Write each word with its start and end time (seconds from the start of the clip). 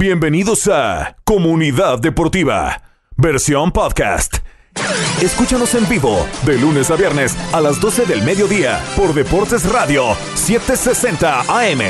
Bienvenidos 0.00 0.66
a 0.66 1.18
Comunidad 1.24 1.98
Deportiva, 1.98 2.80
versión 3.18 3.70
podcast. 3.70 4.38
Escúchanos 5.22 5.74
en 5.74 5.86
vivo 5.90 6.26
de 6.46 6.56
lunes 6.56 6.90
a 6.90 6.96
viernes 6.96 7.36
a 7.52 7.60
las 7.60 7.78
12 7.82 8.06
del 8.06 8.22
mediodía 8.22 8.82
por 8.96 9.12
Deportes 9.12 9.70
Radio 9.70 10.14
760 10.36 11.40
AM. 11.40 11.80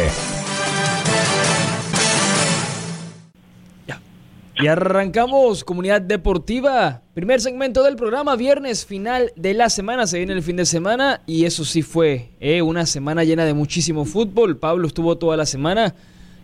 Y 4.56 4.66
arrancamos 4.66 5.62
Comunidad 5.62 6.00
Deportiva. 6.00 7.02
Primer 7.14 7.40
segmento 7.40 7.84
del 7.84 7.94
programa, 7.94 8.34
viernes 8.34 8.84
final 8.84 9.32
de 9.36 9.54
la 9.54 9.70
semana. 9.70 10.08
Se 10.08 10.18
viene 10.18 10.32
el 10.32 10.42
fin 10.42 10.56
de 10.56 10.66
semana 10.66 11.20
y 11.28 11.44
eso 11.44 11.64
sí 11.64 11.82
fue 11.82 12.32
eh, 12.40 12.60
una 12.60 12.86
semana 12.86 13.22
llena 13.22 13.44
de 13.44 13.54
muchísimo 13.54 14.04
fútbol. 14.04 14.56
Pablo 14.56 14.88
estuvo 14.88 15.16
toda 15.16 15.36
la 15.36 15.46
semana 15.46 15.94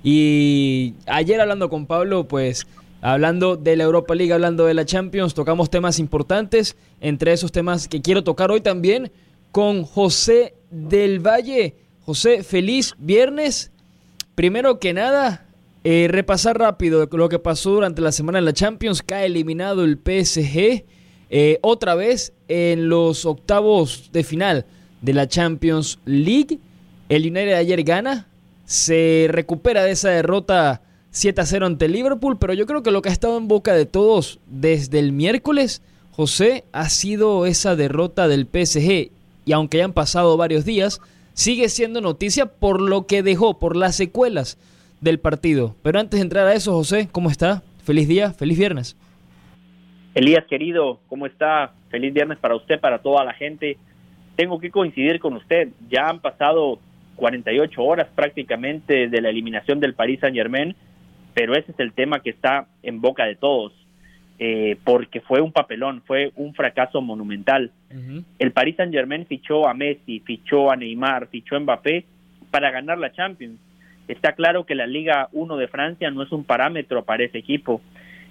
y 0.03 0.95
ayer 1.07 1.41
hablando 1.41 1.69
con 1.69 1.87
Pablo, 1.87 2.29
pues 2.29 2.67
hablando 3.01 3.57
de 3.57 3.77
la 3.77 3.85
Europa 3.85 4.15
League, 4.15 4.33
hablando 4.33 4.67
de 4.67 4.75
la 4.75 4.85
Champions, 4.85 5.35
tocamos 5.35 5.71
temas 5.71 5.99
importantes. 5.99 6.77
Entre 7.01 7.33
esos 7.33 7.53
temas 7.53 7.89
que 7.89 8.03
quiero 8.03 8.25
tocar 8.25 8.51
hoy 8.51 8.61
también 8.61 9.13
con 9.53 9.85
José 9.85 10.55
del 10.71 11.21
Valle. 11.21 11.75
José, 12.05 12.43
feliz 12.43 12.95
viernes. 12.99 13.71
Primero 14.35 14.79
que 14.79 14.93
nada, 14.93 15.47
eh, 15.85 16.09
repasar 16.11 16.59
rápido 16.59 17.09
lo 17.11 17.29
que 17.29 17.39
pasó 17.39 17.71
durante 17.71 18.03
la 18.03 18.13
semana 18.13 18.39
en 18.39 18.45
la 18.45 18.53
Champions. 18.53 19.03
Cae 19.03 19.27
eliminado 19.27 19.85
el 19.85 19.99
PSG. 19.99 20.85
Eh, 21.31 21.59
otra 21.63 21.95
vez 21.95 22.33
en 22.49 22.89
los 22.89 23.25
octavos 23.25 24.11
de 24.13 24.25
final 24.25 24.67
de 25.01 25.13
la 25.15 25.29
Champions 25.29 25.99
League. 26.05 26.59
El 27.09 27.23
United 27.23 27.55
ayer 27.55 27.83
gana. 27.83 28.29
Se 28.67 29.27
recupera 29.31 29.85
de 29.85 29.93
esa 29.93 30.11
derrota 30.11 30.83
7 31.11 31.41
a 31.41 31.47
0 31.47 31.67
ante 31.67 31.89
Liverpool. 31.89 32.37
Pero 32.39 32.53
yo 32.53 32.67
creo 32.67 32.83
que 32.83 32.91
lo 32.91 33.01
que 33.01 33.09
ha 33.09 33.13
estado 33.13 33.39
en 33.39 33.49
boca 33.49 33.73
de 33.73 33.87
todos 33.87 34.39
desde 34.47 34.99
el 34.99 35.13
miércoles, 35.13 35.83
José, 36.11 36.65
ha 36.73 36.91
sido 36.91 37.47
esa 37.47 37.75
derrota 37.75 38.29
del 38.29 38.47
PSG. 38.47 39.11
Y 39.47 39.53
aunque 39.53 39.79
hayan 39.79 39.95
pasado 39.95 40.37
varios 40.37 40.67
días, 40.67 41.01
sigue 41.33 41.69
siendo 41.69 42.01
noticia 42.01 42.47
por 42.47 42.83
lo 42.83 43.07
que 43.07 43.23
dejó, 43.23 43.59
por 43.59 43.77
las 43.77 43.97
secuelas 43.97 44.59
del 45.01 45.19
partido. 45.19 45.75
Pero 45.83 46.01
antes 46.01 46.19
de 46.19 46.25
entrar 46.25 46.47
a 46.47 46.55
eso, 46.55 46.73
José, 46.73 47.09
¿cómo 47.11 47.31
está? 47.31 47.63
Feliz 47.85 48.09
día, 48.09 48.33
feliz 48.33 48.59
viernes. 48.59 48.97
Elías, 50.15 50.45
querido, 50.47 50.99
¿cómo 51.09 51.27
está? 51.27 51.73
Feliz 51.91 52.13
viernes 52.13 52.39
para 52.39 52.57
usted, 52.57 52.81
para 52.81 52.99
toda 52.99 53.23
la 53.25 53.35
gente. 53.35 53.77
Tengo 54.35 54.59
que 54.59 54.71
coincidir 54.71 55.21
con 55.21 55.35
usted. 55.35 55.69
Ya 55.91 56.09
han 56.09 56.21
pasado 56.21 56.79
48 57.17 57.83
horas 57.83 58.09
prácticamente 58.15 59.09
de 59.09 59.21
la 59.21 59.31
eliminación 59.31 59.81
del 59.81 59.95
Paris 59.95 60.21
Saint 60.21 60.37
Germain, 60.37 60.75
pero 61.35 61.55
ese 61.55 61.73
es 61.73 61.81
el 61.81 61.93
tema 61.93 62.21
que 62.21 62.31
está 62.31 62.67
en 62.83 63.01
boca 63.01 63.25
de 63.25 63.37
todos, 63.37 63.73
eh, 64.39 64.77
porque 64.85 65.21
fue 65.21 65.41
un 65.41 65.53
papelón, 65.53 66.03
fue 66.07 66.33
un 66.37 66.55
fracaso 66.55 67.01
monumental. 67.01 67.73
El 68.39 68.53
Paris 68.53 68.77
Saint 68.77 68.93
Germain 68.93 69.27
fichó 69.27 69.67
a 69.67 69.75
Messi, 69.75 70.21
fichó 70.21 70.71
a 70.71 70.77
Neymar, 70.77 71.29
fichó 71.29 71.57
a 71.57 71.61
Mbappé 71.61 72.05
para 72.51 72.71
ganar 72.71 72.99
la 72.99 73.13
Champions 73.13 73.59
Está 74.09 74.33
claro 74.33 74.65
que 74.65 74.75
la 74.75 74.87
Liga 74.87 75.29
1 75.33 75.57
de 75.57 75.69
Francia 75.69 76.11
no 76.11 76.23
es 76.23 76.31
un 76.31 76.45
parámetro 76.45 77.05
para 77.05 77.25
ese 77.25 77.39
equipo. 77.39 77.81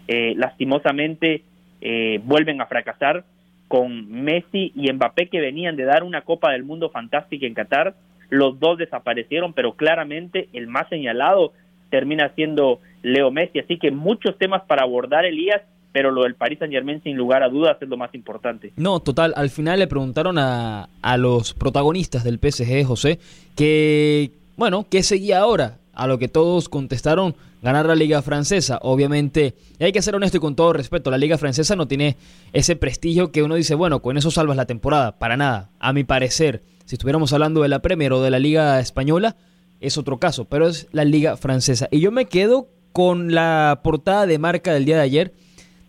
Eh, 0.08 0.33
lastimosamente 0.38 1.44
eh, 1.81 2.22
vuelven 2.23 2.61
a 2.61 2.67
fracasar 2.67 3.25
con 3.67 4.09
Messi 4.09 4.72
y 4.75 4.91
Mbappé 4.91 5.28
que 5.28 5.41
venían 5.41 5.75
de 5.75 5.83
dar 5.83 6.03
una 6.03 6.22
Copa 6.22 6.52
del 6.52 6.63
Mundo 6.63 6.89
fantástica 6.89 7.45
en 7.45 7.53
Qatar. 7.53 7.95
Los 8.29 8.59
dos 8.59 8.77
desaparecieron, 8.77 9.53
pero 9.53 9.75
claramente 9.75 10.49
el 10.53 10.67
más 10.67 10.87
señalado 10.89 11.53
termina 11.89 12.33
siendo 12.35 12.79
Leo 13.03 13.31
Messi. 13.31 13.59
Así 13.59 13.77
que 13.77 13.91
muchos 13.91 14.37
temas 14.37 14.63
para 14.63 14.83
abordar, 14.83 15.25
Elías, 15.25 15.61
pero 15.91 16.11
lo 16.11 16.23
del 16.23 16.35
Paris 16.35 16.59
Saint 16.59 16.73
Germain 16.73 17.01
sin 17.03 17.15
lugar 17.15 17.43
a 17.43 17.49
dudas 17.49 17.77
es 17.81 17.87
lo 17.87 17.97
más 17.97 18.13
importante. 18.13 18.73
No, 18.75 18.99
total, 18.99 19.33
al 19.37 19.49
final 19.49 19.79
le 19.79 19.87
preguntaron 19.87 20.37
a, 20.37 20.89
a 21.01 21.17
los 21.17 21.53
protagonistas 21.53 22.23
del 22.23 22.39
PSG, 22.39 22.83
José, 22.85 23.19
que 23.55 24.31
bueno, 24.57 24.88
¿qué 24.89 25.03
seguía 25.03 25.39
ahora? 25.39 25.79
A 25.94 26.07
lo 26.07 26.17
que 26.17 26.27
todos 26.27 26.69
contestaron, 26.69 27.35
ganar 27.61 27.85
la 27.85 27.95
liga 27.95 28.21
francesa. 28.21 28.79
Obviamente, 28.81 29.55
y 29.79 29.83
hay 29.83 29.91
que 29.91 30.01
ser 30.01 30.16
honesto 30.16 30.38
y 30.38 30.39
con 30.39 30.55
todo 30.55 30.73
respeto, 30.73 31.11
la 31.11 31.17
liga 31.17 31.38
francesa 31.38 31.75
no 31.75 31.88
tiene 31.88 32.16
ese 32.53 32.75
prestigio 32.75 33.31
que 33.31 33.44
uno 33.44 33.55
dice, 33.55 33.75
bueno, 33.75 34.01
con 34.01 34.17
eso 34.17 34.31
salvas 34.31 34.57
la 34.57 34.66
temporada. 34.66 35.17
Para 35.17 35.38
nada, 35.38 35.69
a 35.79 35.94
mi 35.94 36.03
parecer. 36.03 36.61
Si 36.85 36.96
estuviéramos 36.96 37.34
hablando 37.34 37.63
de 37.63 37.69
la 37.69 37.81
Premier 37.81 38.13
o 38.13 38.22
de 38.22 38.29
la 38.29 38.40
liga 38.40 38.79
española, 38.79 39.35
es 39.81 39.97
otro 39.97 40.19
caso, 40.19 40.46
pero 40.46 40.68
es 40.68 40.88
la 40.91 41.03
liga 41.03 41.35
francesa. 41.35 41.88
Y 41.91 42.00
yo 42.00 42.12
me 42.12 42.25
quedo 42.25 42.68
con 42.94 43.34
la 43.34 43.81
portada 43.84 44.25
de 44.28 44.38
marca 44.38 44.72
del 44.72 44.85
día 44.85 44.95
de 44.95 45.01
ayer, 45.01 45.34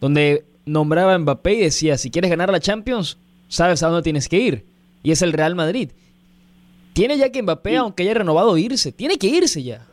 donde 0.01 0.45
nombraba 0.65 1.15
a 1.15 1.19
Mbappé 1.19 1.55
y 1.55 1.61
decía, 1.61 1.99
si 1.99 2.11
quieres 2.11 2.31
ganar 2.31 2.51
la 2.51 2.61
Champions, 2.61 3.19
sabes 3.49 3.83
a 3.83 3.89
dónde 3.89 4.03
tienes 4.03 4.29
que 4.29 4.39
ir. 4.39 4.65
Y 5.03 5.11
es 5.13 5.21
el 5.23 5.33
Real 5.33 5.55
Madrid. 5.55 5.91
Tiene 6.95 7.19
ya 7.19 7.31
que 7.31 7.43
Mbappé, 7.43 7.77
aunque 7.77 8.03
haya 8.03 8.15
renovado, 8.15 8.57
irse. 8.57 8.91
Tiene 8.91 9.19
que 9.19 9.27
irse 9.27 9.63
ya. 9.63 9.87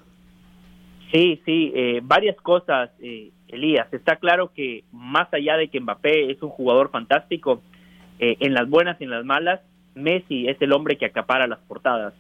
Sí, 1.12 1.42
sí, 1.46 1.72
eh, 1.76 2.00
varias 2.02 2.38
cosas, 2.38 2.90
eh, 3.00 3.30
Elías. 3.50 3.94
Está 3.94 4.16
claro 4.16 4.52
que 4.54 4.86
más 4.94 5.32
allá 5.34 5.58
de 5.58 5.68
que 5.68 5.82
Mbappé 5.82 6.32
es 6.32 6.42
un 6.42 6.50
jugador 6.50 6.90
fantástico, 6.92 7.62
eh, 8.20 8.38
en 8.40 8.54
las 8.54 8.70
buenas 8.70 9.00
y 9.02 9.04
en 9.04 9.10
las 9.10 9.26
malas, 9.26 9.60
Messi 9.96 10.48
es 10.48 10.62
el 10.62 10.72
hombre 10.74 10.98
que 10.98 11.06
acapara 11.06 11.48
las 11.48 11.60
portadas. 11.60 12.14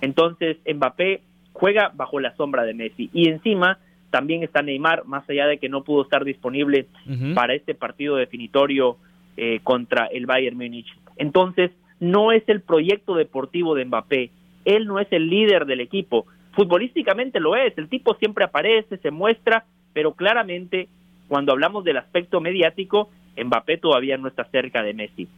Entonces, 0.00 0.58
Mbappé 0.66 1.22
juega 1.52 1.90
bajo 1.94 2.20
la 2.20 2.34
sombra 2.36 2.64
de 2.64 2.74
Messi. 2.74 3.10
Y 3.12 3.28
encima 3.28 3.78
también 4.10 4.42
está 4.42 4.62
Neymar, 4.62 5.04
más 5.06 5.28
allá 5.28 5.46
de 5.46 5.58
que 5.58 5.68
no 5.68 5.84
pudo 5.84 6.02
estar 6.02 6.24
disponible 6.24 6.86
para 7.34 7.54
este 7.54 7.74
partido 7.74 8.16
definitorio 8.16 8.96
contra 9.62 10.06
el 10.06 10.26
Bayern 10.26 10.56
Múnich. 10.56 10.86
Entonces, 11.16 11.70
no 11.98 12.32
es 12.32 12.42
el 12.48 12.60
proyecto 12.60 13.14
deportivo 13.14 13.74
de 13.74 13.84
Mbappé, 13.84 14.30
él 14.64 14.86
no 14.86 14.98
es 14.98 15.08
el 15.10 15.28
líder 15.28 15.66
del 15.66 15.80
equipo, 15.80 16.26
futbolísticamente 16.52 17.40
lo 17.40 17.56
es, 17.56 17.76
el 17.78 17.88
tipo 17.88 18.14
siempre 18.14 18.44
aparece, 18.44 18.98
se 18.98 19.10
muestra, 19.10 19.64
pero 19.92 20.12
claramente 20.12 20.88
cuando 21.28 21.52
hablamos 21.52 21.84
del 21.84 21.96
aspecto 21.96 22.40
mediático, 22.40 23.10
Mbappé 23.36 23.78
todavía 23.78 24.16
no 24.16 24.28
está 24.28 24.44
cerca 24.44 24.82
de 24.82 24.94
Messi. 24.94 25.28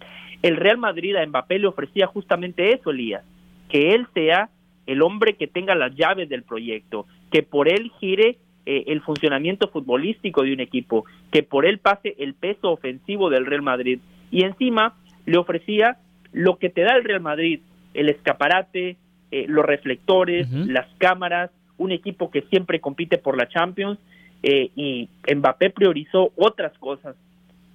El 0.42 0.56
Real 0.56 0.78
Madrid 0.78 1.16
a 1.16 1.26
Mbappé 1.26 1.58
le 1.58 1.66
ofrecía 1.66 2.06
justamente 2.06 2.72
eso, 2.72 2.90
Elías, 2.90 3.24
que 3.68 3.94
él 3.94 4.06
sea 4.14 4.50
el 4.86 5.02
hombre 5.02 5.34
que 5.34 5.46
tenga 5.46 5.74
las 5.74 5.94
llaves 5.94 6.28
del 6.28 6.42
proyecto, 6.42 7.06
que 7.30 7.42
por 7.42 7.68
él 7.68 7.90
gire 8.00 8.38
eh, 8.64 8.84
el 8.86 9.00
funcionamiento 9.02 9.68
futbolístico 9.68 10.42
de 10.42 10.52
un 10.52 10.60
equipo, 10.60 11.04
que 11.30 11.42
por 11.42 11.66
él 11.66 11.78
pase 11.78 12.14
el 12.18 12.34
peso 12.34 12.70
ofensivo 12.70 13.30
del 13.30 13.46
Real 13.46 13.62
Madrid. 13.62 13.98
Y 14.30 14.44
encima 14.44 14.94
le 15.26 15.38
ofrecía 15.38 15.98
lo 16.32 16.58
que 16.58 16.70
te 16.70 16.82
da 16.82 16.94
el 16.96 17.04
Real 17.04 17.20
Madrid, 17.20 17.60
el 17.94 18.08
escaparate, 18.08 18.96
eh, 19.30 19.46
los 19.48 19.64
reflectores, 19.64 20.50
las 20.50 20.86
cámaras, 20.98 21.50
un 21.76 21.92
equipo 21.92 22.30
que 22.30 22.42
siempre 22.42 22.80
compite 22.80 23.18
por 23.18 23.36
la 23.36 23.48
Champions 23.48 23.98
eh, 24.42 24.70
y 24.74 25.08
Mbappé 25.34 25.70
priorizó 25.70 26.32
otras 26.36 26.76
cosas. 26.78 27.16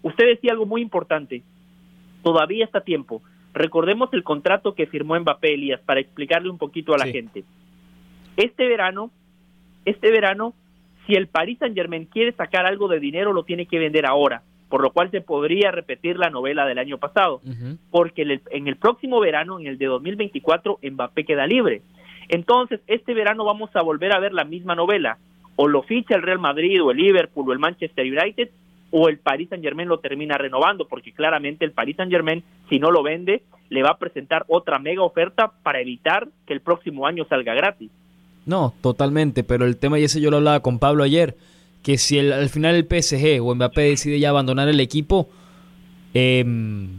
Usted 0.01 0.25
decía 0.25 0.51
algo 0.51 0.65
muy 0.65 0.81
importante, 0.81 1.43
todavía 2.23 2.65
está 2.65 2.81
tiempo. 2.81 3.21
Recordemos 3.53 4.09
el 4.13 4.23
contrato 4.23 4.73
que 4.73 4.87
firmó 4.87 5.19
Mbappé 5.19 5.53
Elías 5.53 5.81
para 5.81 5.99
explicarle 5.99 6.49
un 6.49 6.57
poquito 6.57 6.93
a 6.93 6.97
la 6.97 7.05
gente. 7.05 7.43
Este 8.35 8.67
verano, 8.67 9.11
este 9.85 10.09
verano, 10.09 10.53
si 11.05 11.13
el 11.13 11.27
Paris 11.27 11.59
Saint 11.59 11.75
Germain 11.75 12.05
quiere 12.05 12.31
sacar 12.31 12.65
algo 12.65 12.87
de 12.87 12.99
dinero, 12.99 13.33
lo 13.33 13.43
tiene 13.43 13.67
que 13.67 13.77
vender 13.77 14.05
ahora 14.07 14.41
por 14.73 14.81
lo 14.81 14.89
cual 14.89 15.11
se 15.11 15.21
podría 15.21 15.69
repetir 15.69 16.17
la 16.17 16.31
novela 16.31 16.65
del 16.65 16.79
año 16.79 16.97
pasado, 16.97 17.41
porque 17.91 18.23
en 18.49 18.67
el 18.67 18.75
próximo 18.75 19.19
verano, 19.19 19.59
en 19.59 19.67
el 19.67 19.77
de 19.77 19.85
2024, 19.85 20.79
Mbappé 20.81 21.25
queda 21.25 21.45
libre. 21.45 21.83
Entonces, 22.27 22.79
este 22.87 23.13
verano 23.13 23.45
vamos 23.45 23.69
a 23.75 23.83
volver 23.83 24.13
a 24.13 24.19
ver 24.19 24.33
la 24.33 24.45
misma 24.45 24.73
novela, 24.73 25.19
o 25.57 25.67
lo 25.67 25.83
ficha 25.83 26.15
el 26.15 26.23
Real 26.23 26.39
Madrid, 26.39 26.81
o 26.81 26.89
el 26.89 26.97
Liverpool, 26.97 27.47
o 27.47 27.53
el 27.53 27.59
Manchester 27.59 28.03
United, 28.03 28.49
o 28.95 29.09
el 29.09 29.17
Paris 29.17 29.49
Saint 29.49 29.63
Germain 29.63 29.89
lo 29.89 29.99
termina 29.99 30.37
renovando, 30.37 30.87
porque 30.87 31.13
claramente 31.13 31.65
el 31.65 31.71
Paris 31.71 31.95
Saint 31.95 32.11
Germain, 32.11 32.43
si 32.69 32.77
no 32.77 32.91
lo 32.91 33.01
vende, 33.01 33.41
le 33.69 33.81
va 33.81 33.89
a 33.89 33.97
presentar 33.97 34.45
otra 34.47 34.77
mega 34.77 35.01
oferta 35.01 35.51
para 35.63 35.81
evitar 35.81 36.27
que 36.45 36.53
el 36.53 36.61
próximo 36.61 37.07
año 37.07 37.25
salga 37.27 37.55
gratis. 37.55 37.89
No, 38.45 38.75
totalmente, 38.81 39.43
pero 39.43 39.65
el 39.65 39.77
tema, 39.77 39.97
y 39.97 40.03
ese 40.03 40.21
yo 40.21 40.29
lo 40.29 40.37
hablaba 40.37 40.59
con 40.59 40.77
Pablo 40.77 41.03
ayer, 41.03 41.35
que 41.81 41.97
si 41.97 42.19
al 42.19 42.49
final 42.49 42.75
el 42.75 42.85
PSG 42.85 43.41
o 43.41 43.55
Mbappé 43.55 43.81
decide 43.81 44.19
ya 44.19 44.29
abandonar 44.29 44.69
el 44.69 44.79
equipo, 44.79 45.27
em, 46.13 46.89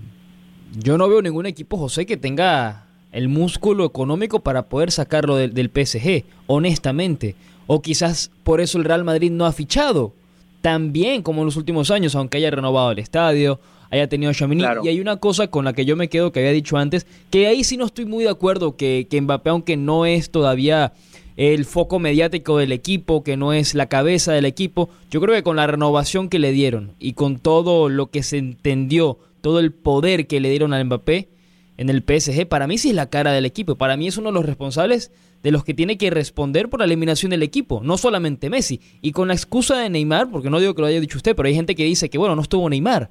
yo 0.76 0.98
no 0.98 1.08
veo 1.08 1.22
ningún 1.22 1.46
equipo, 1.46 1.76
José, 1.76 2.06
que 2.06 2.16
tenga 2.16 2.86
el 3.12 3.28
músculo 3.28 3.84
económico 3.84 4.40
para 4.40 4.64
poder 4.64 4.90
sacarlo 4.90 5.36
del, 5.36 5.70
PSG, 5.70 6.24
honestamente. 6.48 7.36
O 7.68 7.82
quizás 7.82 8.32
por 8.42 8.60
eso 8.60 8.78
el 8.78 8.84
Real 8.84 9.04
Madrid 9.04 9.30
no 9.30 9.46
ha 9.46 9.52
fichado 9.52 10.12
tan 10.64 10.94
bien 10.94 11.20
como 11.20 11.42
en 11.42 11.44
los 11.44 11.58
últimos 11.58 11.90
años, 11.90 12.14
aunque 12.14 12.38
haya 12.38 12.50
renovado 12.50 12.90
el 12.90 12.98
estadio, 12.98 13.60
haya 13.90 14.08
tenido 14.08 14.32
a 14.32 14.82
Y 14.82 14.88
hay 14.88 14.98
una 14.98 15.18
cosa 15.18 15.48
con 15.48 15.66
la 15.66 15.74
que 15.74 15.84
yo 15.84 15.94
me 15.94 16.08
quedo, 16.08 16.32
que 16.32 16.40
había 16.40 16.52
dicho 16.52 16.78
antes, 16.78 17.06
que 17.28 17.46
ahí 17.46 17.64
sí 17.64 17.76
no 17.76 17.84
estoy 17.84 18.06
muy 18.06 18.24
de 18.24 18.30
acuerdo, 18.30 18.74
que, 18.74 19.06
que 19.10 19.20
Mbappé, 19.20 19.50
aunque 19.50 19.76
no 19.76 20.06
es 20.06 20.30
todavía 20.30 20.94
el 21.36 21.66
foco 21.66 21.98
mediático 21.98 22.56
del 22.56 22.72
equipo, 22.72 23.22
que 23.22 23.36
no 23.36 23.52
es 23.52 23.74
la 23.74 23.90
cabeza 23.90 24.32
del 24.32 24.46
equipo. 24.46 24.88
Yo 25.10 25.20
creo 25.20 25.34
que 25.34 25.42
con 25.42 25.56
la 25.56 25.66
renovación 25.66 26.30
que 26.30 26.38
le 26.38 26.50
dieron 26.50 26.92
y 26.98 27.12
con 27.12 27.36
todo 27.36 27.90
lo 27.90 28.06
que 28.06 28.22
se 28.22 28.38
entendió, 28.38 29.18
todo 29.42 29.58
el 29.58 29.70
poder 29.70 30.26
que 30.26 30.40
le 30.40 30.48
dieron 30.48 30.72
al 30.72 30.86
Mbappé 30.86 31.28
en 31.76 31.90
el 31.90 32.02
PSG, 32.02 32.46
para 32.48 32.66
mí 32.66 32.78
sí 32.78 32.88
es 32.88 32.94
la 32.94 33.10
cara 33.10 33.32
del 33.32 33.44
equipo. 33.44 33.76
Para 33.76 33.98
mí 33.98 34.06
es 34.06 34.16
uno 34.16 34.30
de 34.30 34.34
los 34.34 34.46
responsables 34.46 35.12
de 35.44 35.50
los 35.50 35.62
que 35.62 35.74
tiene 35.74 35.98
que 35.98 36.08
responder 36.08 36.70
por 36.70 36.80
la 36.80 36.86
eliminación 36.86 37.28
del 37.28 37.42
equipo, 37.42 37.82
no 37.84 37.98
solamente 37.98 38.48
Messi. 38.48 38.80
Y 39.02 39.12
con 39.12 39.28
la 39.28 39.34
excusa 39.34 39.76
de 39.76 39.90
Neymar, 39.90 40.30
porque 40.30 40.48
no 40.48 40.58
digo 40.58 40.74
que 40.74 40.80
lo 40.80 40.86
haya 40.86 40.98
dicho 40.98 41.18
usted, 41.18 41.36
pero 41.36 41.46
hay 41.46 41.54
gente 41.54 41.74
que 41.74 41.84
dice 41.84 42.08
que, 42.08 42.16
bueno, 42.16 42.34
no 42.34 42.40
estuvo 42.40 42.66
Neymar. 42.70 43.10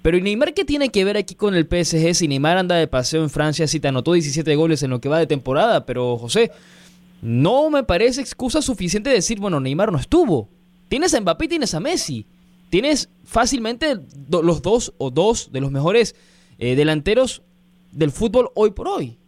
Pero 0.00 0.16
¿y 0.16 0.22
Neymar 0.22 0.54
qué 0.54 0.64
tiene 0.64 0.90
que 0.90 1.04
ver 1.04 1.16
aquí 1.16 1.34
con 1.34 1.56
el 1.56 1.64
PSG 1.64 2.14
si 2.14 2.28
Neymar 2.28 2.58
anda 2.58 2.76
de 2.76 2.86
paseo 2.86 3.24
en 3.24 3.28
Francia, 3.28 3.66
si 3.66 3.80
te 3.80 3.88
anotó 3.88 4.12
17 4.12 4.54
goles 4.54 4.84
en 4.84 4.90
lo 4.90 5.00
que 5.00 5.08
va 5.08 5.18
de 5.18 5.26
temporada? 5.26 5.84
Pero 5.84 6.16
José, 6.16 6.52
no 7.20 7.70
me 7.70 7.82
parece 7.82 8.20
excusa 8.20 8.62
suficiente 8.62 9.10
decir, 9.10 9.40
bueno, 9.40 9.58
Neymar 9.58 9.90
no 9.90 9.98
estuvo. 9.98 10.48
Tienes 10.88 11.12
a 11.14 11.20
Mbappé 11.20 11.46
y 11.46 11.48
tienes 11.48 11.74
a 11.74 11.80
Messi. 11.80 12.24
Tienes 12.70 13.08
fácilmente 13.24 13.96
los 14.30 14.62
dos 14.62 14.94
o 14.98 15.10
dos 15.10 15.50
de 15.50 15.60
los 15.60 15.72
mejores 15.72 16.14
eh, 16.60 16.76
delanteros 16.76 17.42
del 17.90 18.12
fútbol 18.12 18.52
hoy 18.54 18.70
por 18.70 18.86
hoy. 18.86 19.18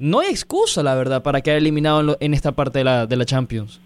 No 0.00 0.20
hay 0.20 0.30
excusa, 0.30 0.82
la 0.82 0.94
verdad, 0.94 1.22
para 1.22 1.42
quedar 1.42 1.58
eliminado 1.58 2.16
en, 2.20 2.32
esta 2.32 2.52
parte 2.52 2.78
de 2.78 2.84
la, 2.84 3.06
de 3.06 3.16
la 3.16 3.26
Champions. 3.26 3.82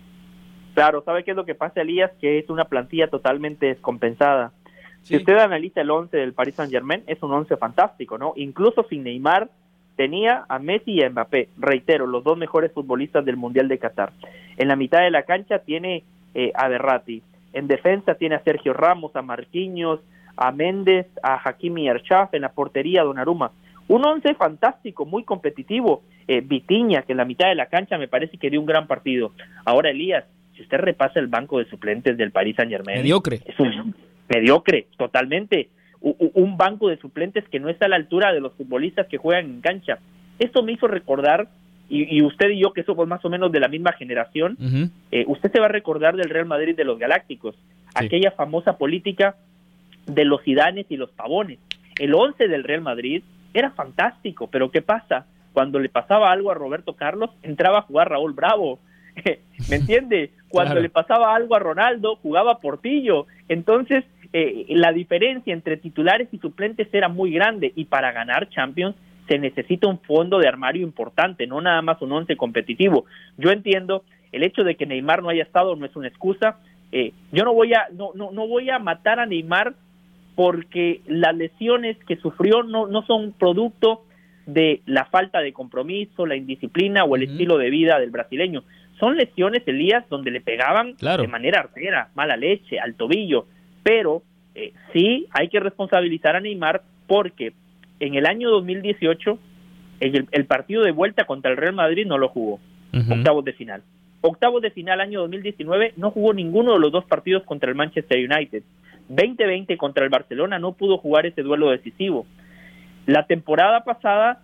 Claro, 0.75 1.03
¿sabe 1.05 1.25
qué 1.25 1.33
es 1.33 1.37
lo 1.37 1.45
que 1.45 1.57
pasa, 1.57 1.81
Elías? 1.81 2.13
Que 2.21 2.39
es 2.39 2.49
una 2.49 2.67
plantilla 2.67 3.09
totalmente 3.09 3.67
descompensada. 3.67 4.53
Si 5.03 5.17
usted 5.17 5.37
analiza 5.37 5.81
el 5.81 5.91
11 5.91 6.17
del 6.17 6.33
Paris 6.33 6.55
Saint-Germain, 6.55 7.03
es 7.09 7.21
un 7.21 7.33
11 7.33 7.57
fantástico, 7.57 8.17
¿no? 8.17 8.33
Incluso 8.37 8.87
sin 8.89 9.03
Neymar, 9.03 9.51
tenía 9.97 10.45
a 10.49 10.61
Messi 10.61 10.93
y 10.93 11.03
a 11.03 11.11
Mbappé, 11.11 11.49
reitero, 11.59 12.07
los 12.07 12.23
dos 12.23 12.39
mejores 12.39 12.73
futbolistas 12.73 13.25
del 13.25 13.37
Mundial 13.37 13.67
de 13.67 13.79
Qatar. 13.79 14.13
En 14.57 14.69
la 14.69 14.77
mitad 14.77 15.01
de 15.01 15.11
la 15.11 15.25
cancha 15.25 15.59
tiene 15.59 16.05
eh, 16.35 16.53
a 16.55 16.69
Berratti, 16.69 17.23
en 17.53 17.67
defensa 17.67 18.15
tiene 18.15 18.37
a 18.37 18.43
Sergio 18.45 18.73
Ramos, 18.73 19.17
a 19.17 19.23
Marquinhos, 19.23 19.99
a 20.37 20.53
Méndez, 20.53 21.07
a 21.23 21.41
Hakimi 21.45 21.89
Archaf, 21.89 22.35
en 22.35 22.43
la 22.43 22.53
portería 22.53 23.03
a 23.03 23.05
Donnarumma. 23.05 23.51
Un 23.89 24.07
once 24.07 24.35
fantástico, 24.35 25.05
muy 25.05 25.25
competitivo. 25.25 26.03
Eh, 26.27 26.41
Vitiña, 26.41 27.03
que 27.03 27.13
en 27.13 27.19
la 27.19 27.25
mitad 27.25 27.49
de 27.49 27.55
la 27.55 27.67
cancha 27.67 27.99
me 27.99 28.09
parece 28.09 28.39
que 28.39 28.51
dio 28.51 28.61
un 28.61 28.67
gran 28.67 28.87
partido. 28.87 29.33
Ahora, 29.65 29.91
Elías, 29.91 30.25
si 30.57 30.63
usted 30.63 30.79
repasa 30.79 31.21
el 31.21 31.27
banco 31.27 31.59
de 31.59 31.67
suplentes 31.67 32.17
del 32.17 32.31
Paris 32.31 32.57
Saint 32.57 32.71
Germain, 32.71 32.99
mediocre. 32.99 33.41
Es 33.45 33.59
un, 33.61 33.95
mediocre, 34.29 34.87
totalmente. 34.97 35.69
un 36.01 36.57
banco 36.57 36.89
de 36.89 36.97
suplentes 36.97 37.45
que 37.49 37.61
no 37.61 37.69
está 37.69 37.87
a 37.87 37.89
la 37.89 37.97
altura 37.97 38.33
de 38.33 38.41
los 38.41 38.53
futbolistas 38.55 39.07
que 39.07 39.19
juegan 39.19 39.47
en 39.47 39.61
cancha. 39.61 39.99
Esto 40.39 40.63
me 40.63 40.73
hizo 40.73 40.87
recordar, 40.87 41.49
y, 41.89 42.23
usted 42.23 42.51
y 42.51 42.61
yo, 42.61 42.73
que 42.73 42.83
somos 42.83 43.07
más 43.07 43.25
o 43.25 43.31
menos 43.31 43.53
de 43.53 43.61
la 43.61 43.69
misma 43.69 43.93
generación, 43.93 44.57
eh, 45.13 45.25
usted 45.29 45.53
se 45.53 45.61
va 45.61 45.67
a 45.67 45.71
recordar 45.71 46.17
del 46.17 46.31
Real 46.31 46.47
Madrid 46.47 46.75
de 46.75 46.85
los 46.85 46.99
Galácticos, 46.99 47.55
aquella 47.95 48.31
famosa 48.31 48.79
política 48.79 49.37
de 50.07 50.25
los 50.25 50.47
Idanes 50.47 50.87
y 50.89 50.97
los 50.97 51.11
Pavones. 51.11 51.59
El 51.99 52.15
11 52.15 52.49
del 52.49 52.65
Real 52.65 52.81
Madrid 52.81 53.23
era 53.55 53.71
fantástico, 53.71 54.49
pero 54.49 54.71
¿qué 54.71 54.83
pasa? 54.83 55.27
Cuando 55.53 55.79
le 55.79 55.89
pasaba 55.89 56.33
algo 56.33 56.51
a 56.51 56.55
Roberto 56.55 56.95
Carlos, 56.95 57.31
entraba 57.43 57.79
a 57.79 57.83
jugar 57.83 58.11
Raúl 58.11 58.33
Bravo. 58.33 58.81
¿Me 59.71 59.77
entiende? 59.77 60.33
Cuando 60.49 60.75
le 60.75 60.91
pasaba 60.91 61.35
algo 61.35 61.55
a 61.55 61.61
Ronaldo, 61.61 62.17
jugaba 62.17 62.59
Portillo. 62.59 63.27
Entonces, 63.49 64.05
eh, 64.33 64.67
la 64.71 64.93
diferencia 64.93 65.55
entre 65.55 65.77
titulares 65.77 66.29
y 66.33 66.39
suplentes 66.39 66.89
era 66.93 67.09
muy 67.09 67.31
grande 67.31 67.73
y 67.77 67.85
para 67.85 68.11
ganar 68.11 68.49
Champions 68.51 68.97
se 69.29 69.39
necesita 69.39 69.87
un 69.87 70.01
fondo 70.01 70.39
de 70.39 70.49
armario 70.49 70.83
importante, 70.83 71.47
no 71.47 71.61
nada 71.61 71.81
más 71.83 72.03
un 72.03 72.13
once 72.13 72.37
competitivo. 72.37 73.07
Yo 73.39 73.51
entiendo 73.51 74.03
el 74.33 74.43
hecho 74.43 74.65
de 74.65 74.75
que 74.75 74.87
Neymar 74.87 75.23
no 75.23 75.29
haya 75.29 75.45
estado 75.45 75.77
no 75.77 75.87
es 75.87 75.95
una 75.95 76.09
excusa. 76.09 76.59
Eh, 76.91 77.13
yo 77.31 77.45
no 77.45 77.55
voy 77.55 77.73
a 77.75 77.87
no, 77.93 78.11
no, 78.15 78.33
no 78.33 78.49
voy 78.49 78.71
a 78.71 78.81
matar 78.81 79.21
a 79.21 79.27
Neymar 79.27 79.75
porque 80.35 81.01
las 81.07 81.37
lesiones 81.37 81.97
que 82.07 82.17
sufrió 82.17 82.63
no, 82.63 82.87
no 82.87 83.05
son 83.07 83.33
producto 83.33 84.05
de 84.47 84.83
la 84.87 85.07
falta 85.07 85.41
de 85.41 85.53
compromiso, 85.53 86.27
la 86.27 86.37
indisciplina 86.37 87.05
o 87.05 87.17
el 87.17 87.23
estilo 87.23 87.57
de 87.57 87.71
vida 87.71 87.99
del 87.99 88.11
brasileño. 88.11 88.65
Son 88.99 89.17
lesiones, 89.17 89.63
Elías, 89.67 90.05
donde 90.09 90.31
le 90.31 90.41
pegaban 90.41 90.97
de 90.97 91.29
manera 91.29 91.61
artera, 91.61 92.11
mala 92.15 92.37
leche, 92.37 92.79
al 92.79 92.95
tobillo 92.95 93.47
pero 93.85 94.23
eh, 94.57 94.73
sí 94.93 95.29
hay 95.31 95.49
que 95.49 95.61
responsabilizar 95.61 96.35
a 96.35 96.41
Neymar 96.41 96.83
porque 97.07 97.53
en 98.01 98.17
el 98.17 98.27
año 98.27 98.51
2018 98.51 99.39
el, 100.01 100.27
el 100.33 100.45
partido 100.47 100.83
de 100.83 100.91
vuelta 100.91 101.27
contra 101.27 101.53
el 101.53 101.57
Real 101.57 101.75
Madrid 101.75 102.07
no 102.07 102.19
lo 102.19 102.29
jugó, 102.29 102.59
octavos 102.93 103.45
de 103.45 103.53
final. 103.53 103.83
Octavos 104.23 104.63
de 104.63 104.71
final 104.71 105.01
año 105.01 105.21
2019 105.21 105.93
no 105.97 106.11
jugó 106.11 106.33
ninguno 106.33 106.73
de 106.73 106.81
los 106.81 106.91
dos 106.91 107.05
partidos 107.05 107.45
contra 107.45 107.69
el 107.69 107.77
Manchester 107.77 108.19
United. 108.19 108.63
2020 109.09 109.77
contra 109.77 110.05
el 110.05 110.11
Barcelona 110.11 110.59
no 110.59 110.73
pudo 110.73 110.99
jugar 110.99 111.27
ese 111.27 111.43
duelo 111.43 111.71
decisivo. 111.71 112.27
La 113.07 113.27
temporada 113.27 113.85
pasada 113.85 114.43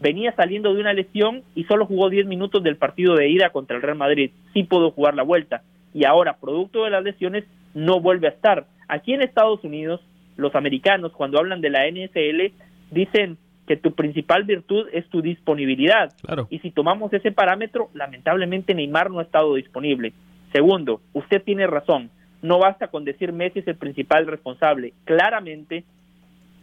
venía 0.00 0.32
saliendo 0.32 0.74
de 0.74 0.80
una 0.80 0.92
lesión 0.92 1.42
y 1.54 1.64
solo 1.64 1.86
jugó 1.86 2.10
10 2.10 2.26
minutos 2.26 2.62
del 2.62 2.76
partido 2.76 3.14
de 3.14 3.28
ida 3.28 3.50
contra 3.50 3.76
el 3.76 3.82
Real 3.82 3.96
Madrid. 3.96 4.32
Sí 4.52 4.64
pudo 4.64 4.90
jugar 4.90 5.14
la 5.14 5.22
vuelta. 5.22 5.62
Y 5.94 6.04
ahora, 6.04 6.36
producto 6.40 6.84
de 6.84 6.90
las 6.90 7.04
lesiones, 7.04 7.44
no 7.74 8.00
vuelve 8.00 8.26
a 8.26 8.30
estar. 8.30 8.66
Aquí 8.88 9.12
en 9.12 9.22
Estados 9.22 9.62
Unidos, 9.62 10.00
los 10.36 10.54
americanos, 10.54 11.12
cuando 11.12 11.38
hablan 11.38 11.60
de 11.60 11.70
la 11.70 11.86
NSL, 11.86 12.52
dicen 12.90 13.38
que 13.66 13.76
tu 13.76 13.94
principal 13.94 14.44
virtud 14.44 14.88
es 14.92 15.06
tu 15.08 15.22
disponibilidad. 15.22 16.12
Y 16.50 16.58
si 16.58 16.70
tomamos 16.70 17.12
ese 17.12 17.30
parámetro, 17.30 17.88
lamentablemente 17.94 18.74
Neymar 18.74 19.10
no 19.10 19.20
ha 19.20 19.22
estado 19.22 19.54
disponible. 19.54 20.12
Segundo, 20.52 21.00
usted 21.12 21.42
tiene 21.42 21.66
razón. 21.66 22.10
No 22.42 22.58
basta 22.58 22.88
con 22.88 23.04
decir 23.04 23.32
Messi 23.32 23.60
es 23.60 23.68
el 23.68 23.76
principal 23.76 24.26
responsable. 24.26 24.92
Claramente, 25.04 25.84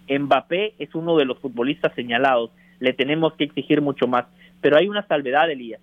Mbappé 0.09 0.73
es 0.77 0.93
uno 0.93 1.15
de 1.15 1.25
los 1.25 1.39
futbolistas 1.39 1.93
señalados. 1.95 2.51
Le 2.79 2.93
tenemos 2.93 3.33
que 3.33 3.45
exigir 3.45 3.81
mucho 3.81 4.07
más. 4.07 4.25
Pero 4.61 4.77
hay 4.77 4.87
una 4.87 5.07
salvedad, 5.07 5.49
Elías. 5.49 5.81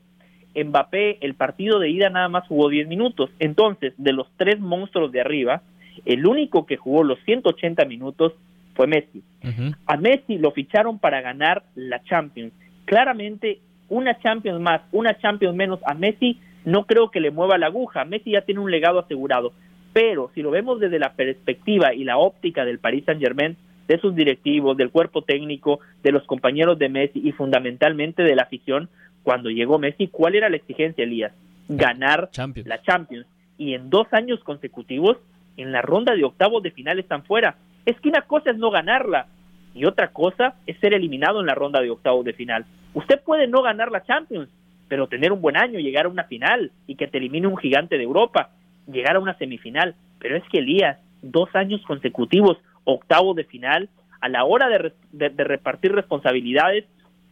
Mbappé, 0.54 1.18
el 1.20 1.34
partido 1.34 1.78
de 1.78 1.90
ida 1.90 2.10
nada 2.10 2.28
más 2.28 2.46
jugó 2.46 2.68
10 2.68 2.88
minutos. 2.88 3.30
Entonces, 3.38 3.94
de 3.96 4.12
los 4.12 4.26
tres 4.36 4.60
monstruos 4.60 5.12
de 5.12 5.20
arriba, 5.20 5.62
el 6.04 6.26
único 6.26 6.66
que 6.66 6.76
jugó 6.76 7.02
los 7.04 7.18
180 7.24 7.84
minutos 7.86 8.32
fue 8.74 8.86
Messi. 8.86 9.22
A 9.86 9.96
Messi 9.96 10.38
lo 10.38 10.50
ficharon 10.50 10.98
para 10.98 11.20
ganar 11.20 11.62
la 11.74 12.02
Champions. 12.04 12.52
Claramente, 12.84 13.60
una 13.88 14.18
Champions 14.18 14.60
más, 14.60 14.82
una 14.92 15.16
Champions 15.18 15.54
menos 15.56 15.80
a 15.86 15.94
Messi 15.94 16.38
no 16.64 16.84
creo 16.84 17.10
que 17.10 17.20
le 17.20 17.30
mueva 17.30 17.58
la 17.58 17.66
aguja. 17.66 18.04
Messi 18.04 18.32
ya 18.32 18.42
tiene 18.42 18.60
un 18.60 18.70
legado 18.70 18.98
asegurado. 18.98 19.52
Pero 19.96 20.30
si 20.34 20.42
lo 20.42 20.50
vemos 20.50 20.78
desde 20.78 20.98
la 20.98 21.14
perspectiva 21.14 21.94
y 21.94 22.04
la 22.04 22.18
óptica 22.18 22.66
del 22.66 22.78
Paris 22.78 23.06
Saint-Germain, 23.06 23.56
de 23.88 23.98
sus 23.98 24.14
directivos, 24.14 24.76
del 24.76 24.90
cuerpo 24.90 25.22
técnico, 25.22 25.80
de 26.02 26.12
los 26.12 26.22
compañeros 26.24 26.78
de 26.78 26.90
Messi 26.90 27.18
y 27.24 27.32
fundamentalmente 27.32 28.22
de 28.22 28.36
la 28.36 28.42
afición, 28.42 28.90
cuando 29.22 29.48
llegó 29.48 29.78
Messi, 29.78 30.08
¿cuál 30.08 30.34
era 30.34 30.50
la 30.50 30.56
exigencia, 30.56 31.02
Elías? 31.02 31.32
Ganar 31.70 32.28
la 32.66 32.82
Champions. 32.82 33.26
Y 33.56 33.72
en 33.72 33.88
dos 33.88 34.06
años 34.12 34.44
consecutivos, 34.44 35.16
en 35.56 35.72
la 35.72 35.80
ronda 35.80 36.14
de 36.14 36.24
octavos 36.24 36.62
de 36.62 36.72
final 36.72 36.98
están 36.98 37.22
fuera. 37.24 37.56
Es 37.86 37.98
que 37.98 38.10
una 38.10 38.20
cosa 38.20 38.50
es 38.50 38.58
no 38.58 38.70
ganarla 38.70 39.28
y 39.74 39.86
otra 39.86 40.08
cosa 40.08 40.56
es 40.66 40.78
ser 40.78 40.92
eliminado 40.92 41.40
en 41.40 41.46
la 41.46 41.54
ronda 41.54 41.80
de 41.80 41.88
octavos 41.88 42.22
de 42.26 42.34
final. 42.34 42.66
Usted 42.92 43.22
puede 43.22 43.48
no 43.48 43.62
ganar 43.62 43.90
la 43.90 44.04
Champions, 44.04 44.50
pero 44.88 45.06
tener 45.06 45.32
un 45.32 45.40
buen 45.40 45.56
año, 45.56 45.78
llegar 45.78 46.04
a 46.04 46.10
una 46.10 46.24
final 46.24 46.70
y 46.86 46.96
que 46.96 47.06
te 47.06 47.16
elimine 47.16 47.46
un 47.46 47.56
gigante 47.56 47.96
de 47.96 48.04
Europa, 48.04 48.50
llegar 48.90 49.16
a 49.16 49.20
una 49.20 49.36
semifinal. 49.38 49.94
Pero 50.18 50.36
es 50.36 50.44
que 50.50 50.58
Elías, 50.58 50.98
dos 51.22 51.48
años 51.54 51.82
consecutivos, 51.86 52.58
octavos 52.84 53.36
de 53.36 53.44
final, 53.44 53.88
a 54.20 54.28
la 54.28 54.44
hora 54.44 54.68
de 54.68 55.44
repartir 55.44 55.92
responsabilidades, 55.92 56.84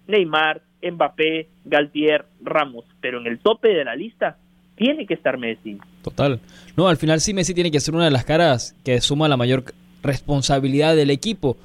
Neymar, 0.06 0.62
Mbappé, 0.82 1.49
Galtier, 1.64 2.26
Ramos, 2.42 2.84
pero 3.00 3.20
en 3.20 3.26
el 3.26 3.38
tope 3.38 3.68
de 3.68 3.84
la 3.84 3.96
lista 3.96 4.37
tiene 4.76 5.06
que 5.06 5.14
estar 5.14 5.38
Messi. 5.38 5.78
Total. 6.02 6.40
No, 6.76 6.88
al 6.88 6.96
final 6.96 7.20
sí 7.20 7.32
Messi 7.32 7.54
tiene 7.54 7.70
que 7.70 7.80
ser 7.80 7.94
una 7.94 8.04
de 8.04 8.11
las 8.11 8.25
caras 8.25 8.76
que 8.84 9.00
suma 9.00 9.28
la 9.28 9.37
mayor 9.37 9.64
responsabilidad 10.02 10.94
del 10.96 11.11
equipo. 11.11 11.56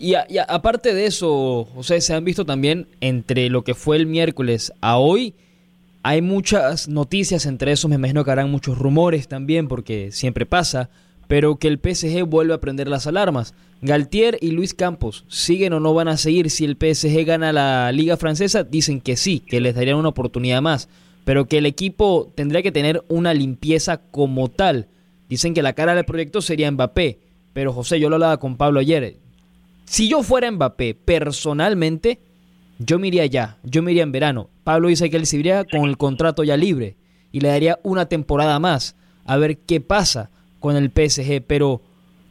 Y, 0.00 0.14
aparte 0.48 0.94
de 0.94 1.06
eso, 1.06 1.68
ustedes 1.74 2.06
se 2.06 2.14
han 2.14 2.24
visto 2.24 2.44
también 2.44 2.86
entre 3.00 3.48
lo 3.50 3.62
que 3.62 3.74
fue 3.74 3.96
el 3.96 4.06
miércoles 4.06 4.72
a 4.80 4.96
hoy, 4.98 5.34
hay 6.08 6.22
muchas 6.22 6.88
noticias, 6.88 7.44
entre 7.44 7.70
esos 7.70 7.90
me 7.90 7.96
imagino 7.96 8.24
que 8.24 8.30
harán 8.30 8.50
muchos 8.50 8.78
rumores 8.78 9.28
también, 9.28 9.68
porque 9.68 10.10
siempre 10.10 10.46
pasa, 10.46 10.88
pero 11.26 11.56
que 11.56 11.68
el 11.68 11.78
PSG 11.78 12.24
vuelve 12.24 12.54
a 12.54 12.62
prender 12.62 12.88
las 12.88 13.06
alarmas. 13.06 13.52
Galtier 13.82 14.38
y 14.40 14.52
Luis 14.52 14.72
Campos, 14.72 15.26
¿siguen 15.28 15.74
o 15.74 15.80
no 15.80 15.92
van 15.92 16.08
a 16.08 16.16
seguir 16.16 16.48
si 16.48 16.64
el 16.64 16.78
PSG 16.80 17.26
gana 17.26 17.52
la 17.52 17.92
Liga 17.92 18.16
Francesa? 18.16 18.64
Dicen 18.64 19.02
que 19.02 19.18
sí, 19.18 19.40
que 19.40 19.60
les 19.60 19.74
darían 19.74 19.98
una 19.98 20.08
oportunidad 20.08 20.62
más, 20.62 20.88
pero 21.26 21.44
que 21.44 21.58
el 21.58 21.66
equipo 21.66 22.32
tendría 22.34 22.62
que 22.62 22.72
tener 22.72 23.04
una 23.08 23.34
limpieza 23.34 23.98
como 23.98 24.48
tal. 24.48 24.86
Dicen 25.28 25.52
que 25.52 25.60
la 25.60 25.74
cara 25.74 25.94
del 25.94 26.06
proyecto 26.06 26.40
sería 26.40 26.70
Mbappé, 26.70 27.18
pero 27.52 27.74
José, 27.74 28.00
yo 28.00 28.08
lo 28.08 28.16
hablaba 28.16 28.40
con 28.40 28.56
Pablo 28.56 28.80
ayer. 28.80 29.16
Si 29.84 30.08
yo 30.08 30.22
fuera 30.22 30.50
Mbappé, 30.50 30.94
personalmente, 30.94 32.18
yo 32.78 32.98
me 32.98 33.08
iría 33.08 33.26
ya, 33.26 33.58
yo 33.64 33.82
me 33.82 33.90
iría 33.90 34.04
en 34.04 34.12
verano. 34.12 34.50
Pablo 34.64 34.88
dice 34.88 35.10
que 35.10 35.16
él 35.16 35.26
se 35.26 35.38
iría 35.38 35.64
con 35.64 35.88
el 35.88 35.96
contrato 35.96 36.44
ya 36.44 36.56
libre 36.56 36.96
y 37.32 37.40
le 37.40 37.48
daría 37.48 37.78
una 37.82 38.06
temporada 38.06 38.58
más 38.58 38.96
a 39.24 39.36
ver 39.36 39.58
qué 39.58 39.80
pasa 39.80 40.30
con 40.60 40.76
el 40.76 40.90
PSG. 40.90 41.42
Pero, 41.46 41.82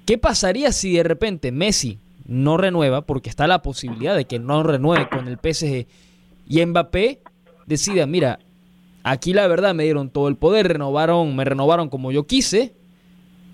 ¿qué 0.06 0.18
pasaría 0.18 0.72
si 0.72 0.94
de 0.94 1.04
repente 1.04 1.51
Messi 1.51 2.00
no 2.25 2.58
renueva? 2.58 3.01
Porque 3.01 3.30
está 3.30 3.46
la 3.48 3.62
posibilidad 3.62 4.16
de 4.16 4.25
que 4.25 4.39
no 4.39 4.63
renueve 4.63 5.10
con 5.10 5.27
el 5.27 5.38
PSG 5.38 5.86
y 6.48 6.66
Mbappé 6.66 7.22
decida, 7.66 8.06
mira, 8.06 8.39
aquí 9.04 9.34
la 9.34 9.48
verdad 9.48 9.75
me 9.75 9.84
dieron 9.84 10.10
todo 10.10 10.30
el 10.30 10.38
poder, 10.38 10.70
renovaron, 10.70 11.36
me 11.36 11.44
renovaron 11.44 11.89
como 11.89 12.12
yo 12.12 12.25
quise, 12.25 12.74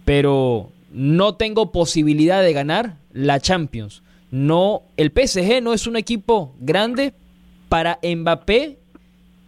pero 0.06 0.70
no 0.92 1.36
tengo 1.36 1.72
posibilidad 1.72 2.44
de 2.44 2.54
ganar 2.54 2.98
la 3.12 3.40
Champions. 3.40 4.03
No, 4.34 4.82
el 4.98 5.12
PSG 5.12 5.62
no 5.62 5.74
es 5.74 5.86
un 5.86 5.96
equipo 5.96 6.56
grande 6.60 7.14
para 7.70 8.00
Mbappé 8.02 8.80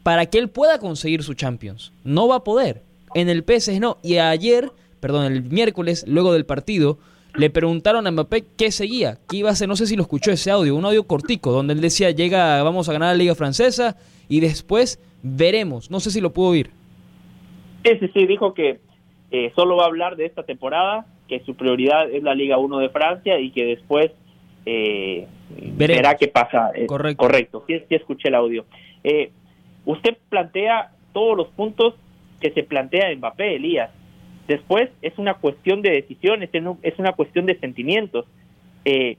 para 0.03 0.27
que 0.27 0.37
él 0.37 0.47
pueda 0.47 0.77
conseguir 0.77 1.23
su 1.23 1.33
Champions. 1.33 1.91
No 2.03 2.27
va 2.27 2.35
a 2.35 2.43
poder. 2.43 2.83
En 3.15 3.27
el 3.27 3.43
PSG 3.43 3.79
no. 3.79 3.97
Y 4.03 4.17
ayer, 4.17 4.71
perdón, 4.99 5.33
el 5.33 5.41
miércoles, 5.41 6.05
luego 6.07 6.33
del 6.33 6.45
partido, 6.45 6.99
le 7.33 7.49
preguntaron 7.49 8.05
a 8.05 8.11
Mbappé 8.11 8.43
qué 8.55 8.69
seguía, 8.69 9.17
qué 9.27 9.37
iba 9.37 9.49
a 9.49 9.53
hacer, 9.53 9.67
no 9.67 9.75
sé 9.75 9.87
si 9.87 9.95
lo 9.95 10.03
escuchó 10.03 10.29
ese 10.29 10.51
audio, 10.51 10.75
un 10.75 10.85
audio 10.85 11.01
cortico, 11.05 11.51
donde 11.51 11.73
él 11.73 11.81
decía, 11.81 12.11
llega, 12.11 12.61
vamos 12.61 12.87
a 12.87 12.93
ganar 12.93 13.07
la 13.07 13.17
Liga 13.17 13.33
Francesa 13.33 13.97
y 14.29 14.39
después 14.39 15.01
veremos, 15.23 15.89
no 15.89 15.99
sé 15.99 16.11
si 16.11 16.21
lo 16.21 16.31
pudo 16.31 16.49
oír. 16.49 16.69
Sí, 17.83 17.97
sí, 18.01 18.11
sí, 18.13 18.27
dijo 18.27 18.53
que 18.53 18.81
eh, 19.31 19.51
solo 19.55 19.77
va 19.77 19.85
a 19.85 19.87
hablar 19.87 20.15
de 20.15 20.27
esta 20.27 20.43
temporada, 20.43 21.07
que 21.27 21.39
su 21.39 21.55
prioridad 21.55 22.07
es 22.11 22.21
la 22.21 22.35
Liga 22.35 22.59
1 22.59 22.77
de 22.77 22.89
Francia 22.89 23.39
y 23.39 23.49
que 23.49 23.65
después 23.65 24.11
eh, 24.65 25.27
verá 25.49 26.15
qué 26.15 26.27
pasa. 26.27 26.71
Eh, 26.73 26.85
correcto. 26.85 27.23
Correcto, 27.23 27.63
sí, 27.67 27.79
sí 27.87 27.95
escuché 27.95 28.29
el 28.29 28.35
audio. 28.35 28.65
Eh, 29.03 29.31
usted 29.85 30.17
plantea 30.29 30.91
todos 31.13 31.37
los 31.37 31.47
puntos 31.49 31.95
que 32.39 32.51
se 32.51 32.63
plantea 32.63 33.15
Mbappé, 33.15 33.55
Elías. 33.55 33.91
Después 34.47 34.89
es 35.01 35.17
una 35.17 35.35
cuestión 35.35 35.81
de 35.81 35.91
decisiones, 35.91 36.49
es 36.81 36.99
una 36.99 37.13
cuestión 37.13 37.45
de 37.45 37.57
sentimientos. 37.59 38.25
Eh, 38.83 39.17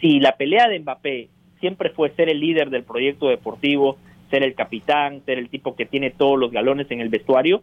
si 0.00 0.20
la 0.20 0.36
pelea 0.36 0.68
de 0.68 0.78
Mbappé 0.78 1.28
siempre 1.60 1.90
fue 1.90 2.10
ser 2.10 2.28
el 2.28 2.40
líder 2.40 2.70
del 2.70 2.84
proyecto 2.84 3.28
deportivo, 3.28 3.98
ser 4.30 4.42
el 4.42 4.54
capitán, 4.54 5.22
ser 5.24 5.38
el 5.38 5.48
tipo 5.48 5.74
que 5.74 5.86
tiene 5.86 6.10
todos 6.10 6.38
los 6.38 6.52
galones 6.52 6.90
en 6.90 7.00
el 7.00 7.08
vestuario, 7.08 7.62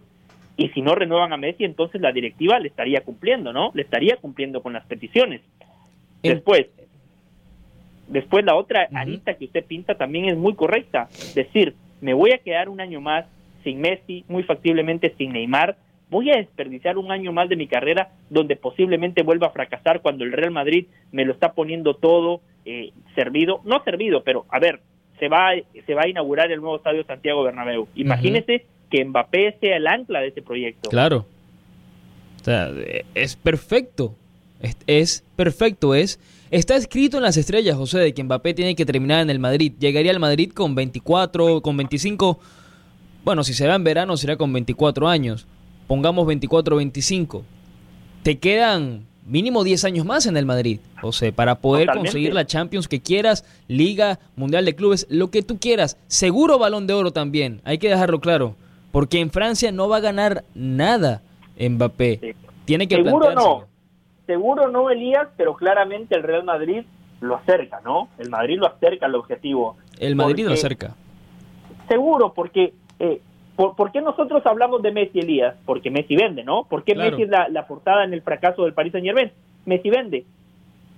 y 0.58 0.70
si 0.70 0.82
no 0.82 0.96
renuevan 0.96 1.34
a 1.34 1.38
Messi, 1.38 1.66
entonces 1.66 2.02
la 2.02 2.12
directiva 2.12 2.60
le 2.60 2.70
estaría 2.70 3.02
cumpliendo, 3.02 3.52
¿no? 3.52 3.72
Le 3.74 3.82
estaría 3.82 4.18
cumpliendo 4.18 4.62
con 4.62 4.74
las 4.74 4.86
peticiones. 4.86 5.42
Después, 6.30 6.68
después 8.08 8.46
la 8.46 8.56
otra 8.56 8.88
arista 8.94 9.36
que 9.36 9.46
usted 9.46 9.66
pinta 9.66 9.96
también 9.96 10.26
es 10.26 10.38
muy 10.38 10.56
correcta, 10.56 11.10
decir, 11.34 11.76
me 12.02 12.14
voy 12.14 12.32
a 12.32 12.40
quedar 12.40 12.70
un 12.70 12.82
año 12.82 13.02
más 13.02 13.26
sin 13.64 13.82
Messi, 13.82 14.24
muy 14.28 14.44
factiblemente 14.44 15.14
sin 15.18 15.34
Neymar, 15.34 15.78
voy 16.10 16.32
a 16.32 16.38
desperdiciar 16.38 16.98
un 16.98 17.12
año 17.12 17.32
más 17.32 17.50
de 17.50 17.56
mi 17.56 17.68
carrera 17.68 18.12
donde 18.30 18.56
posiblemente 18.56 19.24
vuelva 19.24 19.48
a 19.48 19.52
fracasar 19.52 20.02
cuando 20.02 20.24
el 20.24 20.32
Real 20.32 20.52
Madrid 20.52 20.86
me 21.12 21.26
lo 21.26 21.34
está 21.34 21.54
poniendo 21.54 21.96
todo 21.96 22.42
eh, 22.66 22.92
servido, 23.16 23.62
no 23.66 23.84
servido, 23.84 24.24
pero 24.24 24.46
a 24.50 24.60
ver, 24.60 24.82
se 25.20 25.28
va, 25.28 25.52
se 25.86 25.94
va 25.94 26.04
a 26.04 26.08
inaugurar 26.08 26.52
el 26.52 26.60
nuevo 26.62 26.78
estadio 26.78 27.04
Santiago 27.06 27.44
Bernabéu. 27.44 27.88
Imagínese 27.96 28.66
que 28.90 29.04
Mbappé 29.04 29.58
sea 29.60 29.78
el 29.78 29.88
ancla 29.88 30.22
de 30.22 30.28
ese 30.28 30.42
proyecto. 30.42 30.90
Claro. 30.90 31.26
O 32.42 32.44
sea, 32.44 32.70
es 33.16 33.36
perfecto. 33.36 34.16
Es, 34.88 35.24
perfecto, 35.36 35.96
es 35.96 36.20
Está 36.52 36.76
escrito 36.76 37.18
en 37.18 37.24
las 37.24 37.38
estrellas, 37.38 37.76
José, 37.76 38.00
de 38.00 38.14
que 38.14 38.24
Mbappé 38.24 38.54
tiene 38.54 38.76
que 38.76 38.86
terminar 38.86 39.22
en 39.22 39.30
el 39.30 39.40
Madrid. 39.40 39.74
Llegaría 39.80 40.12
al 40.12 40.20
Madrid 40.20 40.52
con 40.54 40.76
24, 40.76 41.62
con 41.62 41.76
25. 41.76 42.40
Bueno, 43.26 43.44
si 43.44 43.54
se 43.54 43.68
va 43.68 43.76
en 43.76 43.84
verano, 43.84 44.16
será 44.16 44.38
con 44.38 44.54
24 44.54 45.08
años 45.10 45.48
pongamos 45.88 46.26
24 46.26 46.76
25, 46.78 47.44
te 48.24 48.38
quedan 48.40 49.06
mínimo 49.26 49.64
10 49.64 49.86
años 49.86 50.06
más 50.06 50.26
en 50.26 50.38
el 50.38 50.46
Madrid, 50.46 50.80
José, 51.02 51.32
para 51.32 51.56
poder 51.56 51.90
conseguir 51.92 52.34
la 52.34 52.46
Champions 52.46 52.88
que 52.88 53.02
quieras, 53.02 53.46
Liga, 53.68 54.20
Mundial 54.36 54.66
de 54.66 54.76
Clubes, 54.76 55.08
lo 55.10 55.32
que 55.32 55.42
tú 55.42 55.58
quieras. 55.60 55.98
Seguro 56.08 56.60
balón 56.60 56.88
de 56.88 56.94
oro 56.94 57.12
también, 57.12 57.62
hay 57.64 57.78
que 57.78 57.90
dejarlo 57.90 58.20
claro, 58.20 58.56
porque 58.92 59.20
en 59.20 59.32
Francia 59.32 59.72
no 59.72 59.90
va 59.90 59.98
a 59.98 60.02
ganar 60.02 60.44
nada 60.54 61.22
Mbappé. 61.60 62.36
Tiene 62.66 62.88
que 62.88 62.96
Seguro 62.96 63.34
no, 63.34 63.68
seguro 64.26 64.70
no, 64.70 64.90
Elías, 64.90 65.28
pero 65.38 65.56
claramente 65.56 66.16
el 66.16 66.24
Real 66.24 66.44
Madrid 66.44 66.84
lo 67.22 67.36
acerca, 67.36 67.82
¿no? 67.84 68.10
El 68.18 68.30
Madrid 68.30 68.58
lo 68.60 68.68
acerca 68.68 69.06
al 69.06 69.16
objetivo. 69.16 69.78
El 70.00 70.16
Madrid 70.16 70.46
lo 70.46 70.54
acerca. 70.54 70.96
Seguro, 71.88 72.34
porque 72.34 72.74
eh, 73.00 73.22
¿Por, 73.56 73.92
qué 73.94 74.02
nosotros 74.02 74.46
hablamos 74.46 74.82
de 74.82 74.92
Messi, 74.92 75.20
Elías? 75.20 75.56
Porque 75.66 75.90
Messi 75.90 76.16
vende, 76.16 76.44
¿no? 76.44 76.66
¿Por 76.66 76.84
qué 76.84 76.94
Messi 76.94 77.24
es 77.24 77.30
la, 77.30 77.68
portada 77.68 78.04
en 78.04 78.14
el 78.14 78.22
fracaso 78.22 78.64
del 78.64 78.74
Paris 78.74 78.92
Saint 78.92 79.08
Germain? 79.08 79.32
Messi 79.66 79.90
vende. 79.90 80.26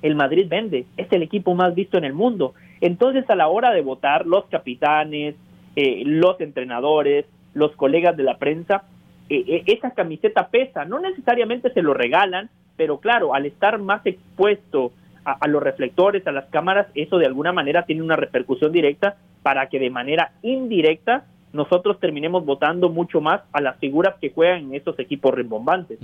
El 0.01 0.15
Madrid 0.15 0.47
vende. 0.49 0.85
Es 0.97 1.11
el 1.11 1.21
equipo 1.21 1.53
más 1.53 1.75
visto 1.75 1.99
en 1.99 2.03
el 2.03 2.13
mundo. 2.13 2.55
Entonces, 2.81 3.29
a 3.29 3.35
la 3.35 3.47
hora 3.47 3.71
de 3.71 3.81
votar, 3.81 4.25
los 4.25 4.45
capitanes, 4.45 5.35
eh, 5.75 6.01
los 6.03 6.41
entrenadores, 6.41 7.25
los 7.53 7.75
colegas 7.75 8.17
de 8.17 8.23
la 8.23 8.37
prensa, 8.37 8.85
eh, 9.29 9.43
eh, 9.47 9.63
esa 9.67 9.91
camiseta 9.91 10.47
pesa. 10.47 10.83
No 10.83 10.99
necesariamente 10.99 11.71
se 11.73 11.83
lo 11.83 11.93
regalan, 11.93 12.49
pero 12.77 12.99
claro, 12.99 13.33
al 13.33 13.45
estar 13.45 13.79
más 13.79 14.05
expuesto 14.05 14.91
a 15.25 15.45
los 15.47 15.61
reflectores, 15.61 16.25
a 16.25 16.31
las 16.31 16.45
cámaras, 16.45 16.87
eso 16.95 17.17
de 17.17 17.25
alguna 17.25 17.51
manera 17.51 17.83
tiene 17.83 18.01
una 18.01 18.15
repercusión 18.15 18.71
directa 18.71 19.17
para 19.43 19.67
que 19.67 19.77
de 19.77 19.89
manera 19.89 20.31
indirecta 20.41 21.25
nosotros 21.51 21.99
terminemos 21.99 22.45
votando 22.45 22.89
mucho 22.89 23.19
más 23.19 23.41
a 23.51 23.59
las 23.59 23.77
figuras 23.77 24.15
que 24.21 24.29
juegan 24.29 24.65
en 24.65 24.75
estos 24.75 24.97
equipos 24.99 25.33
rimbombantes. 25.33 25.99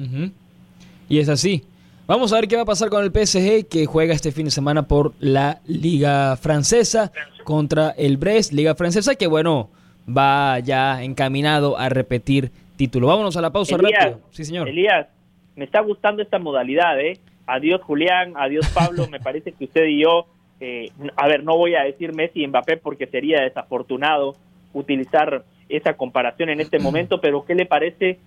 Y 1.08 1.20
es 1.20 1.30
así. 1.30 1.64
Vamos 2.06 2.34
a 2.34 2.36
ver 2.36 2.50
qué 2.50 2.58
va 2.58 2.64
a 2.64 2.66
pasar 2.66 2.90
con 2.90 3.02
el 3.02 3.12
PSG 3.12 3.68
que 3.70 3.86
juega 3.86 4.14
este 4.14 4.34
fin 4.34 4.46
de 4.46 4.52
semana 4.52 4.84
por 4.84 5.14
la 5.20 5.62
Liga 5.66 6.36
Francesa 6.36 7.14
contra 7.46 7.92
el 7.92 8.18
Brest, 8.18 8.52
Liga 8.52 8.76
Francesa 8.76 9.16
que 9.16 9.28
bueno, 9.28 9.70
va 10.06 10.60
ya 10.60 11.02
encaminado 11.02 11.78
a 11.78 11.88
repetir 11.88 12.52
título. 12.76 13.08
Vámonos 13.08 13.38
a 13.38 13.42
la 13.42 13.52
pausa 13.52 13.78
rápido. 13.78 14.20
Sí, 14.32 14.44
señor. 14.44 14.68
Elías, 14.68 15.08
me 15.56 15.66
está 15.66 15.82
gustando 15.82 16.22
esta 16.22 16.40
modalidad, 16.40 17.00
¿eh? 17.00 17.20
Adiós 17.46 17.82
Julián, 17.82 18.34
adiós 18.38 18.68
Pablo, 18.74 19.08
me 19.08 19.20
parece 19.20 19.52
que 19.52 19.66
usted 19.66 19.86
y 19.86 20.04
yo, 20.04 20.26
eh, 20.60 20.92
a 21.16 21.28
ver, 21.28 21.44
no 21.44 21.58
voy 21.58 21.76
a 21.76 21.84
decir 21.84 22.14
Messi 22.14 22.44
y 22.44 22.48
Mbappé 22.48 22.78
porque 22.78 23.08
sería 23.08 23.42
desafortunado, 23.42 24.36
utilizar 24.74 25.44
esa 25.70 25.96
comparación 25.96 26.50
en 26.50 26.62
este 26.62 26.80
momento, 26.80 27.20
pero 27.20 27.46
¿qué 27.46 27.56
le 27.56 27.66
parece 27.66 28.20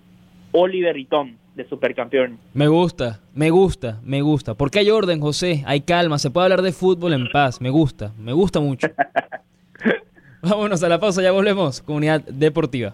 Oliver 0.51 0.97
y 0.97 1.05
Tom 1.05 1.35
de 1.55 1.67
Supercampeón? 1.67 2.37
Me 2.53 2.67
gusta, 2.67 3.19
me 3.33 3.49
gusta, 3.49 3.99
me 4.03 4.21
gusta. 4.21 4.53
Porque 4.53 4.79
hay 4.79 4.91
orden, 4.91 5.19
José, 5.19 5.63
hay 5.65 5.81
calma, 5.81 6.19
se 6.19 6.29
puede 6.29 6.45
hablar 6.45 6.61
de 6.61 6.71
fútbol 6.71 7.13
en 7.13 7.27
paz, 7.29 7.59
me 7.59 7.69
gusta, 7.69 8.13
me 8.19 8.33
gusta 8.33 8.59
mucho. 8.59 8.87
Vámonos 10.41 10.83
a 10.83 10.89
la 10.89 10.99
pausa, 10.99 11.23
ya 11.23 11.31
volvemos, 11.31 11.81
comunidad 11.81 12.21
deportiva. 12.21 12.93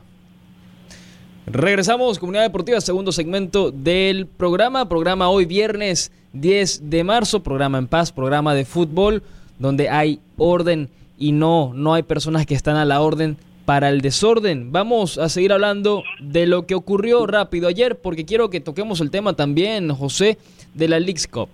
Regresamos, 1.45 2.19
comunidad 2.19 2.43
deportiva, 2.43 2.79
segundo 2.79 3.11
segmento 3.11 3.69
del 3.69 4.27
programa, 4.27 4.87
programa 4.87 5.27
hoy 5.27 5.45
viernes 5.45 6.09
10 6.31 6.89
de 6.89 7.03
marzo, 7.03 7.43
programa 7.43 7.77
en 7.77 7.87
paz, 7.87 8.13
programa 8.13 8.55
de 8.55 8.63
fútbol, 8.63 9.23
donde 9.59 9.89
hay 9.89 10.21
orden 10.37 10.89
y 11.17 11.33
no, 11.33 11.73
no 11.75 11.93
hay 11.93 12.03
personas 12.03 12.45
que 12.45 12.55
están 12.55 12.77
a 12.77 12.85
la 12.85 13.01
orden 13.01 13.35
para 13.65 13.89
el 13.89 13.99
desorden. 13.99 14.71
Vamos 14.71 15.17
a 15.17 15.27
seguir 15.27 15.51
hablando 15.51 16.03
de 16.21 16.47
lo 16.47 16.65
que 16.65 16.75
ocurrió 16.75 17.27
rápido 17.27 17.67
ayer, 17.67 17.99
porque 17.99 18.23
quiero 18.23 18.49
que 18.49 18.61
toquemos 18.61 19.01
el 19.01 19.11
tema 19.11 19.33
también, 19.33 19.89
José, 19.89 20.37
de 20.73 20.87
la 20.87 20.99
Leagues 20.99 21.27
Cup. 21.27 21.49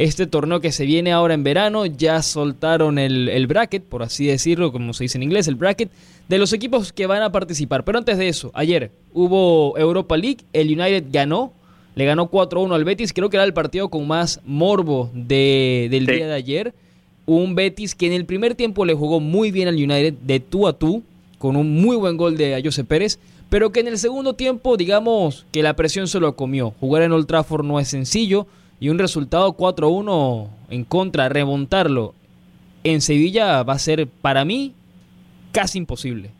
Este 0.00 0.26
torneo 0.26 0.62
que 0.62 0.72
se 0.72 0.86
viene 0.86 1.12
ahora 1.12 1.34
en 1.34 1.44
verano, 1.44 1.84
ya 1.84 2.22
soltaron 2.22 2.98
el, 2.98 3.28
el, 3.28 3.46
bracket, 3.46 3.82
por 3.84 4.02
así 4.02 4.24
decirlo, 4.24 4.72
como 4.72 4.94
se 4.94 5.04
dice 5.04 5.18
en 5.18 5.24
inglés, 5.24 5.46
el 5.46 5.56
bracket, 5.56 5.90
de 6.26 6.38
los 6.38 6.54
equipos 6.54 6.90
que 6.90 7.04
van 7.04 7.20
a 7.22 7.30
participar. 7.30 7.84
Pero 7.84 7.98
antes 7.98 8.16
de 8.16 8.28
eso, 8.28 8.50
ayer 8.54 8.90
hubo 9.12 9.76
Europa 9.76 10.16
League, 10.16 10.38
el 10.54 10.68
United 10.68 11.04
ganó, 11.12 11.52
le 11.96 12.06
ganó 12.06 12.30
4-1 12.30 12.74
al 12.74 12.84
Betis, 12.84 13.12
creo 13.12 13.28
que 13.28 13.36
era 13.36 13.44
el 13.44 13.52
partido 13.52 13.90
con 13.90 14.08
más 14.08 14.40
morbo 14.46 15.10
de, 15.12 15.88
del 15.90 16.06
día 16.06 16.28
de 16.28 16.34
ayer 16.34 16.74
un 17.26 17.54
Betis 17.54 17.94
que 17.94 18.06
en 18.06 18.14
el 18.14 18.24
primer 18.24 18.54
tiempo 18.54 18.86
le 18.86 18.94
jugó 18.94 19.20
muy 19.20 19.50
bien 19.50 19.68
al 19.68 19.74
United 19.74 20.14
de 20.22 20.40
tú 20.40 20.66
a 20.66 20.72
tú, 20.72 21.02
con 21.38 21.56
un 21.56 21.80
muy 21.80 21.96
buen 21.96 22.16
gol 22.16 22.38
de 22.38 22.58
Jose 22.64 22.84
Pérez, 22.84 23.18
pero 23.50 23.70
que 23.70 23.80
en 23.80 23.88
el 23.88 23.98
segundo 23.98 24.34
tiempo, 24.34 24.76
digamos 24.76 25.46
que 25.52 25.62
la 25.62 25.74
presión 25.74 26.08
se 26.08 26.20
lo 26.20 26.36
comió. 26.36 26.72
Jugar 26.80 27.02
en 27.02 27.12
Old 27.12 27.26
Trafford 27.26 27.66
no 27.66 27.78
es 27.80 27.88
sencillo 27.88 28.46
y 28.80 28.88
un 28.88 28.98
resultado 28.98 29.56
4-1 29.56 30.48
en 30.70 30.84
contra, 30.84 31.28
remontarlo 31.28 32.14
en 32.82 33.00
Sevilla 33.02 33.62
va 33.62 33.74
a 33.74 33.78
ser 33.78 34.06
para 34.06 34.44
mí 34.44 34.74
casi 35.52 35.78
imposible. 35.78 36.30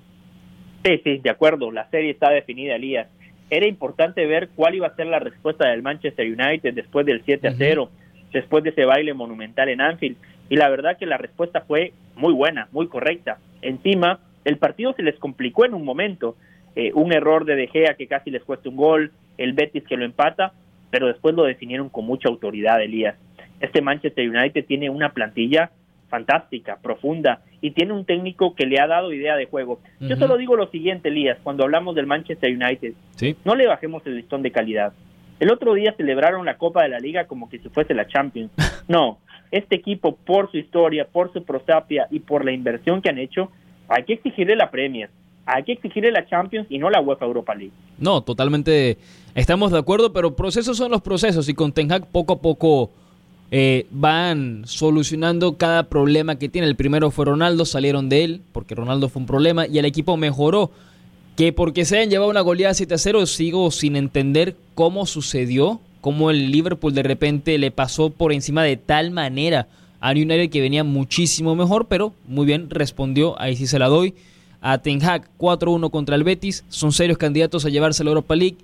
Sí, 0.85 1.01
sí, 1.05 1.19
de 1.19 1.31
acuerdo, 1.31 1.71
la 1.71 1.89
serie 1.91 2.11
está 2.11 2.31
definida, 2.31 2.77
Elías. 2.77 3.09
Era 3.51 3.67
importante 3.67 4.25
ver 4.27 4.49
cuál 4.55 4.77
iba 4.77 4.87
a 4.87 4.97
ser 4.97 5.07
la 5.07 5.19
respuesta 5.19 5.69
del 5.69 5.83
Manchester 5.83 6.27
United 6.27 6.73
después 6.73 7.05
del 7.05 7.23
7 7.25 7.55
0, 7.59 7.91
después 8.33 8.65
de 8.65 8.71
ese 8.71 8.85
baile 8.85 9.13
monumental 9.13 9.69
en 9.69 9.81
Anfield 9.81 10.17
Y 10.49 10.57
la 10.57 10.69
verdad 10.71 10.97
que 10.97 11.07
la 11.07 11.19
respuesta 11.19 11.63
fue 11.63 11.93
muy 12.17 12.33
buena, 12.33 12.69
muy 12.73 12.87
correcta. 12.87 13.39
Encima, 13.61 14.21
el 14.45 14.57
partido 14.57 14.95
se 14.95 15.03
les 15.03 15.19
complicó 15.19 15.67
en 15.67 15.75
un 15.75 15.85
momento. 15.85 16.37
Eh, 16.77 16.93
un 16.95 17.13
error 17.13 17.45
de 17.45 17.57
De 17.57 17.67
Gea 17.67 17.95
que 17.95 18.07
casi 18.07 18.31
les 18.31 18.45
cuesta 18.45 18.69
un 18.69 18.77
gol, 18.77 19.11
el 19.37 19.55
Betis 19.55 19.83
que 19.85 19.97
lo 19.97 20.05
empata, 20.05 20.53
pero 20.91 21.07
después 21.07 21.35
lo 21.35 21.45
definieron 21.45 21.89
con 21.89 22.07
mucha 22.07 22.29
autoridad, 22.29 22.83
Elías. 22.83 23.17
Este 23.61 23.83
Manchester 23.83 24.29
United 24.29 24.65
tiene 24.67 24.91
una 24.91 25.13
plantilla 25.13 25.71
fantástica, 26.09 26.79
profunda, 26.83 27.43
y 27.61 27.71
tiene 27.71 27.93
un 27.93 28.05
técnico 28.05 28.55
que 28.55 28.67
le 28.67 28.81
ha 28.81 28.87
dado 28.87 29.13
idea 29.13 29.37
de 29.37 29.47
juego. 29.47 29.81
Yo 30.01 30.17
solo 30.17 30.37
digo 30.37 30.57
lo 30.57 30.69
siguiente, 30.69 31.09
Elías, 31.09 31.39
cuando 31.43 31.63
hablamos 31.63 31.95
del 31.95 32.07
Manchester 32.07 32.51
United, 32.51 32.95
no 33.45 33.55
le 33.55 33.67
bajemos 33.67 34.05
el 34.07 34.17
listón 34.17 34.43
de 34.43 34.51
calidad. 34.51 34.93
El 35.39 35.51
otro 35.51 35.73
día 35.75 35.95
celebraron 35.97 36.45
la 36.45 36.59
Copa 36.59 36.83
de 36.83 36.91
la 36.91 36.99
Liga 36.99 37.27
como 37.27 37.49
que 37.49 37.59
si 37.59 37.69
fuese 37.69 37.95
la 37.95 38.07
Champions. 38.07 38.51
No, 38.89 39.21
este 39.53 39.77
equipo, 39.77 40.17
por 40.17 40.51
su 40.51 40.59
historia, 40.59 41.07
por 41.07 41.33
su 41.33 41.45
prosapia 41.45 42.09
y 42.11 42.19
por 42.19 42.45
la 42.45 42.51
inversión 42.51 43.01
que 43.01 43.09
han 43.09 43.19
hecho, 43.19 43.53
hay 43.89 44.03
que 44.03 44.15
exigirle 44.15 44.57
la 44.57 44.73
Premier, 44.73 45.11
hay 45.54 45.64
que 45.64 45.73
exigirle 45.73 46.12
la 46.12 46.26
Champions 46.28 46.66
y 46.71 46.78
no 46.78 46.90
la 46.90 47.00
UEFA 47.00 47.26
Europa 47.26 47.54
League. 47.54 47.73
No, 47.99 48.23
totalmente 48.23 48.99
estamos 49.35 49.73
de 49.73 49.78
acuerdo, 49.78 50.12
pero 50.12 50.35
procesos 50.35 50.76
son 50.76 50.90
los 50.90 51.02
procesos 51.02 51.49
y 51.49 51.54
con 51.54 51.73
Ten 51.73 51.88
poco 52.12 52.35
a 52.35 52.40
poco 52.40 52.90
eh, 53.50 53.87
van 53.90 54.62
solucionando 54.66 55.57
cada 55.57 55.85
problema 55.85 56.37
que 56.37 56.49
tiene. 56.49 56.69
El 56.69 56.76
primero 56.76 57.11
fue 57.11 57.25
Ronaldo, 57.25 57.64
salieron 57.64 58.09
de 58.09 58.25
él 58.25 58.42
porque 58.52 58.75
Ronaldo 58.75 59.09
fue 59.09 59.21
un 59.21 59.26
problema 59.26 59.66
y 59.66 59.78
el 59.78 59.85
equipo 59.85 60.16
mejoró. 60.16 60.71
Que 61.37 61.52
porque 61.52 61.85
se 61.85 61.97
hayan 61.97 62.11
llevado 62.11 62.30
una 62.30 62.42
goleada 62.42 62.75
7 62.75 62.95
a 62.95 62.99
0, 62.99 63.25
sigo 63.26 63.71
sin 63.71 63.97
entender 63.97 64.57
cómo 64.75 65.07
sucedió, 65.07 65.80
cómo 66.00 66.30
el 66.30 66.50
Liverpool 66.50 66.92
de 66.92 67.02
repente 67.02 67.57
le 67.57 67.71
pasó 67.71 68.11
por 68.11 68.33
encima 68.33 68.62
de 68.62 68.76
tal 68.76 69.11
manera 69.11 69.69
a 70.00 70.11
United 70.12 70.50
que 70.50 70.61
venía 70.61 70.85
muchísimo 70.85 71.54
mejor, 71.54 71.87
pero 71.87 72.12
muy 72.26 72.47
bien 72.47 72.69
respondió, 72.69 73.40
ahí 73.40 73.57
sí 73.57 73.66
se 73.66 73.78
la 73.78 73.88
doy. 73.88 74.14
A 74.61 74.79
Ten 74.79 75.02
Hag 75.02 75.29
4-1 75.38 75.90
contra 75.90 76.17
el 76.17 76.25
Betis, 76.25 76.64
son 76.69 76.93
serios 76.93 77.19
candidatos 77.19 77.64
a 77.64 77.69
llevarse 77.69 78.05
la 78.05 78.11
Europa 78.11 78.37
League 78.37 78.59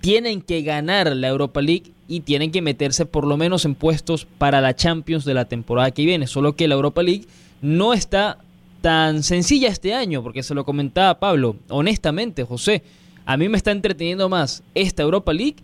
tienen 0.00 0.40
que 0.40 0.62
ganar 0.62 1.14
la 1.14 1.28
Europa 1.28 1.60
League 1.60 1.92
y 2.08 2.20
tienen 2.20 2.50
que 2.50 2.62
meterse 2.62 3.06
por 3.06 3.26
lo 3.26 3.36
menos 3.36 3.64
en 3.64 3.74
puestos 3.74 4.26
para 4.38 4.60
la 4.60 4.74
Champions 4.74 5.24
de 5.24 5.34
la 5.34 5.44
temporada 5.44 5.90
que 5.90 6.04
viene. 6.04 6.26
Solo 6.26 6.56
que 6.56 6.68
la 6.68 6.74
Europa 6.74 7.02
League 7.02 7.26
no 7.60 7.92
está 7.92 8.38
tan 8.80 9.22
sencilla 9.22 9.68
este 9.68 9.94
año, 9.94 10.22
porque 10.22 10.42
se 10.42 10.54
lo 10.54 10.64
comentaba 10.64 11.20
Pablo. 11.20 11.56
Honestamente, 11.68 12.44
José, 12.44 12.82
a 13.26 13.36
mí 13.36 13.48
me 13.48 13.58
está 13.58 13.70
entreteniendo 13.70 14.28
más 14.28 14.62
esta 14.74 15.02
Europa 15.02 15.32
League 15.32 15.56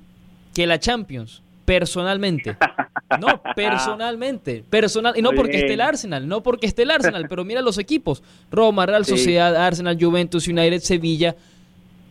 que 0.55 0.67
la 0.67 0.79
Champions, 0.79 1.43
personalmente. 1.65 2.57
No, 3.21 3.41
personalmente. 3.55 4.65
Personal, 4.69 5.15
y 5.17 5.23
no 5.23 5.31
porque 5.33 5.59
esté 5.59 5.75
el 5.75 5.81
Arsenal, 5.81 6.27
no 6.27 6.43
porque 6.43 6.67
esté 6.67 6.83
el 6.83 6.91
Arsenal, 6.91 7.27
pero 7.29 7.45
mira 7.45 7.63
los 7.63 7.79
equipos. 7.79 8.23
Roma, 8.51 8.87
Real 8.87 9.05
Sociedad, 9.05 9.55
Arsenal, 9.57 9.97
Juventus, 10.01 10.49
United, 10.49 10.81
Sevilla 10.81 11.37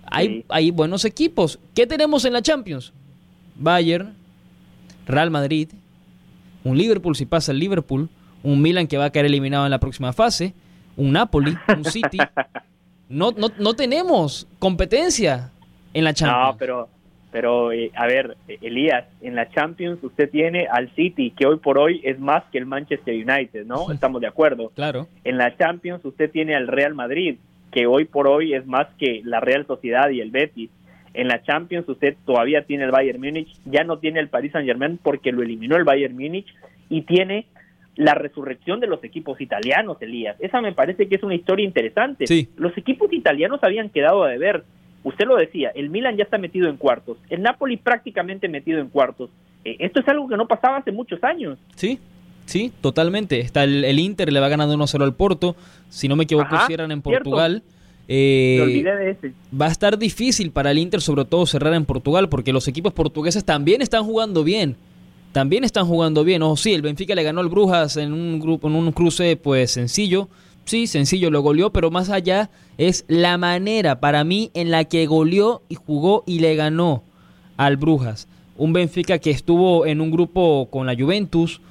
hay, 0.05 0.45
hay 0.49 0.71
buenos 0.71 1.05
equipos. 1.05 1.59
¿Qué 1.73 1.87
tenemos 1.87 2.25
en 2.25 2.33
la 2.33 2.41
Champions? 2.41 2.93
Bayern, 3.55 4.15
Real 5.05 5.31
Madrid, 5.31 5.69
un 6.63 6.77
Liverpool 6.77 7.15
si 7.15 7.25
pasa 7.25 7.51
el 7.51 7.59
Liverpool, 7.59 8.09
un 8.43 8.61
Milan 8.61 8.87
que 8.87 8.97
va 8.97 9.05
a 9.05 9.09
caer 9.09 9.25
eliminado 9.25 9.65
en 9.65 9.71
la 9.71 9.79
próxima 9.79 10.13
fase, 10.13 10.53
un 10.95 11.11
Napoli, 11.11 11.57
un 11.75 11.85
City. 11.85 12.17
No, 13.07 13.29
no, 13.37 13.51
no 13.59 13.75
tenemos 13.75 14.47
competencia 14.57 15.51
en 15.93 16.03
la 16.03 16.15
Champions. 16.15 16.53
No, 16.53 16.57
pero, 16.57 16.89
pero 17.35 17.73
eh, 17.73 17.91
a 17.95 18.07
ver, 18.07 18.37
Elías, 18.47 19.03
en 19.19 19.35
la 19.35 19.49
Champions 19.49 20.01
usted 20.01 20.29
tiene 20.29 20.67
al 20.71 20.89
City, 20.95 21.31
que 21.31 21.45
hoy 21.45 21.57
por 21.57 21.77
hoy 21.77 21.99
es 22.05 22.17
más 22.17 22.45
que 22.49 22.57
el 22.57 22.65
Manchester 22.65 23.13
United, 23.13 23.65
¿no? 23.65 23.91
Estamos 23.91 24.21
de 24.21 24.27
acuerdo. 24.27 24.69
Claro. 24.69 25.09
En 25.25 25.37
la 25.37 25.53
Champions 25.57 26.05
usted 26.05 26.31
tiene 26.31 26.55
al 26.55 26.69
Real 26.69 26.93
Madrid, 26.93 27.35
que 27.73 27.87
hoy 27.87 28.05
por 28.05 28.29
hoy 28.29 28.53
es 28.53 28.65
más 28.65 28.87
que 28.97 29.19
la 29.25 29.41
Real 29.41 29.67
Sociedad 29.67 30.09
y 30.11 30.21
el 30.21 30.31
Betis. 30.31 30.69
En 31.13 31.27
la 31.27 31.43
Champions 31.43 31.89
usted 31.89 32.15
todavía 32.25 32.61
tiene 32.61 32.85
el 32.85 32.91
Bayern 32.91 33.19
Múnich, 33.19 33.53
ya 33.65 33.83
no 33.83 33.97
tiene 33.99 34.21
el 34.21 34.29
Paris 34.29 34.53
Saint 34.53 34.65
Germain 34.65 34.97
porque 35.03 35.33
lo 35.33 35.43
eliminó 35.43 35.75
el 35.75 35.83
Bayern 35.83 36.15
Múnich 36.15 36.47
y 36.87 37.01
tiene 37.01 37.47
la 37.97 38.13
resurrección 38.13 38.79
de 38.79 38.87
los 38.87 39.03
equipos 39.03 39.41
italianos, 39.41 40.01
Elías. 40.01 40.37
Esa 40.39 40.61
me 40.61 40.71
parece 40.71 41.09
que 41.09 41.15
es 41.15 41.23
una 41.23 41.35
historia 41.35 41.65
interesante. 41.65 42.23
Los 42.55 42.77
equipos 42.77 43.11
italianos 43.11 43.59
habían 43.61 43.89
quedado 43.89 44.23
a 44.23 44.29
deber. 44.29 44.63
Usted 45.05 45.25
lo 45.25 45.37
decía, 45.37 45.71
el 45.73 45.89
Milan 45.89 46.17
ya 46.17 46.23
está 46.23 46.37
metido 46.37 46.67
en 46.67 46.75
cuartos, 46.75 47.17
el 47.29 47.41
Napoli 47.41 47.77
prácticamente 47.77 48.49
metido 48.49 48.79
en 48.79 48.89
cuartos. 48.89 49.29
Eh, 49.63 49.77
esto 49.79 50.01
es 50.01 50.07
algo 50.09 50.27
que 50.27 50.35
no 50.35 50.47
pasaba 50.47 50.77
hace 50.77 50.91
muchos 50.91 51.23
años. 51.23 51.57
Sí, 51.75 51.99
Sí, 52.45 52.71
totalmente. 52.81 53.39
Está 53.39 53.63
el, 53.63 53.99
Inter, 53.99 54.31
le 54.31 54.39
va 54.39 54.49
ganando 54.49 54.77
1-0 54.77 55.03
al 55.03 55.15
Porto. 55.15 55.55
Si 55.89 56.07
no 56.07 56.15
me 56.15 56.25
equivoco, 56.25 56.55
si 56.67 56.73
eran 56.73 56.91
en 56.91 57.01
Portugal. 57.01 57.63
Eh, 58.07 58.83
de 58.83 59.09
ese. 59.09 59.33
Va 59.59 59.65
a 59.65 59.71
estar 59.71 59.97
difícil 59.97 60.51
para 60.51 60.71
el 60.71 60.77
Inter, 60.77 61.01
sobre 61.01 61.25
todo 61.25 61.45
cerrar 61.47 61.73
en 61.73 61.85
Portugal, 61.85 62.29
porque 62.29 62.53
los 62.53 62.67
equipos 62.67 62.93
portugueses 62.93 63.43
también 63.43 63.81
están 63.81 64.03
jugando 64.03 64.43
bien. 64.43 64.75
También 65.31 65.63
están 65.63 65.85
jugando 65.87 66.23
bien. 66.23 66.43
Ojo, 66.43 66.55
sí, 66.55 66.73
el 66.73 66.81
Benfica 66.81 67.15
le 67.15 67.23
ganó 67.23 67.41
al 67.41 67.49
Brujas 67.49 67.97
en 67.97 68.13
un 68.13 68.39
grupo, 68.39 68.67
en 68.67 68.75
un 68.75 68.91
cruce, 68.91 69.35
pues 69.37 69.71
sencillo. 69.71 70.29
Sí, 70.65 70.87
sencillo, 70.87 71.29
lo 71.29 71.41
goleó, 71.41 71.71
pero 71.71 71.91
más 71.91 72.09
allá 72.09 72.49
es 72.77 73.05
la 73.07 73.37
manera 73.37 73.99
para 73.99 74.23
mí 74.23 74.49
en 74.55 74.71
la 74.71 74.83
que 74.85 75.05
goleó 75.05 75.61
y 75.69 75.75
jugó 75.75 76.23
y 76.25 76.39
le 76.39 76.55
ganó 76.55 77.03
al 77.55 77.77
Brujas. 77.77 78.27
Un 78.57 78.73
Benfica 78.73 79.19
que 79.19 79.29
estuvo 79.31 79.85
en 79.85 80.01
un 80.01 80.11
grupo 80.11 80.67
con 80.71 80.87
la 80.87 80.95
Juventus, 80.95 81.61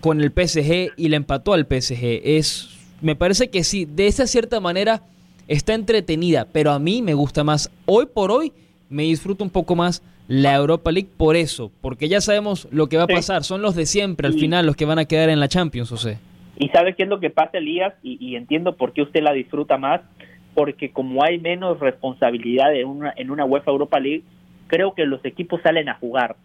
con 0.00 0.20
el 0.20 0.30
PSG 0.30 0.92
y 0.96 1.08
le 1.08 1.16
empató 1.16 1.54
al 1.54 1.66
PSG. 1.66 2.20
Es, 2.22 2.68
me 3.00 3.16
parece 3.16 3.48
que 3.48 3.64
sí, 3.64 3.84
de 3.84 4.06
esa 4.06 4.26
cierta 4.26 4.60
manera 4.60 5.02
está 5.48 5.74
entretenida, 5.74 6.46
pero 6.52 6.72
a 6.72 6.78
mí 6.78 7.02
me 7.02 7.14
gusta 7.14 7.42
más. 7.42 7.70
Hoy 7.86 8.06
por 8.06 8.30
hoy 8.30 8.52
me 8.88 9.02
disfruto 9.02 9.42
un 9.42 9.50
poco 9.50 9.74
más 9.74 10.02
la 10.28 10.54
Europa 10.54 10.92
League 10.92 11.08
por 11.16 11.36
eso, 11.36 11.72
porque 11.80 12.08
ya 12.08 12.20
sabemos 12.20 12.68
lo 12.70 12.88
que 12.88 12.96
va 12.96 13.04
a 13.04 13.08
pasar. 13.08 13.44
Son 13.44 13.60
los 13.60 13.74
de 13.74 13.86
siempre 13.86 14.28
al 14.28 14.34
final 14.34 14.66
los 14.66 14.76
que 14.76 14.84
van 14.84 14.98
a 14.98 15.04
quedar 15.04 15.30
en 15.30 15.40
la 15.40 15.48
Champions, 15.48 15.90
o 15.90 15.96
sea. 15.96 16.18
Y 16.56 16.68
sabe 16.68 16.94
qué 16.94 17.04
es 17.04 17.08
lo 17.08 17.20
que 17.20 17.30
pasa, 17.30 17.58
Elías, 17.58 17.94
y, 18.02 18.16
y 18.24 18.36
entiendo 18.36 18.76
por 18.76 18.92
qué 18.92 19.02
usted 19.02 19.22
la 19.22 19.32
disfruta 19.32 19.76
más, 19.76 20.00
porque 20.54 20.90
como 20.90 21.24
hay 21.24 21.38
menos 21.38 21.80
responsabilidad 21.80 22.74
en 22.74 22.86
una, 22.86 23.12
en 23.16 23.30
una 23.30 23.44
UEFA 23.44 23.72
Europa 23.72 23.98
League, 23.98 24.22
creo 24.68 24.94
que 24.94 25.04
los 25.04 25.24
equipos 25.24 25.60
salen 25.62 25.88
a 25.88 25.94
jugar. 25.94 26.36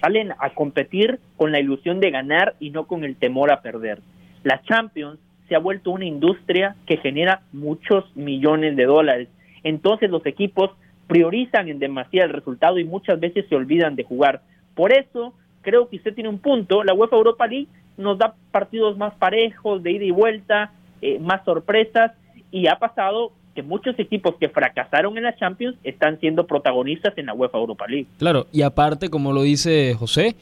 Salen 0.00 0.32
a 0.38 0.50
competir 0.50 1.18
con 1.38 1.50
la 1.50 1.58
ilusión 1.58 1.98
de 1.98 2.10
ganar 2.10 2.56
y 2.60 2.70
no 2.70 2.86
con 2.86 3.04
el 3.04 3.16
temor 3.16 3.50
a 3.50 3.62
perder. 3.62 4.00
La 4.42 4.60
Champions 4.62 5.18
se 5.48 5.54
ha 5.54 5.58
vuelto 5.58 5.90
una 5.90 6.04
industria 6.04 6.76
que 6.86 6.98
genera 6.98 7.40
muchos 7.52 8.04
millones 8.14 8.76
de 8.76 8.84
dólares. 8.84 9.28
Entonces 9.62 10.10
los 10.10 10.26
equipos 10.26 10.70
priorizan 11.06 11.68
en 11.68 11.78
demasía 11.78 12.24
el 12.24 12.32
resultado 12.34 12.78
y 12.78 12.84
muchas 12.84 13.18
veces 13.18 13.46
se 13.48 13.56
olvidan 13.56 13.96
de 13.96 14.04
jugar. 14.04 14.42
Por 14.74 14.92
eso 14.92 15.32
creo 15.62 15.88
que 15.88 15.96
usted 15.96 16.14
tiene 16.14 16.28
un 16.28 16.38
punto. 16.38 16.84
La 16.84 16.94
UEFA 16.94 17.16
Europa 17.16 17.46
League 17.46 17.68
nos 17.96 18.18
da 18.18 18.34
partidos 18.50 18.96
más 18.98 19.14
parejos, 19.14 19.82
de 19.82 19.92
ida 19.92 20.04
y 20.04 20.10
vuelta, 20.10 20.72
eh, 21.00 21.18
más 21.18 21.44
sorpresas 21.44 22.12
y 22.50 22.66
ha 22.66 22.78
pasado 22.78 23.32
que 23.54 23.62
muchos 23.62 23.98
equipos 23.98 24.34
que 24.38 24.48
fracasaron 24.48 25.16
en 25.16 25.24
la 25.24 25.36
Champions 25.36 25.76
están 25.84 26.18
siendo 26.20 26.46
protagonistas 26.46 27.16
en 27.16 27.26
la 27.26 27.34
UEFA 27.34 27.58
Europa 27.58 27.86
League. 27.86 28.06
Claro, 28.18 28.46
y 28.52 28.62
aparte, 28.62 29.10
como 29.10 29.32
lo 29.32 29.42
dice 29.42 29.94
José, 29.94 30.36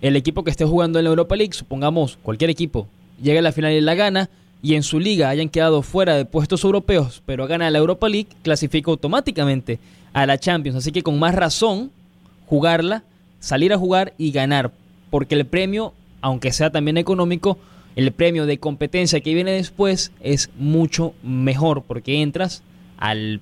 el 0.00 0.16
equipo 0.16 0.44
que 0.44 0.50
esté 0.50 0.64
jugando 0.64 0.98
en 0.98 1.04
la 1.04 1.10
Europa 1.10 1.34
League, 1.36 1.52
supongamos 1.52 2.18
cualquier 2.22 2.50
equipo, 2.50 2.86
llega 3.20 3.40
a 3.40 3.42
la 3.42 3.52
final 3.52 3.72
y 3.72 3.80
la 3.80 3.94
gana, 3.94 4.28
y 4.62 4.76
en 4.76 4.84
su 4.84 5.00
liga 5.00 5.28
hayan 5.28 5.48
quedado 5.48 5.82
fuera 5.82 6.14
de 6.14 6.24
puestos 6.24 6.62
europeos, 6.62 7.22
pero 7.26 7.48
gana 7.48 7.68
la 7.70 7.78
Europa 7.78 8.08
League, 8.08 8.28
clasifica 8.42 8.92
automáticamente 8.92 9.80
a 10.12 10.24
la 10.24 10.38
Champions. 10.38 10.76
Así 10.78 10.92
que 10.92 11.02
con 11.02 11.18
más 11.18 11.34
razón, 11.34 11.90
jugarla, 12.46 13.02
salir 13.42 13.72
a 13.72 13.78
jugar 13.78 14.14
y 14.18 14.30
ganar, 14.30 14.70
porque 15.10 15.34
el 15.34 15.44
premio, 15.44 15.92
aunque 16.20 16.52
sea 16.52 16.70
también 16.70 16.96
económico, 16.96 17.58
el 17.96 18.12
premio 18.12 18.46
de 18.46 18.58
competencia 18.58 19.20
que 19.20 19.34
viene 19.34 19.50
después 19.50 20.12
es 20.20 20.48
mucho 20.56 21.12
mejor 21.22 21.82
porque 21.82 22.22
entras 22.22 22.62
al 22.96 23.40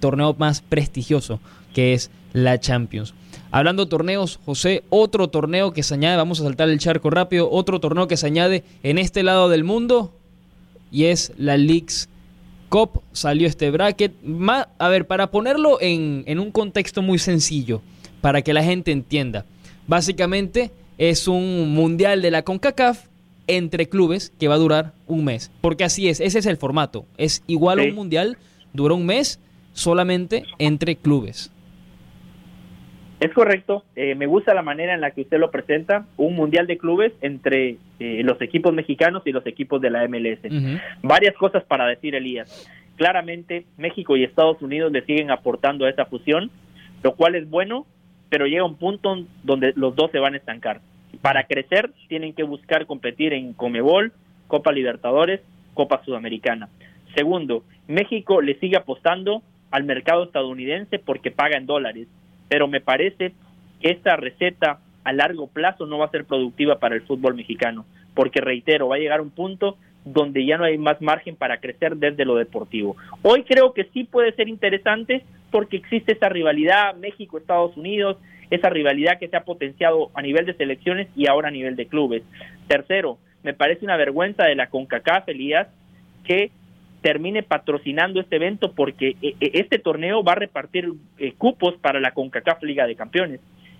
torneo 0.00 0.34
más 0.38 0.62
prestigioso 0.62 1.40
que 1.74 1.92
es 1.92 2.10
la 2.32 2.58
Champions. 2.58 3.12
Hablando 3.50 3.84
de 3.84 3.90
torneos, 3.90 4.40
José, 4.46 4.82
otro 4.88 5.28
torneo 5.28 5.72
que 5.72 5.82
se 5.82 5.94
añade, 5.94 6.16
vamos 6.16 6.40
a 6.40 6.44
saltar 6.44 6.70
el 6.70 6.78
charco 6.78 7.10
rápido, 7.10 7.50
otro 7.50 7.80
torneo 7.80 8.08
que 8.08 8.16
se 8.16 8.26
añade 8.26 8.64
en 8.82 8.96
este 8.96 9.22
lado 9.22 9.48
del 9.50 9.62
mundo 9.62 10.16
y 10.90 11.04
es 11.04 11.32
la 11.36 11.56
Leagues 11.58 12.08
Cup. 12.70 13.02
Salió 13.12 13.46
este 13.46 13.70
bracket. 13.70 14.14
a 14.78 14.88
ver, 14.88 15.06
para 15.06 15.30
ponerlo 15.30 15.80
en, 15.80 16.24
en 16.26 16.40
un 16.40 16.50
contexto 16.50 17.02
muy 17.02 17.18
sencillo, 17.18 17.82
para 18.24 18.40
que 18.40 18.54
la 18.54 18.62
gente 18.62 18.90
entienda. 18.90 19.44
Básicamente 19.86 20.70
es 20.96 21.28
un 21.28 21.74
mundial 21.74 22.22
de 22.22 22.30
la 22.30 22.40
CONCACAF 22.42 23.04
entre 23.46 23.86
clubes 23.90 24.32
que 24.40 24.48
va 24.48 24.54
a 24.54 24.56
durar 24.56 24.92
un 25.06 25.26
mes. 25.26 25.52
Porque 25.60 25.84
así 25.84 26.08
es, 26.08 26.20
ese 26.22 26.38
es 26.38 26.46
el 26.46 26.56
formato. 26.56 27.04
Es 27.18 27.44
igual 27.46 27.80
a 27.80 27.82
un 27.82 27.94
mundial, 27.94 28.38
dura 28.72 28.94
un 28.94 29.04
mes 29.04 29.42
solamente 29.74 30.44
entre 30.58 30.96
clubes. 30.96 31.52
Es 33.20 33.30
correcto, 33.34 33.84
eh, 33.94 34.14
me 34.14 34.24
gusta 34.24 34.54
la 34.54 34.62
manera 34.62 34.94
en 34.94 35.02
la 35.02 35.10
que 35.10 35.20
usted 35.20 35.38
lo 35.38 35.50
presenta, 35.50 36.06
un 36.16 36.34
mundial 36.34 36.66
de 36.66 36.78
clubes 36.78 37.12
entre 37.20 37.76
eh, 38.00 38.22
los 38.24 38.40
equipos 38.40 38.72
mexicanos 38.72 39.22
y 39.26 39.32
los 39.32 39.46
equipos 39.46 39.82
de 39.82 39.90
la 39.90 40.08
MLS. 40.08 40.40
Varias 41.02 41.34
cosas 41.34 41.62
para 41.64 41.86
decir, 41.88 42.14
Elías. 42.14 42.66
Claramente, 42.96 43.66
México 43.76 44.16
y 44.16 44.24
Estados 44.24 44.62
Unidos 44.62 44.90
le 44.92 45.04
siguen 45.04 45.30
aportando 45.30 45.84
a 45.84 45.90
esa 45.90 46.06
fusión, 46.06 46.50
lo 47.02 47.16
cual 47.16 47.34
es 47.34 47.50
bueno, 47.50 47.84
pero 48.28 48.46
llega 48.46 48.64
un 48.64 48.76
punto 48.76 49.24
donde 49.42 49.72
los 49.76 49.94
dos 49.94 50.10
se 50.10 50.18
van 50.18 50.34
a 50.34 50.38
estancar. 50.38 50.80
Para 51.20 51.44
crecer, 51.44 51.90
tienen 52.08 52.34
que 52.34 52.42
buscar 52.42 52.86
competir 52.86 53.32
en 53.32 53.52
Comebol, 53.52 54.12
Copa 54.48 54.72
Libertadores, 54.72 55.40
Copa 55.74 56.02
Sudamericana. 56.04 56.68
Segundo, 57.14 57.62
México 57.86 58.40
le 58.40 58.58
sigue 58.58 58.76
apostando 58.76 59.42
al 59.70 59.84
mercado 59.84 60.24
estadounidense 60.24 60.98
porque 60.98 61.30
paga 61.30 61.56
en 61.56 61.66
dólares 61.66 62.08
pero 62.48 62.68
me 62.68 62.80
parece 62.80 63.32
que 63.80 63.90
esta 63.90 64.16
receta 64.16 64.78
a 65.02 65.12
largo 65.12 65.48
plazo 65.48 65.86
no 65.86 65.98
va 65.98 66.06
a 66.06 66.10
ser 66.10 66.24
productiva 66.24 66.78
para 66.78 66.94
el 66.94 67.02
fútbol 67.02 67.34
mexicano, 67.34 67.84
porque 68.14 68.40
reitero, 68.40 68.88
va 68.88 68.96
a 68.96 69.00
llegar 69.00 69.20
un 69.20 69.30
punto 69.30 69.76
donde 70.04 70.44
ya 70.44 70.58
no 70.58 70.64
hay 70.64 70.78
más 70.78 71.00
margen 71.00 71.34
para 71.34 71.58
crecer 71.58 71.96
desde 71.96 72.24
lo 72.24 72.36
deportivo. 72.36 72.96
Hoy 73.22 73.42
creo 73.42 73.72
que 73.72 73.84
sí 73.92 74.04
puede 74.04 74.32
ser 74.32 74.48
interesante 74.48 75.24
porque 75.54 75.76
existe 75.76 76.14
esa 76.14 76.28
rivalidad 76.28 76.96
México-Estados 76.96 77.76
Unidos, 77.76 78.16
esa 78.50 78.70
rivalidad 78.70 79.20
que 79.20 79.28
se 79.28 79.36
ha 79.36 79.44
potenciado 79.44 80.10
a 80.12 80.20
nivel 80.20 80.46
de 80.46 80.54
selecciones 80.54 81.06
y 81.14 81.28
ahora 81.28 81.46
a 81.46 81.52
nivel 81.52 81.76
de 81.76 81.86
clubes. 81.86 82.24
Tercero, 82.66 83.18
me 83.44 83.54
parece 83.54 83.84
una 83.84 83.96
vergüenza 83.96 84.46
de 84.46 84.56
la 84.56 84.66
CONCACAF, 84.68 85.28
Elías, 85.28 85.68
que 86.24 86.50
termine 87.02 87.44
patrocinando 87.44 88.18
este 88.18 88.34
evento 88.34 88.72
porque 88.72 89.10
eh, 89.22 89.36
eh, 89.40 89.50
este 89.52 89.78
torneo 89.78 90.24
va 90.24 90.32
a 90.32 90.34
repartir 90.34 90.92
eh, 91.18 91.34
cupos 91.38 91.76
para 91.76 92.00
la 92.00 92.10
CONCACAF 92.10 92.60
Liga 92.64 92.88
de 92.88 92.96
Campeones. 92.96 93.38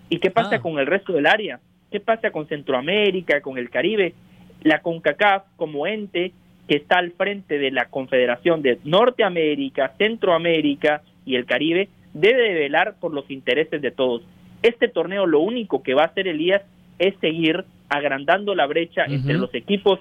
¿Y 0.09 0.21
qué 0.21 0.31
pasa 0.31 0.55
ah. 0.55 0.61
con 0.61 0.79
el 0.79 0.87
resto 0.87 1.13
del 1.13 1.27
área? 1.27 1.59
¿Qué 1.91 1.99
pasa 1.99 2.31
con 2.31 2.47
Centroamérica, 2.47 3.41
con 3.41 3.59
el 3.59 3.69
Caribe? 3.69 4.15
La 4.63 4.81
CONCACAF 4.81 5.43
como 5.57 5.89
ente 5.89 6.31
que 6.69 6.77
está 6.77 6.99
al 6.99 7.11
frente 7.11 7.59
de 7.59 7.73
la 7.73 7.87
Confederación 7.87 8.63
de 8.63 8.79
Norteamérica, 8.85 9.93
Centroamérica 9.99 11.03
y 11.25 11.37
el 11.37 11.47
Caribe 11.47 11.89
debe 12.13 12.43
de 12.43 12.55
velar 12.55 12.97
por 13.01 13.13
los 13.13 13.31
intereses 13.31 13.81
de 13.83 13.91
todos. 13.91 14.23
Este 14.63 14.89
torneo 14.89 15.27
lo 15.27 15.41
único 15.41 15.83
que 15.83 15.95
va 15.95 16.03
a 16.03 16.07
hacer 16.07 16.29
Elías 16.29 16.63
es 16.99 17.15
seguir 17.21 17.65
agrandando 17.89 18.55
la 18.55 18.67
brecha 18.67 19.05
entre 19.07 19.35
los 19.35 19.55
equipos 19.55 20.01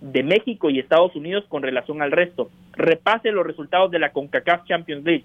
de 0.00 0.22
México 0.22 0.68
y 0.68 0.78
Estados 0.78 1.14
Unidos 1.14 1.44
con 1.48 1.62
relación 1.62 2.02
al 2.02 2.10
resto. 2.10 2.50
Repase 2.72 3.30
los 3.30 3.46
resultados 3.46 3.90
de 3.90 4.00
la 4.00 4.12
CONCACAF 4.12 4.66
Champions 4.66 5.04
League. 5.04 5.24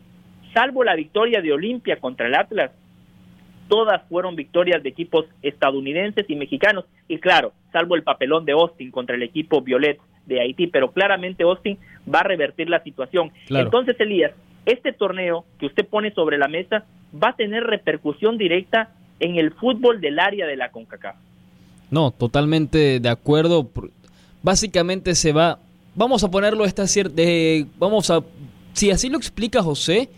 Salvo 0.53 0.83
la 0.83 0.95
victoria 0.95 1.41
de 1.41 1.51
Olimpia 1.51 1.97
contra 1.97 2.27
el 2.27 2.35
Atlas, 2.35 2.71
todas 3.67 4.01
fueron 4.07 4.35
victorias 4.35 4.81
de 4.81 4.89
equipos 4.89 5.25
estadounidenses 5.41 6.29
y 6.29 6.35
mexicanos. 6.35 6.85
Y 7.07 7.17
claro, 7.17 7.53
salvo 7.71 7.95
el 7.95 8.03
papelón 8.03 8.45
de 8.45 8.53
Austin 8.53 8.91
contra 8.91 9.15
el 9.15 9.23
equipo 9.23 9.61
Violet 9.61 9.99
de 10.25 10.41
Haití, 10.41 10.67
pero 10.67 10.91
claramente 10.91 11.43
Austin 11.43 11.77
va 12.13 12.19
a 12.19 12.23
revertir 12.23 12.69
la 12.69 12.81
situación. 12.83 13.31
Entonces, 13.49 13.99
Elías, 13.99 14.31
este 14.67 14.93
torneo 14.93 15.45
que 15.59 15.65
usted 15.65 15.87
pone 15.87 16.11
sobre 16.11 16.37
la 16.37 16.47
mesa 16.47 16.85
va 17.11 17.29
a 17.29 17.35
tener 17.35 17.63
repercusión 17.63 18.37
directa 18.37 18.91
en 19.19 19.37
el 19.37 19.51
fútbol 19.51 19.99
del 20.01 20.19
área 20.19 20.45
de 20.45 20.57
la 20.57 20.69
CONCACAF. 20.69 21.15
No, 21.89 22.11
totalmente 22.11 22.99
de 22.99 23.09
acuerdo 23.09 23.69
básicamente 24.43 25.15
se 25.15 25.31
va, 25.31 25.59
vamos 25.95 26.23
a 26.23 26.29
ponerlo 26.29 26.65
esta 26.65 26.85
cierta, 26.85 27.21
vamos 27.79 28.11
a, 28.11 28.21
si 28.73 28.91
así 28.91 29.09
lo 29.09 29.17
explica 29.17 29.63
José, 29.63 30.09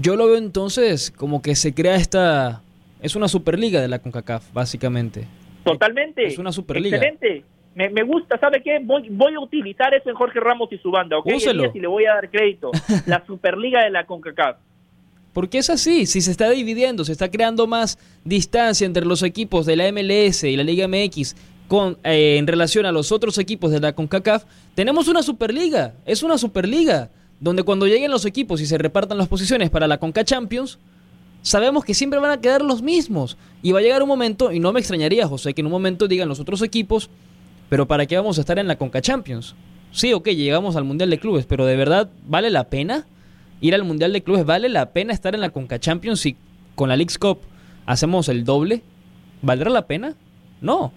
yo 0.00 0.16
lo 0.16 0.26
veo 0.26 0.36
entonces 0.36 1.10
como 1.10 1.42
que 1.42 1.54
se 1.54 1.72
crea 1.72 1.94
esta, 1.94 2.62
es 3.00 3.14
una 3.16 3.28
superliga 3.28 3.80
de 3.80 3.88
la 3.88 4.00
CONCACAF, 4.00 4.52
básicamente. 4.52 5.26
Totalmente. 5.64 6.26
Es 6.26 6.38
una 6.38 6.52
superliga. 6.52 6.96
Excelente. 6.96 7.44
Me, 7.74 7.88
me, 7.88 8.02
gusta, 8.02 8.38
¿sabe 8.38 8.62
qué? 8.62 8.80
Voy, 8.82 9.08
voy 9.10 9.34
a 9.34 9.40
utilizar 9.40 9.94
eso 9.94 10.10
en 10.10 10.16
Jorge 10.16 10.40
Ramos 10.40 10.72
y 10.72 10.78
su 10.78 10.90
banda, 10.90 11.18
¿ok? 11.18 11.26
Úselo. 11.34 11.70
Y 11.72 11.78
le 11.80 11.86
voy 11.86 12.04
a 12.04 12.14
dar 12.14 12.30
crédito. 12.30 12.72
la 13.06 13.24
Superliga 13.26 13.82
de 13.84 13.90
la 13.90 14.06
CONCACAF. 14.06 14.56
Porque 15.32 15.58
es 15.58 15.70
así, 15.70 16.06
si 16.06 16.20
se 16.20 16.32
está 16.32 16.50
dividiendo, 16.50 17.04
se 17.04 17.12
está 17.12 17.30
creando 17.30 17.68
más 17.68 17.98
distancia 18.24 18.84
entre 18.84 19.06
los 19.06 19.22
equipos 19.22 19.64
de 19.64 19.76
la 19.76 19.90
MLS 19.92 20.42
y 20.42 20.56
la 20.56 20.64
Liga 20.64 20.88
MX 20.88 21.36
con, 21.68 21.98
eh, 22.02 22.36
en 22.38 22.48
relación 22.48 22.84
a 22.84 22.90
los 22.90 23.12
otros 23.12 23.38
equipos 23.38 23.70
de 23.70 23.78
la 23.78 23.92
CONCACAF, 23.92 24.44
tenemos 24.74 25.06
una 25.06 25.22
Superliga, 25.22 25.94
es 26.04 26.24
una 26.24 26.36
Superliga, 26.36 27.10
donde 27.38 27.62
cuando 27.62 27.86
lleguen 27.86 28.10
los 28.10 28.24
equipos 28.24 28.60
y 28.60 28.66
se 28.66 28.76
repartan 28.76 29.18
las 29.18 29.28
posiciones 29.28 29.70
para 29.70 29.86
la 29.86 29.98
CONCA 29.98 30.24
Champions, 30.24 30.80
sabemos 31.42 31.84
que 31.84 31.94
siempre 31.94 32.18
van 32.18 32.32
a 32.32 32.40
quedar 32.40 32.62
los 32.62 32.82
mismos. 32.82 33.36
Y 33.62 33.70
va 33.70 33.78
a 33.78 33.82
llegar 33.82 34.02
un 34.02 34.08
momento, 34.08 34.50
y 34.50 34.58
no 34.58 34.72
me 34.72 34.80
extrañaría, 34.80 35.28
José, 35.28 35.54
que 35.54 35.60
en 35.60 35.66
un 35.66 35.72
momento 35.72 36.08
digan 36.08 36.28
los 36.28 36.40
otros 36.40 36.60
equipos, 36.62 37.08
pero 37.70 37.86
¿para 37.86 38.04
qué 38.04 38.16
vamos 38.16 38.36
a 38.36 38.42
estar 38.42 38.58
en 38.58 38.68
la 38.68 38.76
CONCA 38.76 39.00
Champions? 39.00 39.56
Sí, 39.90 40.12
ok, 40.12 40.28
llegamos 40.28 40.76
al 40.76 40.84
Mundial 40.84 41.08
de 41.08 41.18
Clubes, 41.18 41.46
pero 41.46 41.64
¿de 41.64 41.76
verdad 41.76 42.10
vale 42.26 42.50
la 42.50 42.68
pena 42.68 43.06
ir 43.62 43.74
al 43.74 43.84
Mundial 43.84 44.12
de 44.12 44.22
Clubes? 44.22 44.44
¿Vale 44.44 44.68
la 44.68 44.92
pena 44.92 45.14
estar 45.14 45.34
en 45.34 45.40
la 45.40 45.50
CONCA 45.50 45.78
Champions 45.78 46.20
si 46.20 46.36
con 46.74 46.90
la 46.90 46.96
League's 46.96 47.16
Cup 47.18 47.40
hacemos 47.86 48.28
el 48.28 48.44
doble? 48.44 48.82
¿Valdrá 49.40 49.70
la 49.70 49.86
pena? 49.86 50.14
No. 50.60 50.92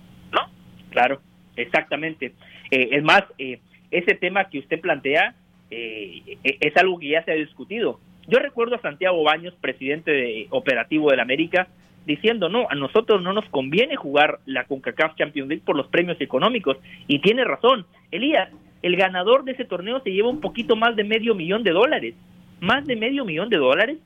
Claro, 0.93 1.21
exactamente. 1.55 2.33
Eh, 2.69 2.89
es 2.91 3.03
más, 3.03 3.23
eh, 3.39 3.59
ese 3.89 4.13
tema 4.13 4.47
que 4.49 4.59
usted 4.59 4.79
plantea 4.79 5.35
eh, 5.71 6.37
e, 6.43 6.57
es 6.61 6.77
algo 6.77 6.99
que 6.99 7.09
ya 7.09 7.23
se 7.23 7.31
ha 7.31 7.35
discutido. 7.35 7.99
Yo 8.27 8.37
recuerdo 8.37 8.75
a 8.75 8.81
Santiago 8.81 9.23
Baños, 9.23 9.55
presidente 9.59 10.11
de 10.11 10.47
operativo 10.51 11.09
del 11.09 11.19
América, 11.19 11.67
diciendo, 12.05 12.49
no, 12.49 12.67
a 12.69 12.75
nosotros 12.75 13.21
no 13.21 13.33
nos 13.33 13.45
conviene 13.45 13.95
jugar 13.95 14.39
la 14.45 14.65
CONCACAF 14.65 15.15
Champions 15.15 15.49
League 15.49 15.63
por 15.65 15.75
los 15.75 15.87
premios 15.87 16.19
económicos. 16.19 16.77
Y 17.07 17.19
tiene 17.19 17.43
razón. 17.43 17.85
Elías, 18.11 18.49
el 18.81 18.95
ganador 18.95 19.43
de 19.43 19.53
ese 19.53 19.65
torneo 19.65 20.01
se 20.01 20.11
lleva 20.11 20.29
un 20.29 20.41
poquito 20.41 20.75
más 20.75 20.95
de 20.95 21.03
medio 21.03 21.35
millón 21.35 21.63
de 21.63 21.71
dólares. 21.71 22.15
Más 22.59 22.85
de 22.85 22.95
medio 22.95 23.25
millón 23.25 23.49
de 23.49 23.57
dólares 23.57 23.97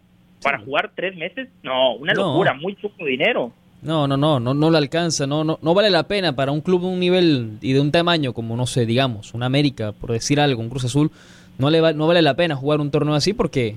para 0.41 0.59
jugar 0.59 0.91
tres 0.95 1.15
meses. 1.15 1.49
No, 1.63 1.95
una 1.95 2.13
locura, 2.13 2.53
muy 2.53 2.75
poco 2.75 3.05
dinero. 3.05 3.51
No, 3.81 4.07
no, 4.07 4.17
no, 4.17 4.39
no, 4.39 4.53
no 4.55 4.71
le 4.71 4.77
alcanza, 4.79 5.27
no, 5.27 5.43
no, 5.43 5.59
no 5.61 5.73
vale 5.75 5.91
la 5.91 6.07
pena 6.07 6.35
para 6.35 6.51
un 6.51 6.61
club 6.61 6.81
de 6.81 6.87
un 6.87 6.99
nivel 6.99 7.57
y 7.61 7.73
de 7.73 7.79
un 7.79 7.91
tamaño 7.91 8.33
como, 8.33 8.57
no 8.57 8.65
sé, 8.65 8.87
digamos, 8.87 9.35
un 9.35 9.43
América, 9.43 9.91
por 9.91 10.11
decir 10.11 10.39
algo, 10.39 10.61
un 10.61 10.69
Cruz 10.69 10.85
Azul, 10.85 11.11
no, 11.59 11.69
le 11.69 11.93
no 11.93 12.07
vale 12.07 12.23
la 12.23 12.35
pena 12.35 12.55
jugar 12.55 12.81
un 12.81 12.89
torneo 12.89 13.13
así 13.13 13.33
porque 13.33 13.75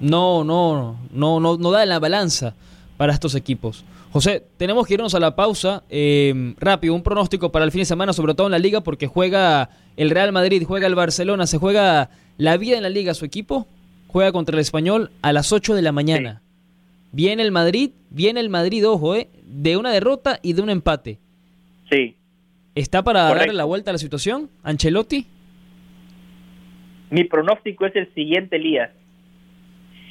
no, 0.00 0.44
no, 0.44 0.96
no, 1.12 1.40
no, 1.40 1.56
no 1.56 1.70
da 1.72 1.84
la 1.86 1.98
balanza 1.98 2.54
para 3.02 3.14
estos 3.14 3.34
equipos. 3.34 3.84
José, 4.12 4.44
tenemos 4.58 4.86
que 4.86 4.94
irnos 4.94 5.12
a 5.16 5.18
la 5.18 5.34
pausa. 5.34 5.82
Eh, 5.90 6.54
rápido, 6.60 6.94
un 6.94 7.02
pronóstico 7.02 7.50
para 7.50 7.64
el 7.64 7.72
fin 7.72 7.80
de 7.80 7.84
semana, 7.84 8.12
sobre 8.12 8.34
todo 8.34 8.46
en 8.46 8.52
la 8.52 8.60
liga, 8.60 8.82
porque 8.82 9.08
juega 9.08 9.70
el 9.96 10.10
Real 10.10 10.30
Madrid, 10.30 10.62
juega 10.64 10.86
el 10.86 10.94
Barcelona, 10.94 11.48
se 11.48 11.58
juega 11.58 12.10
la 12.38 12.56
vida 12.58 12.76
en 12.76 12.84
la 12.84 12.90
liga 12.90 13.12
su 13.14 13.24
equipo, 13.24 13.66
juega 14.06 14.30
contra 14.30 14.54
el 14.54 14.60
español 14.60 15.10
a 15.20 15.32
las 15.32 15.50
8 15.50 15.74
de 15.74 15.82
la 15.82 15.90
mañana. 15.90 16.42
Viene 17.10 17.42
el 17.42 17.50
Madrid, 17.50 17.90
viene 18.08 18.38
el 18.38 18.50
Madrid, 18.50 18.88
ojo, 18.88 19.16
eh, 19.16 19.28
de 19.46 19.76
una 19.76 19.90
derrota 19.90 20.38
y 20.40 20.52
de 20.52 20.62
un 20.62 20.70
empate. 20.70 21.18
Sí. 21.90 22.14
¿Está 22.76 23.02
para 23.02 23.24
darle 23.34 23.52
la 23.52 23.64
vuelta 23.64 23.90
a 23.90 23.94
la 23.94 23.98
situación, 23.98 24.48
Ancelotti? 24.62 25.26
Mi 27.10 27.24
pronóstico 27.24 27.84
es 27.84 27.96
el 27.96 28.14
siguiente, 28.14 28.58
Elías. 28.58 28.90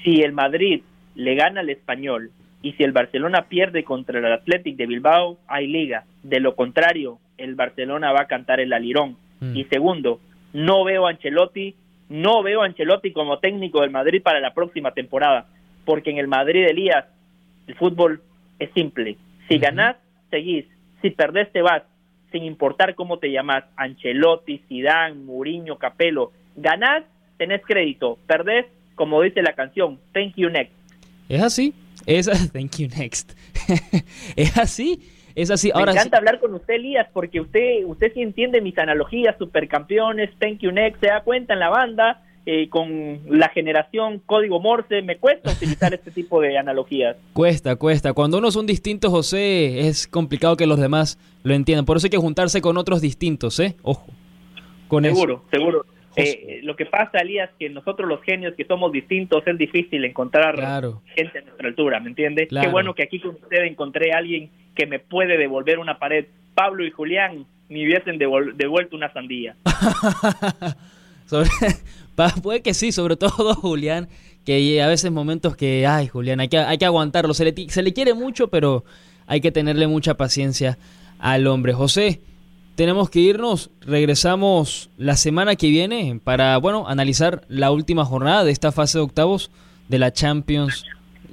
Si 0.04 0.22
el 0.24 0.34
Madrid 0.34 0.82
le 1.16 1.36
gana 1.36 1.62
al 1.62 1.70
español 1.70 2.32
y 2.62 2.74
si 2.74 2.84
el 2.84 2.92
Barcelona 2.92 3.48
pierde 3.50 3.84
contra 3.84 4.20
el 4.20 4.26
Athletic 4.32 4.76
de 4.76 4.86
Bilbao, 4.86 5.38
hay 5.48 5.68
liga. 5.68 6.06
De 6.24 6.40
lo 6.40 6.56
contrario, 6.56 7.20
el 7.38 7.56
Barcelona 7.56 8.12
va 8.12 8.22
a 8.22 8.28
cantar 8.28 8.60
el 8.60 8.74
alirón. 8.74 9.18
Mm. 9.40 9.56
Y 9.56 9.64
segundo, 9.66 10.20
no 10.54 10.84
veo 10.84 11.08
a 11.08 11.10
Ancelotti, 11.10 11.76
no 12.10 12.44
veo 12.44 12.62
a 12.62 12.66
Ancelotti 12.66 13.12
como 13.12 13.40
técnico 13.40 13.82
del 13.82 13.90
Madrid 13.90 14.22
para 14.22 14.40
la 14.40 14.54
próxima 14.54 14.92
temporada 14.92 15.48
porque 15.86 16.12
en 16.12 16.18
el 16.18 16.28
Madrid, 16.28 16.66
Elías, 16.66 17.06
el 17.68 17.76
fútbol 17.76 18.22
es 18.60 18.70
simple. 18.74 19.18
Si 19.48 19.58
ganás, 19.58 19.98
seguís. 20.30 20.66
Si 21.02 21.10
perdés, 21.10 21.52
te 21.52 21.62
vas. 21.62 21.84
Sin 22.32 22.44
importar 22.44 22.96
cómo 22.96 23.20
te 23.20 23.32
llamas, 23.32 23.66
Ancelotti, 23.76 24.60
Zidane, 24.70 25.16
Mourinho, 25.16 25.78
Capello. 25.78 26.32
Ganás, 26.56 27.04
tenés 27.38 27.62
crédito. 27.66 28.18
Perdés, 28.26 28.68
como 28.96 29.22
dice 29.22 29.42
la 29.42 29.54
canción, 29.54 30.00
thank 30.14 30.36
you 30.36 30.50
next. 30.50 30.74
Es 31.28 31.42
así. 31.42 31.74
Es 32.06 32.26
thank 32.54 32.78
you 32.78 32.88
next. 32.98 33.34
es 34.36 34.58
así. 34.58 35.00
Es 35.36 35.50
así. 35.50 35.72
Ahora 35.74 35.94
Me 35.94 36.00
encanta 36.00 36.18
hablar 36.18 36.40
con 36.40 36.54
usted, 36.54 36.74
Elías, 36.74 37.08
porque 37.14 37.40
usted, 37.40 37.86
usted 37.86 38.12
sí 38.14 38.22
entiende 38.22 38.60
mis 38.60 38.78
analogías, 38.78 39.38
supercampeones, 39.38 40.30
thank 40.40 40.60
you 40.60 40.72
next, 40.72 41.00
se 41.00 41.08
da 41.08 41.24
cuenta 41.24 41.54
en 41.54 41.60
la 41.60 41.70
banda 41.70 42.22
eh, 42.46 42.70
con 42.70 43.20
la 43.30 43.50
generación 43.50 44.20
código 44.26 44.60
Morse, 44.60 45.04
me 45.04 45.18
cuesta 45.18 45.52
utilizar 45.52 45.94
este 45.94 46.10
tipo 46.10 46.42
de 46.42 46.58
analogías. 46.58 47.16
Cuesta, 47.34 47.76
cuesta. 47.76 48.14
Cuando 48.14 48.40
uno 48.40 48.50
son 48.50 48.66
distintos, 48.66 49.12
José, 49.12 49.88
es 49.88 50.08
complicado 50.08 50.58
que 50.58 50.66
los 50.66 50.80
demás 50.80 51.20
lo 51.44 51.54
entiendan. 51.54 51.86
Por 51.86 51.98
eso 51.98 52.08
hay 52.08 52.10
que 52.10 52.18
juntarse 52.18 52.60
con 52.60 52.78
otros 52.78 53.00
distintos, 53.00 53.60
¿eh? 53.60 53.76
Ojo. 53.84 54.08
Con 54.88 55.04
seguro, 55.04 55.44
seguro. 55.52 55.86
Eh, 56.16 56.60
lo 56.64 56.76
que 56.76 56.86
pasa, 56.86 57.20
Elías, 57.20 57.50
que 57.58 57.70
nosotros 57.70 58.08
los 58.08 58.22
genios 58.22 58.54
que 58.56 58.66
somos 58.66 58.92
distintos 58.92 59.44
es 59.46 59.58
difícil 59.58 60.04
encontrar 60.04 60.56
gente 61.16 61.40
a 61.40 61.42
nuestra 61.42 61.68
altura, 61.68 62.00
¿me 62.00 62.10
entiendes? 62.10 62.50
Qué 62.50 62.68
bueno 62.68 62.94
que 62.94 63.04
aquí 63.04 63.20
con 63.20 63.32
usted 63.32 63.64
encontré 63.64 64.14
a 64.14 64.18
alguien 64.18 64.50
que 64.76 64.86
me 64.86 65.00
puede 65.00 65.38
devolver 65.38 65.80
una 65.80 66.00
pared. 66.00 66.26
Pablo 66.54 66.86
y 66.86 66.92
Julián 66.92 67.46
me 67.70 67.86
hubiesen 67.86 68.18
devuelto 68.18 68.96
una 68.96 69.12
sandía. 69.14 69.56
puede 72.44 72.62
que 72.62 72.74
sí, 72.74 72.92
sobre 72.92 73.16
todo 73.16 73.56
Julián, 73.56 74.10
que 74.46 74.82
a 74.82 74.88
veces 74.88 75.12
momentos 75.12 75.56
que, 75.56 75.88
ay, 75.88 76.08
Julián, 76.08 76.40
hay 76.40 76.48
que, 76.48 76.58
hay 76.58 76.78
que 76.78 76.86
aguantarlo. 76.86 77.34
Se 77.34 77.46
le, 77.46 77.70
se 77.70 77.82
le 77.82 77.94
quiere 77.94 78.14
mucho, 78.14 78.50
pero 78.50 78.84
hay 79.28 79.42
que 79.42 79.52
tenerle 79.52 79.88
mucha 79.88 80.16
paciencia 80.16 80.78
al 81.20 81.48
hombre. 81.48 81.74
José, 81.74 82.22
tenemos 82.76 83.10
que 83.10 83.20
irnos. 83.20 83.70
Regresamos 83.82 84.90
la 84.98 85.16
semana 85.16 85.56
que 85.56 85.70
viene 85.70 86.20
para, 86.24 86.58
bueno, 86.58 86.88
analizar 86.88 87.44
la 87.48 87.72
última 87.72 88.06
jornada 88.06 88.44
de 88.44 88.52
esta 88.52 88.72
fase 88.72 88.98
de 88.98 89.04
octavos 89.04 89.52
de 89.88 90.00
la 90.00 90.12
Champions 90.12 90.86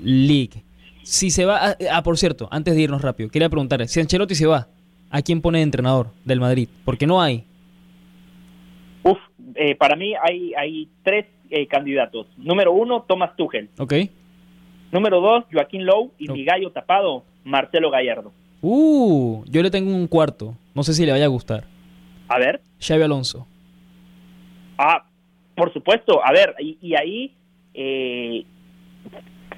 League. 0.02 0.62
Si 1.02 1.30
se 1.30 1.44
va, 1.44 1.70
ah, 1.70 1.76
ah 1.90 2.02
por 2.02 2.18
cierto, 2.18 2.48
antes 2.50 2.74
de 2.74 2.82
irnos 2.82 3.02
rápido, 3.02 3.30
quería 3.30 3.48
preguntar, 3.48 3.86
si 3.88 4.00
Ancelotti 4.00 4.34
se 4.34 4.46
va, 4.46 4.68
¿a 5.10 5.22
quién 5.22 5.40
pone 5.40 5.58
de 5.58 5.64
entrenador 5.64 6.08
del 6.24 6.40
Madrid? 6.40 6.68
Porque 6.84 7.06
no 7.06 7.22
hay. 7.22 7.44
Uf, 9.04 9.18
eh, 9.54 9.74
para 9.74 9.96
mí 9.96 10.12
hay, 10.22 10.52
hay 10.54 10.88
tres 11.02 11.26
eh, 11.50 11.66
candidatos. 11.66 12.26
Número 12.36 12.72
uno, 12.72 13.04
Thomas 13.08 13.34
Tuchel. 13.36 13.70
Ok. 13.78 13.94
Número 14.92 15.20
dos, 15.20 15.44
Joaquín 15.52 15.84
Lowe 15.86 16.10
y 16.18 16.28
mi 16.28 16.44
gallo 16.44 16.70
tapado, 16.70 17.24
Marcelo 17.44 17.90
Gallardo. 17.90 18.32
Uh, 18.60 19.44
yo 19.46 19.62
le 19.62 19.70
tengo 19.70 19.94
un 19.94 20.06
cuarto. 20.06 20.54
No 20.78 20.84
sé 20.84 20.94
si 20.94 21.04
le 21.04 21.10
vaya 21.10 21.24
a 21.24 21.28
gustar. 21.28 21.64
A 22.28 22.38
ver. 22.38 22.60
Xavi 22.78 23.02
Alonso. 23.02 23.48
Ah, 24.78 25.04
por 25.56 25.72
supuesto. 25.72 26.24
A 26.24 26.30
ver, 26.30 26.54
y, 26.60 26.94
ahí 26.94 27.34
eh, 27.74 28.44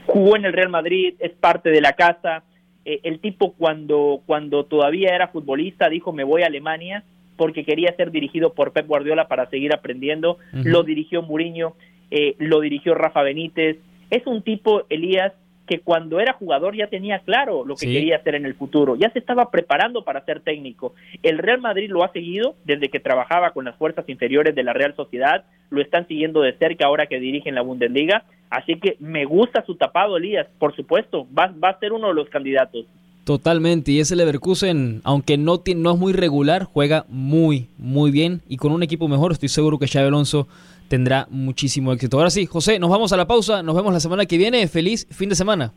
jugó 0.06 0.36
en 0.36 0.46
el 0.46 0.54
Real 0.54 0.70
Madrid, 0.70 1.12
es 1.18 1.32
parte 1.32 1.68
de 1.68 1.82
la 1.82 1.92
casa. 1.92 2.42
Eh, 2.86 3.00
el 3.02 3.20
tipo 3.20 3.52
cuando, 3.52 4.22
cuando 4.24 4.64
todavía 4.64 5.14
era 5.14 5.28
futbolista 5.28 5.90
dijo 5.90 6.10
me 6.14 6.24
voy 6.24 6.40
a 6.42 6.46
Alemania 6.46 7.04
porque 7.36 7.66
quería 7.66 7.94
ser 7.96 8.12
dirigido 8.12 8.54
por 8.54 8.72
Pep 8.72 8.86
Guardiola 8.86 9.28
para 9.28 9.44
seguir 9.50 9.74
aprendiendo. 9.74 10.38
Lo 10.52 10.84
dirigió 10.84 11.20
Mourinho, 11.20 11.76
eh, 12.10 12.34
lo 12.38 12.60
dirigió 12.60 12.94
Rafa 12.94 13.20
Benítez. 13.20 13.76
Es 14.08 14.26
un 14.26 14.40
tipo, 14.40 14.86
Elías, 14.88 15.34
que 15.70 15.78
cuando 15.78 16.18
era 16.18 16.32
jugador 16.32 16.74
ya 16.74 16.88
tenía 16.88 17.20
claro 17.20 17.64
lo 17.64 17.76
que 17.76 17.86
quería 17.86 18.16
hacer 18.16 18.34
en 18.34 18.44
el 18.44 18.56
futuro, 18.56 18.96
ya 18.96 19.08
se 19.12 19.20
estaba 19.20 19.52
preparando 19.52 20.02
para 20.02 20.24
ser 20.24 20.40
técnico. 20.40 20.94
El 21.22 21.38
Real 21.38 21.60
Madrid 21.60 21.88
lo 21.88 22.02
ha 22.02 22.10
seguido 22.10 22.56
desde 22.64 22.88
que 22.88 22.98
trabajaba 22.98 23.52
con 23.52 23.66
las 23.66 23.76
fuerzas 23.76 24.08
inferiores 24.08 24.56
de 24.56 24.64
la 24.64 24.72
Real 24.72 24.96
Sociedad, 24.96 25.44
lo 25.70 25.80
están 25.80 26.08
siguiendo 26.08 26.40
de 26.40 26.54
cerca 26.54 26.86
ahora 26.86 27.06
que 27.06 27.20
dirigen 27.20 27.54
la 27.54 27.62
Bundesliga, 27.62 28.24
así 28.50 28.80
que 28.80 28.96
me 28.98 29.24
gusta 29.26 29.64
su 29.64 29.76
tapado, 29.76 30.16
Elías, 30.16 30.48
por 30.58 30.74
supuesto, 30.74 31.28
va, 31.32 31.54
va 31.62 31.68
a 31.68 31.78
ser 31.78 31.92
uno 31.92 32.08
de 32.08 32.14
los 32.14 32.28
candidatos. 32.28 32.84
Totalmente, 33.22 33.92
y 33.92 34.00
ese 34.00 34.16
Leverkusen, 34.16 35.02
aunque 35.04 35.38
no, 35.38 35.62
no 35.76 35.92
es 35.92 35.98
muy 36.00 36.12
regular, 36.12 36.64
juega 36.64 37.04
muy, 37.08 37.68
muy 37.78 38.10
bien 38.10 38.40
y 38.48 38.56
con 38.56 38.72
un 38.72 38.82
equipo 38.82 39.06
mejor 39.06 39.30
estoy 39.30 39.50
seguro 39.50 39.78
que 39.78 39.86
Xavi 39.86 40.08
Alonso 40.08 40.48
tendrá 40.90 41.28
muchísimo 41.30 41.92
éxito. 41.92 42.18
Ahora 42.18 42.30
sí, 42.30 42.46
José, 42.46 42.80
nos 42.80 42.90
vamos 42.90 43.12
a 43.12 43.16
la 43.16 43.28
pausa, 43.28 43.62
nos 43.62 43.76
vemos 43.76 43.92
la 43.92 44.00
semana 44.00 44.26
que 44.26 44.36
viene, 44.36 44.66
feliz 44.66 45.06
fin 45.12 45.28
de 45.28 45.36
semana. 45.36 45.72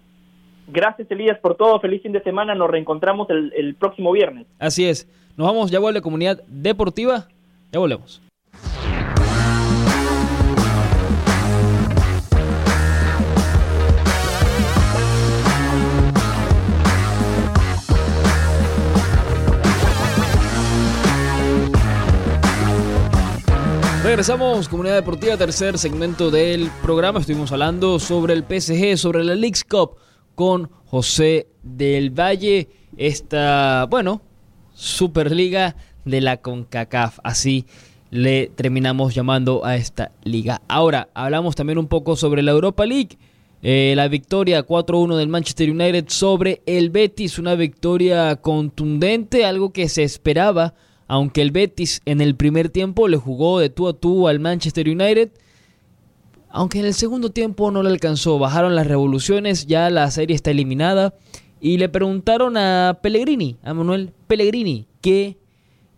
Gracias 0.67 1.10
Elías 1.12 1.38
por 1.39 1.56
todo, 1.56 1.80
feliz 1.80 2.02
fin 2.02 2.13
de 2.13 2.23
semana, 2.23 2.56
nos 2.56 2.67
reencontramos 2.67 3.30
el, 3.30 3.54
el 3.56 3.76
próximo 3.76 4.12
viernes. 4.12 4.47
Así 4.58 4.86
es, 4.86 5.08
nos 5.38 5.45
vamos, 5.45 5.69
ya 5.69 5.78
vuelve 5.78 6.02
Comunidad 6.02 6.41
Deportiva, 6.47 7.28
ya 7.71 7.78
volvemos. 7.78 8.23
Regresamos, 24.04 24.68
Comunidad 24.68 24.96
Deportiva, 24.96 25.38
tercer 25.38 25.78
segmento 25.78 26.30
del 26.30 26.70
programa. 26.82 27.22
Estuvimos 27.22 27.54
hablando 27.54 28.00
sobre 28.00 28.34
el 28.34 28.44
PSG, 28.44 28.98
sobre 28.98 29.24
la 29.24 29.34
Leagues 29.34 29.63
Cup 29.63 29.92
con 30.36 30.70
José 30.88 31.48
del 31.63 32.10
Valle. 32.10 32.68
Esta, 32.98 33.88
bueno, 33.89 34.22
Superliga 34.74 35.78
de 36.04 36.20
la 36.20 36.36
CONCACAF. 36.42 37.20
Así 37.24 37.66
le 38.12 38.52
terminamos 38.54 39.16
llamando 39.16 39.63
a 39.63 39.78
esta 39.78 40.12
liga. 40.26 40.62
Ahora, 40.68 41.08
hablamos 41.13 41.56
también 41.56 41.78
un 41.78 41.88
poco 41.88 42.18
sobre 42.18 42.44
la 42.44 42.52
Europa 42.52 42.86
League. 42.86 43.18
Eh, 43.62 43.94
la 43.96 44.10
victoria 44.10 44.68
4-1 44.68 45.16
del 45.16 45.30
Manchester 45.30 45.72
United 45.72 46.10
sobre 46.10 46.62
el 46.66 46.89
Betis, 46.89 47.39
una 47.39 47.56
victoria 47.56 48.36
contundente, 48.36 49.46
algo 49.46 49.72
que 49.72 49.88
se 49.88 50.04
esperaba 50.04 50.74
aunque 51.13 51.43
el 51.43 51.52
Betis 51.52 52.02
en 52.06 52.21
el 52.21 52.36
primer 52.36 52.69
tiempo 52.69 53.08
le 53.08 53.17
jugó 53.17 53.60
de 53.60 53.69
tú 53.69 53.88
a 53.88 53.93
tú 53.93 54.28
al 54.28 54.39
Manchester 54.39 54.89
United, 54.89 55.30
aunque 56.49 56.80
en 56.80 56.86
el 56.86 56.95
segundo 56.95 57.30
tiempo 57.30 57.69
no 57.69 57.84
le 57.84 57.89
alcanzó, 57.89 58.39
bajaron 58.39 58.76
las 58.76 58.88
revoluciones, 58.88 59.67
ya 59.67 59.91
la 59.91 60.10
serie 60.10 60.36
está 60.36 60.49
eliminada 60.49 61.13
y 61.62 61.78
le 61.78 61.88
preguntaron 61.88 62.58
a 62.58 62.97
Pellegrini, 63.04 63.58
a 63.62 63.76
Manuel 63.76 64.12
Pellegrini, 64.26 64.88
qué 65.02 65.38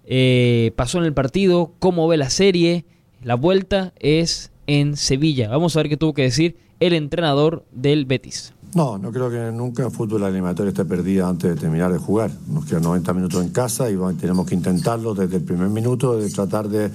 eh, 0.03 0.73
pasó 0.75 0.97
en 0.97 1.05
el 1.05 1.13
partido, 1.13 1.71
cómo 1.79 2.09
ve 2.09 2.17
la 2.17 2.29
serie. 2.29 2.83
La 3.23 3.35
vuelta 3.35 3.93
es 3.99 4.51
en 4.67 4.97
Sevilla. 4.97 5.47
Vamos 5.47 5.77
a 5.77 5.79
ver 5.79 5.87
qué 5.87 5.95
tuvo 5.95 6.13
que 6.13 6.23
decir 6.23 6.57
el 6.81 6.91
entrenador 6.91 7.63
del 7.71 8.03
Betis. 8.03 8.53
No, 8.75 8.97
no 8.97 9.09
creo 9.09 9.29
que 9.29 9.53
nunca 9.53 9.83
en 9.83 9.91
fútbol 9.91 10.19
la 10.19 10.51
esté 10.67 10.83
perdida 10.83 11.29
antes 11.29 11.49
de 11.49 11.55
terminar 11.55 11.93
de 11.93 11.97
jugar. 11.97 12.29
Nos 12.51 12.65
quedan 12.65 12.83
90 12.83 13.13
minutos 13.13 13.41
en 13.41 13.49
casa 13.51 13.89
y 13.89 13.95
tenemos 14.19 14.45
que 14.45 14.53
intentarlo 14.53 15.15
desde 15.15 15.37
el 15.37 15.43
primer 15.43 15.69
minuto, 15.69 16.17
de 16.17 16.29
tratar 16.29 16.67
de 16.67 16.91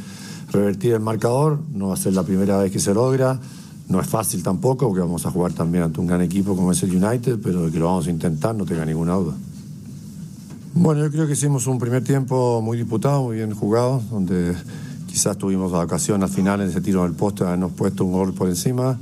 revertir 0.53 0.93
el 0.93 1.01
marcador. 1.01 1.59
No 1.73 1.89
va 1.89 1.95
a 1.95 1.97
ser 1.97 2.13
la 2.13 2.23
primera 2.23 2.59
vez 2.59 2.71
que 2.71 2.81
se 2.81 2.93
logra. 2.93 3.41
No 3.89 3.99
es 3.99 4.07
fácil 4.07 4.43
tampoco, 4.43 4.89
porque 4.89 5.01
vamos 5.01 5.25
a 5.25 5.31
jugar 5.31 5.55
también 5.55 5.85
ante 5.85 6.01
un 6.01 6.07
gran 6.07 6.21
equipo 6.21 6.55
como 6.55 6.71
es 6.71 6.83
el 6.83 7.03
United, 7.03 7.39
pero 7.43 7.63
de 7.63 7.73
que 7.73 7.79
lo 7.79 7.87
vamos 7.87 8.07
a 8.07 8.11
intentar 8.11 8.55
no 8.55 8.67
tenga 8.67 8.85
ninguna 8.85 9.15
duda. 9.15 9.35
Bueno, 10.75 11.03
yo 11.03 11.11
creo 11.11 11.27
que 11.27 11.33
hicimos 11.33 11.67
un 11.67 11.79
primer 11.79 12.05
tiempo 12.05 12.61
muy 12.61 12.77
disputado, 12.77 13.23
muy 13.23 13.37
bien 13.37 13.55
jugado, 13.55 14.03
donde 14.11 14.55
quizás 15.07 15.39
tuvimos 15.39 15.73
la 15.73 15.79
ocasión 15.79 16.23
al 16.23 16.29
final 16.29 16.61
en 16.61 16.69
ese 16.69 16.83
tiro 16.83 17.05
del 17.05 17.13
poste 17.13 17.45
de 17.45 17.49
habernos 17.49 17.73
puesto 17.73 18.05
un 18.05 18.13
gol 18.13 18.35
por 18.35 18.51
encima 18.51 18.99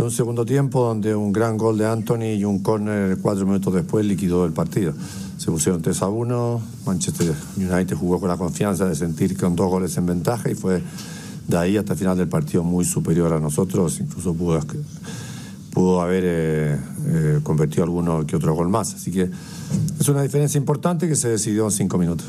en 0.00 0.06
un 0.06 0.10
segundo 0.10 0.46
tiempo 0.46 0.82
donde 0.82 1.14
un 1.14 1.30
gran 1.30 1.58
gol 1.58 1.76
de 1.76 1.86
Anthony 1.86 2.36
y 2.38 2.44
un 2.46 2.60
córner 2.60 3.18
cuatro 3.18 3.44
minutos 3.44 3.74
después 3.74 4.06
liquidó 4.06 4.46
el 4.46 4.52
partido. 4.52 4.94
Se 5.36 5.50
pusieron 5.50 5.82
3 5.82 6.00
a 6.00 6.08
1, 6.08 6.62
Manchester 6.86 7.34
United 7.58 7.96
jugó 7.96 8.18
con 8.18 8.30
la 8.30 8.38
confianza 8.38 8.86
de 8.86 8.94
sentir 8.94 9.36
con 9.36 9.54
dos 9.54 9.68
goles 9.68 9.94
en 9.98 10.06
ventaja 10.06 10.50
y 10.50 10.54
fue 10.54 10.82
de 11.46 11.56
ahí 11.58 11.76
hasta 11.76 11.92
el 11.92 11.98
final 11.98 12.16
del 12.16 12.28
partido 12.28 12.64
muy 12.64 12.86
superior 12.86 13.30
a 13.34 13.40
nosotros, 13.40 14.00
incluso 14.00 14.32
pudo, 14.32 14.60
pudo 15.70 16.00
haber 16.00 16.24
eh, 16.26 16.78
eh, 17.06 17.40
convertido 17.42 17.84
alguno 17.84 18.24
que 18.26 18.36
otro 18.36 18.54
gol 18.54 18.70
más. 18.70 18.94
Así 18.94 19.10
que 19.10 19.28
es 20.00 20.08
una 20.08 20.22
diferencia 20.22 20.56
importante 20.56 21.08
que 21.08 21.16
se 21.16 21.28
decidió 21.28 21.66
en 21.66 21.72
cinco 21.72 21.98
minutos. 21.98 22.26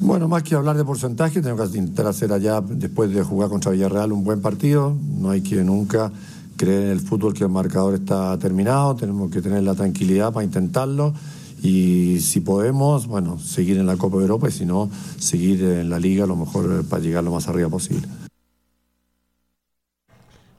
Bueno, 0.00 0.28
más 0.28 0.42
que 0.42 0.54
hablar 0.54 0.76
de 0.76 0.84
porcentaje, 0.84 1.40
tenemos 1.40 1.70
que 1.70 1.78
intentar 1.78 2.06
hacer 2.06 2.32
allá, 2.32 2.60
después 2.60 3.12
de 3.12 3.22
jugar 3.22 3.48
contra 3.48 3.70
Villarreal, 3.70 4.12
un 4.12 4.24
buen 4.24 4.42
partido. 4.42 4.96
No 5.18 5.30
hay 5.30 5.40
que 5.40 5.62
nunca 5.64 6.12
creer 6.56 6.84
en 6.84 6.90
el 6.90 7.00
fútbol 7.00 7.34
que 7.34 7.44
el 7.44 7.50
marcador 7.50 7.94
está 7.94 8.38
terminado, 8.38 8.94
tenemos 8.94 9.30
que 9.30 9.40
tener 9.40 9.62
la 9.62 9.74
tranquilidad 9.74 10.32
para 10.32 10.44
intentarlo 10.44 11.14
y 11.62 12.20
si 12.20 12.40
podemos, 12.40 13.06
bueno, 13.06 13.38
seguir 13.38 13.78
en 13.78 13.86
la 13.86 13.96
Copa 13.96 14.18
de 14.18 14.24
Europa 14.24 14.48
y 14.48 14.52
si 14.52 14.66
no, 14.66 14.90
seguir 15.18 15.64
en 15.64 15.88
la 15.88 15.98
liga 15.98 16.24
a 16.24 16.26
lo 16.26 16.36
mejor 16.36 16.80
eh, 16.80 16.84
para 16.84 17.02
llegar 17.02 17.24
lo 17.24 17.32
más 17.32 17.48
arriba 17.48 17.70
posible. 17.70 18.06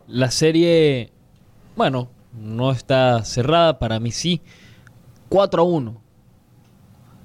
La 0.08 0.32
serie, 0.32 1.12
bueno, 1.76 2.10
no 2.42 2.72
está 2.72 3.24
cerrada, 3.24 3.78
para 3.78 4.00
mí 4.00 4.12
sí. 4.12 4.42
4 5.30 5.62
a 5.62 5.66
1. 5.66 6.02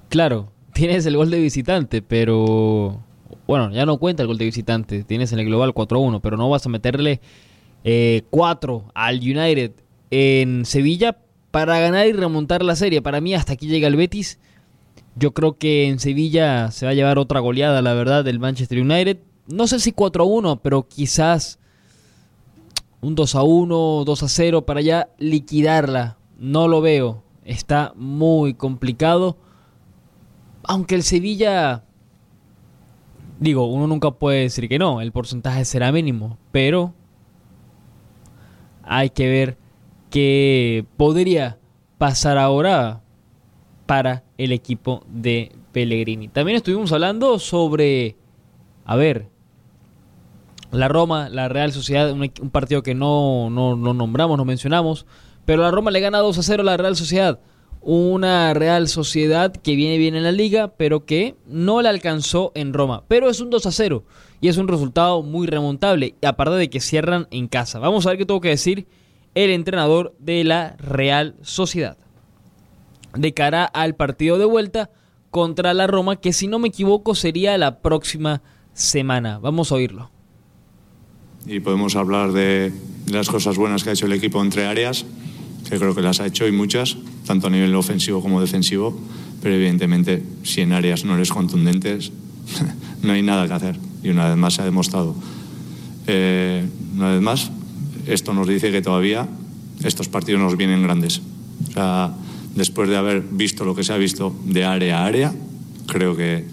Claro, 0.09 0.50
tienes 0.73 1.05
el 1.05 1.17
gol 1.17 1.29
de 1.29 1.39
visitante, 1.39 2.01
pero 2.01 3.03
bueno, 3.47 3.71
ya 3.71 3.85
no 3.85 3.97
cuenta 3.97 4.23
el 4.23 4.27
gol 4.27 4.37
de 4.37 4.45
visitante, 4.45 5.03
tienes 5.03 5.33
en 5.33 5.39
el 5.39 5.45
global 5.45 5.73
4-1, 5.73 6.19
pero 6.21 6.37
no 6.37 6.49
vas 6.49 6.65
a 6.65 6.69
meterle 6.69 7.21
4 8.29 8.83
eh, 8.85 8.91
al 8.93 9.17
United 9.17 9.71
en 10.11 10.65
Sevilla 10.65 11.17
para 11.51 11.79
ganar 11.79 12.07
y 12.07 12.13
remontar 12.13 12.63
la 12.63 12.75
serie. 12.75 13.01
Para 13.01 13.21
mí 13.21 13.33
hasta 13.33 13.53
aquí 13.53 13.67
llega 13.67 13.87
el 13.87 13.95
Betis. 13.95 14.39
Yo 15.15 15.33
creo 15.33 15.57
que 15.57 15.87
en 15.87 15.99
Sevilla 15.99 16.71
se 16.71 16.85
va 16.85 16.91
a 16.91 16.95
llevar 16.95 17.17
otra 17.17 17.39
goleada, 17.39 17.81
la 17.81 17.93
verdad, 17.93 18.23
del 18.23 18.39
Manchester 18.39 18.79
United. 18.79 19.19
No 19.47 19.67
sé 19.67 19.79
si 19.79 19.91
4-1, 19.91 20.61
pero 20.63 20.87
quizás 20.87 21.59
un 23.01 23.15
2-1, 23.15 24.05
2-0 24.05 24.63
para 24.63 24.81
ya 24.81 25.09
liquidarla. 25.17 26.17
No 26.37 26.67
lo 26.67 26.81
veo. 26.81 27.23
Está 27.43 27.91
muy 27.95 28.53
complicado 28.53 29.37
aunque 30.71 30.95
el 30.95 31.03
Sevilla 31.03 31.83
Digo, 33.41 33.65
uno 33.65 33.87
nunca 33.87 34.11
puede 34.11 34.41
decir 34.41 34.69
que 34.69 34.77
no, 34.77 35.01
el 35.01 35.11
porcentaje 35.11 35.65
será 35.65 35.91
mínimo, 35.91 36.37
pero 36.51 36.93
hay 38.83 39.09
que 39.09 39.27
ver 39.27 39.57
qué 40.11 40.85
podría 40.95 41.57
pasar 41.97 42.37
ahora 42.37 43.01
para 43.87 44.23
el 44.37 44.51
equipo 44.51 45.03
de 45.07 45.51
Pellegrini. 45.71 46.27
También 46.27 46.55
estuvimos 46.55 46.93
hablando 46.93 47.39
sobre, 47.39 48.15
a 48.85 48.95
ver, 48.95 49.27
la 50.71 50.87
Roma, 50.87 51.27
la 51.27 51.49
Real 51.49 51.71
Sociedad, 51.73 52.11
un, 52.11 52.29
partido 52.51 52.83
que 52.83 52.93
no, 52.93 53.49
no, 53.49 53.75
no 53.75 53.95
nombramos, 53.95 54.37
no 54.37 54.45
mencionamos, 54.45 55.07
pero 55.45 55.63
la 55.63 55.71
Roma 55.71 55.89
le 55.89 55.99
gana 55.99 56.19
2 56.19 56.37
a 56.37 56.43
0 56.43 56.61
a 56.61 56.65
la 56.65 56.77
Real 56.77 56.95
Sociedad 56.95 57.39
una 57.81 58.53
Real 58.53 58.87
Sociedad 58.87 59.51
que 59.51 59.75
viene 59.75 59.97
bien 59.97 60.15
en 60.15 60.23
la 60.23 60.31
liga, 60.31 60.75
pero 60.77 61.05
que 61.05 61.35
no 61.47 61.81
la 61.81 61.89
alcanzó 61.89 62.51
en 62.55 62.73
Roma. 62.73 63.03
Pero 63.07 63.29
es 63.29 63.39
un 63.39 63.49
2 63.49 63.65
a 63.65 63.71
0 63.71 64.03
y 64.39 64.47
es 64.47 64.57
un 64.57 64.67
resultado 64.67 65.23
muy 65.23 65.47
remontable, 65.47 66.15
aparte 66.23 66.55
de 66.55 66.69
que 66.69 66.79
cierran 66.79 67.27
en 67.31 67.47
casa. 67.47 67.79
Vamos 67.79 68.05
a 68.05 68.09
ver 68.09 68.17
qué 68.17 68.25
tengo 68.25 68.41
que 68.41 68.49
decir 68.49 68.87
el 69.33 69.49
entrenador 69.49 70.15
de 70.19 70.43
la 70.43 70.75
Real 70.77 71.35
Sociedad 71.41 71.97
de 73.15 73.33
cara 73.33 73.65
al 73.65 73.95
partido 73.95 74.37
de 74.37 74.45
vuelta 74.45 74.89
contra 75.29 75.73
la 75.73 75.87
Roma, 75.87 76.17
que 76.17 76.33
si 76.33 76.47
no 76.47 76.59
me 76.59 76.69
equivoco 76.69 77.15
sería 77.15 77.57
la 77.57 77.79
próxima 77.79 78.41
semana. 78.73 79.39
Vamos 79.39 79.71
a 79.71 79.75
oírlo. 79.75 80.11
Y 81.45 81.59
podemos 81.59 81.95
hablar 81.95 82.31
de 82.33 82.71
las 83.07 83.29
cosas 83.29 83.57
buenas 83.57 83.83
que 83.83 83.89
ha 83.89 83.93
hecho 83.93 84.05
el 84.05 84.13
equipo 84.13 84.41
entre 84.41 84.65
áreas 84.65 85.05
que 85.69 85.77
creo 85.77 85.95
que 85.95 86.01
las 86.01 86.19
ha 86.19 86.25
hecho 86.25 86.47
y 86.47 86.51
muchas, 86.51 86.97
tanto 87.25 87.47
a 87.47 87.49
nivel 87.49 87.73
ofensivo 87.75 88.21
como 88.21 88.41
defensivo, 88.41 88.97
pero 89.41 89.55
evidentemente 89.55 90.23
si 90.43 90.61
en 90.61 90.73
áreas 90.73 91.05
no 91.05 91.15
eres 91.15 91.29
contundentes, 91.29 92.11
no 93.03 93.13
hay 93.13 93.21
nada 93.21 93.47
que 93.47 93.53
hacer. 93.53 93.79
Y 94.03 94.09
una 94.09 94.27
vez 94.27 94.37
más 94.37 94.55
se 94.55 94.61
ha 94.61 94.65
demostrado. 94.65 95.15
Eh, 96.07 96.65
una 96.95 97.11
vez 97.11 97.21
más, 97.21 97.51
esto 98.07 98.33
nos 98.33 98.47
dice 98.47 98.71
que 98.71 98.81
todavía 98.81 99.27
estos 99.83 100.09
partidos 100.09 100.41
nos 100.41 100.57
vienen 100.57 100.83
grandes. 100.83 101.21
Después 102.55 102.89
de 102.89 102.97
haber 102.97 103.21
visto 103.21 103.63
lo 103.63 103.75
que 103.75 103.83
se 103.83 103.93
ha 103.93 103.97
visto 103.97 104.35
de 104.45 104.65
área 104.65 104.99
a 104.99 105.05
área, 105.05 105.33
creo 105.87 106.15
que 106.15 106.45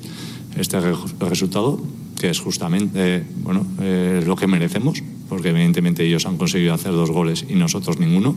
este 0.57 0.79
resultado, 1.21 1.81
que 2.19 2.31
es 2.31 2.41
justamente 2.41 3.25
bueno, 3.43 3.67
eh, 3.81 4.23
lo 4.25 4.37
que 4.37 4.47
merecemos, 4.47 5.03
porque 5.29 5.51
evidentemente 5.51 6.05
ellos 6.05 6.27
han 6.27 6.37
conseguido 6.37 6.75
hacer 6.75 6.93
dos 6.93 7.11
goles 7.11 7.45
y 7.49 7.55
nosotros 7.55 7.99
ninguno, 7.99 8.37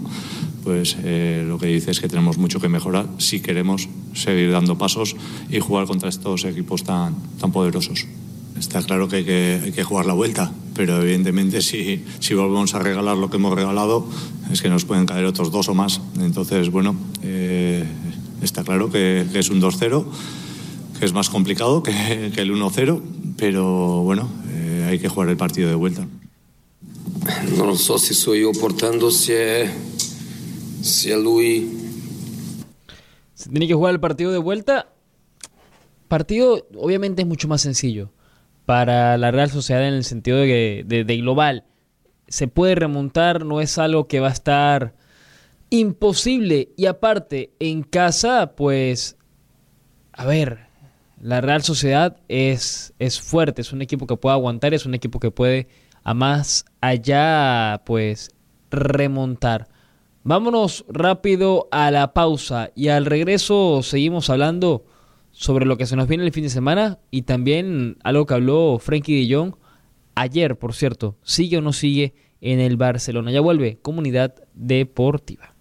pues 0.64 0.98
eh, 1.04 1.44
lo 1.48 1.58
que 1.58 1.68
dice 1.68 1.92
es 1.92 2.00
que 2.00 2.08
tenemos 2.08 2.38
mucho 2.38 2.60
que 2.60 2.70
mejorar 2.70 3.08
si 3.18 3.40
queremos 3.40 3.90
seguir 4.14 4.52
dando 4.52 4.78
pasos 4.78 5.16
y 5.50 5.60
jugar 5.60 5.88
contra 5.88 6.10
estos 6.10 6.46
equipos 6.46 6.84
tan, 6.84 7.16
tan 7.40 7.52
poderosos. 7.52 8.06
Está 8.58 8.84
claro 8.84 9.08
que 9.08 9.18
hay, 9.64 9.72
que 9.72 9.84
jugar 9.84 10.06
la 10.06 10.14
vuelta, 10.14 10.52
pero 10.76 11.02
evidentemente 11.02 11.62
si, 11.62 12.04
si 12.20 12.34
volvemos 12.36 12.76
a 12.76 12.80
regalar 12.80 13.18
lo 13.18 13.30
que 13.30 13.38
hemos 13.38 13.56
regalado, 13.56 14.08
es 14.52 14.62
que 14.62 14.70
nos 14.70 14.86
pueden 14.86 15.06
caer 15.06 15.26
otros 15.26 15.52
dos 15.52 15.68
o 15.70 15.74
más. 15.74 16.00
Entonces, 16.20 16.70
bueno, 16.70 16.96
eh, 17.24 17.84
está 18.42 18.64
claro 18.64 18.92
que, 18.92 19.26
es 19.34 19.50
un 19.50 19.62
2-0, 19.62 20.06
que 21.00 21.06
es 21.06 21.14
más 21.14 21.30
complicado 21.30 21.82
que, 21.82 22.32
que 22.36 22.42
el 22.42 22.54
1-0, 22.54 23.02
pero 23.36 24.04
bueno, 24.04 24.30
eh, 24.50 24.88
hay 24.90 25.00
que 25.00 25.10
jugar 25.10 25.30
el 25.30 25.38
partido 25.38 25.68
de 25.70 25.76
vuelta. 25.76 26.08
No 27.58 27.76
sé 27.76 27.98
si 28.00 28.14
soy 28.14 28.42
yo 28.42 28.52
portando, 28.52 29.10
si 30.82 31.14
Luis. 31.14 31.66
Se 33.34 33.50
tiene 33.50 33.68
que 33.68 33.74
jugar 33.74 33.94
el 33.94 34.00
partido 34.00 34.32
de 34.32 34.38
vuelta. 34.38 34.88
Partido, 36.08 36.68
obviamente, 36.76 37.22
es 37.22 37.28
mucho 37.28 37.48
más 37.48 37.62
sencillo 37.62 38.12
para 38.66 39.18
la 39.18 39.32
Real 39.32 39.50
Sociedad 39.50 39.88
en 39.88 39.94
el 39.94 40.04
sentido 40.04 40.38
de, 40.38 40.84
de, 40.86 41.04
de 41.04 41.18
global. 41.18 41.66
Se 42.28 42.48
puede 42.48 42.76
remontar, 42.76 43.46
no 43.46 43.62
es 43.62 43.78
algo 43.78 44.08
que 44.08 44.20
va 44.20 44.30
a 44.30 44.34
estar 44.34 44.96
imposible. 45.70 46.70
Y 46.78 46.86
aparte, 46.86 47.52
en 47.60 47.84
casa, 47.84 48.54
pues, 48.56 49.18
a 50.14 50.26
ver, 50.26 50.68
la 51.22 51.42
Real 51.42 51.64
Sociedad 51.64 52.18
es, 52.28 52.94
es 53.00 53.20
fuerte, 53.20 53.62
es 53.62 53.74
un 53.74 53.82
equipo 53.82 54.08
que 54.08 54.18
puede 54.18 54.34
aguantar, 54.34 54.74
es 54.74 54.86
un 54.86 54.94
equipo 54.94 55.20
que 55.20 55.32
puede 55.32 55.68
a 56.04 56.14
más 56.14 56.66
allá, 56.82 57.82
pues, 57.86 58.32
remontar. 58.70 59.68
Vámonos 60.24 60.86
rápido 60.88 61.68
a 61.72 61.90
la 61.90 62.14
pausa 62.14 62.70
y 62.76 62.90
al 62.90 63.08
regreso 63.08 63.82
seguimos 63.82 64.30
hablando 64.30 64.86
sobre 65.32 65.66
lo 65.66 65.78
que 65.78 65.88
se 65.88 65.96
nos 65.96 66.08
viene 66.08 66.24
el 66.24 66.32
fin 66.32 66.44
de 66.44 66.52
semana 66.52 67.00
y 67.10 67.24
también 67.24 67.98
algo 68.04 68.28
que 68.28 68.36
habló 68.36 68.78
Frankie 68.78 69.26
de 69.28 69.52
ayer, 70.14 70.60
por 70.60 70.76
cierto, 70.76 71.18
sigue 71.24 71.58
o 71.58 71.62
no 71.62 71.74
sigue 71.74 72.14
en 72.40 72.60
el 72.60 72.78
Barcelona. 72.78 73.32
Ya 73.32 73.42
vuelve 73.42 73.80
Comunidad 73.82 74.36
Deportiva. 74.54 75.56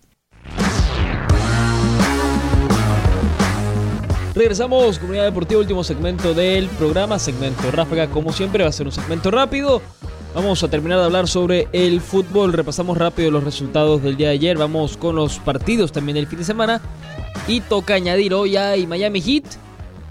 Regresamos, 4.35 4.99
Comunidad 4.99 5.25
Deportiva, 5.25 5.61
último 5.61 5.85
segmento 5.85 6.35
del 6.35 6.69
programa, 6.69 7.19
segmento 7.19 7.71
ráfaga, 7.71 8.09
como 8.11 8.31
siempre 8.31 8.63
va 8.63 8.69
a 8.69 8.73
ser 8.73 8.85
un 8.85 8.93
segmento 8.93 9.31
rápido 9.31 9.81
Vamos 10.33 10.63
a 10.63 10.69
terminar 10.69 11.01
de 11.01 11.07
hablar 11.07 11.27
sobre 11.27 11.67
el 11.73 12.01
fútbol. 12.01 12.53
Repasamos 12.53 12.97
rápido 12.97 13.33
los 13.33 13.43
resultados 13.43 14.01
del 14.01 14.17
día 14.17 14.29
de 14.29 14.35
ayer. 14.35 14.57
Vamos 14.57 14.97
con 14.97 15.17
los 15.17 15.41
partidos 15.41 15.91
también 15.91 16.15
del 16.15 16.29
fin 16.29 16.39
de 16.39 16.45
semana. 16.45 16.81
Y 17.49 17.61
toca 17.63 17.95
añadir 17.95 18.33
hoy 18.33 18.57
hay 18.57 18.87
Miami 18.87 19.21
Heat. 19.21 19.45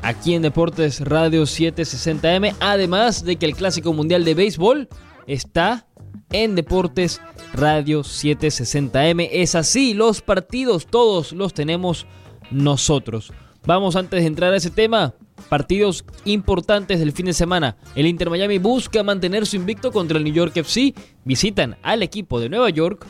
Aquí 0.02 0.36
en 0.36 0.42
Deportes 0.42 1.00
Radio 1.00 1.44
760M. 1.44 2.54
Además 2.60 3.24
de 3.24 3.38
que 3.38 3.46
el 3.46 3.56
Clásico 3.56 3.94
Mundial 3.94 4.26
de 4.26 4.34
Béisbol 4.34 4.90
está 5.26 5.88
en 6.32 6.54
Deportes 6.54 7.22
Radio 7.54 8.02
760M. 8.02 9.30
Es 9.32 9.56
así, 9.56 9.94
los 9.94 10.22
partidos 10.22 10.86
todos 10.86 11.32
los 11.32 11.54
tenemos 11.54 12.06
nosotros. 12.52 13.32
Vamos 13.66 13.96
antes 13.96 14.20
de 14.20 14.28
entrar 14.28 14.54
a 14.54 14.58
ese 14.58 14.70
tema 14.70 15.14
Partidos 15.48 16.06
importantes 16.26 17.00
del 17.00 17.12
fin 17.12 17.28
de 17.28 17.34
semana. 17.34 17.78
El 17.96 18.08
Inter 18.08 18.30
Miami 18.30 18.58
busca 18.58 19.04
mantener 19.04 19.46
su 19.46 19.56
invicto 19.56 19.92
contra 19.92 20.18
el 20.18 20.24
New 20.24 20.34
York 20.34 20.56
FC. 20.58 20.94
Visitan 21.24 21.78
al 21.82 22.04
equipo 22.04 22.40
de 22.40 22.50
Nueva 22.50 22.70
York 22.70 23.06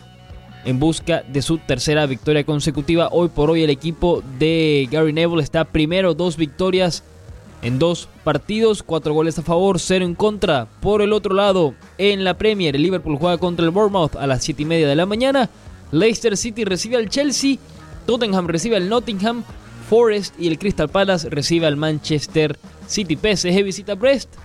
en 0.66 0.80
busca 0.80 1.24
de 1.24 1.42
su 1.42 1.58
tercera 1.58 2.06
victoria 2.06 2.44
consecutiva. 2.44 3.10
Hoy 3.12 3.30
por 3.30 3.50
hoy 3.50 3.64
el 3.64 3.70
equipo 3.70 4.22
de 4.38 4.88
Gary 4.92 5.14
Neville 5.14 5.44
está 5.44 5.66
primero, 5.66 6.14
dos 6.14 6.38
victorias 6.38 7.04
en 7.62 7.80
dos 7.80 8.08
partidos, 8.24 8.84
cuatro 8.84 9.14
goles 9.14 9.38
a 9.38 9.42
favor, 9.42 9.80
cero 9.80 10.06
en 10.06 10.16
contra. 10.16 10.68
Por 10.82 11.02
el 11.02 11.14
otro 11.14 11.34
lado, 11.34 11.74
en 11.98 12.24
la 12.24 12.38
Premier, 12.38 12.76
el 12.76 12.84
Liverpool 12.84 13.18
juega 13.18 13.38
contra 13.38 13.66
el 13.66 13.72
Bournemouth 13.72 14.16
a 14.16 14.28
las 14.28 14.44
7 14.44 14.62
y 14.62 14.66
media 14.66 14.88
de 14.88 14.96
la 14.96 15.06
mañana. 15.06 15.50
Leicester 15.92 16.38
City 16.38 16.64
recibe 16.64 16.98
al 16.98 17.10
Chelsea. 17.10 17.58
Tottenham 18.06 18.48
recibe 18.48 18.78
al 18.78 18.90
Nottingham. 18.90 19.44
Forest 19.90 20.40
y 20.40 20.48
el 20.48 20.60
Crystal 20.60 20.88
Palace 20.88 21.30
recibe 21.30 21.66
al 21.66 21.76
Manchester 21.76 22.60
City. 22.86 23.16
PSG 23.16 23.64
visita 23.64 23.96
Brest. 23.96 24.36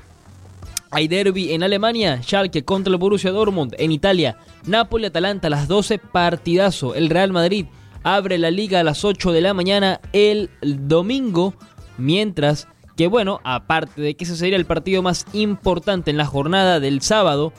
Hay 0.90 1.06
derby 1.06 1.52
en 1.52 1.62
Alemania, 1.62 2.22
Schalke 2.22 2.64
contra 2.64 2.90
el 2.90 2.98
Borussia 2.98 3.30
Dortmund. 3.30 3.74
En 3.78 3.92
Italia, 3.92 4.38
Napoli-Atalanta 4.64 5.48
a 5.48 5.50
las 5.50 5.68
12, 5.68 5.98
partidazo. 5.98 6.94
El 6.94 7.10
Real 7.10 7.32
Madrid 7.32 7.66
abre 8.02 8.38
la 8.38 8.50
liga 8.50 8.80
a 8.80 8.84
las 8.84 9.04
8 9.04 9.32
de 9.32 9.40
la 9.42 9.52
mañana 9.52 10.00
el 10.14 10.48
domingo. 10.62 11.54
Mientras 11.98 12.66
que, 12.96 13.08
bueno, 13.08 13.40
aparte 13.44 14.00
de 14.00 14.14
que 14.14 14.24
ese 14.24 14.36
sería 14.36 14.56
el 14.56 14.64
partido 14.64 15.02
más 15.02 15.26
importante 15.34 16.10
en 16.10 16.16
la 16.16 16.26
jornada 16.26 16.80
del 16.80 17.02
sábado, 17.02 17.52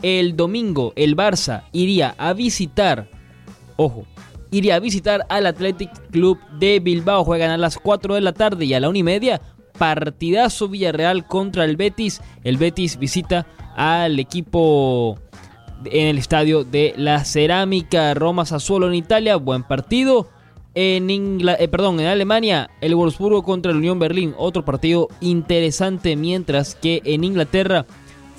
el 0.00 0.36
domingo 0.36 0.94
el 0.96 1.16
Barça 1.16 1.64
iría 1.72 2.14
a 2.16 2.32
visitar, 2.32 3.10
ojo, 3.76 4.06
iría 4.50 4.76
a 4.76 4.80
visitar 4.80 5.26
al 5.28 5.46
Athletic 5.46 5.90
Club 6.10 6.38
de 6.58 6.80
Bilbao. 6.80 7.24
Juegan 7.24 7.50
a 7.50 7.56
las 7.56 7.78
4 7.78 8.14
de 8.14 8.20
la 8.20 8.32
tarde 8.32 8.64
y 8.64 8.74
a 8.74 8.80
la 8.80 8.88
1 8.88 8.98
y 8.98 9.02
media. 9.02 9.40
Partidazo 9.78 10.68
Villarreal 10.68 11.26
contra 11.26 11.64
el 11.64 11.76
Betis. 11.76 12.20
El 12.44 12.56
Betis 12.56 12.98
visita 12.98 13.46
al 13.76 14.18
equipo 14.18 15.18
en 15.84 16.08
el 16.08 16.18
estadio 16.18 16.64
de 16.64 16.94
la 16.96 17.24
Cerámica. 17.24 18.14
Roma 18.14 18.46
Sassuolo 18.46 18.88
en 18.88 18.94
Italia. 18.94 19.36
Buen 19.36 19.62
partido. 19.62 20.28
En, 20.74 21.08
eh, 21.10 21.68
perdón, 21.68 22.00
en 22.00 22.06
Alemania, 22.06 22.68
el 22.82 22.94
Wolfsburgo 22.94 23.42
contra 23.42 23.72
el 23.72 23.78
Unión 23.78 23.98
Berlín. 23.98 24.34
Otro 24.36 24.64
partido 24.64 25.08
interesante. 25.20 26.16
Mientras 26.16 26.74
que 26.74 27.02
en 27.04 27.24
Inglaterra, 27.24 27.86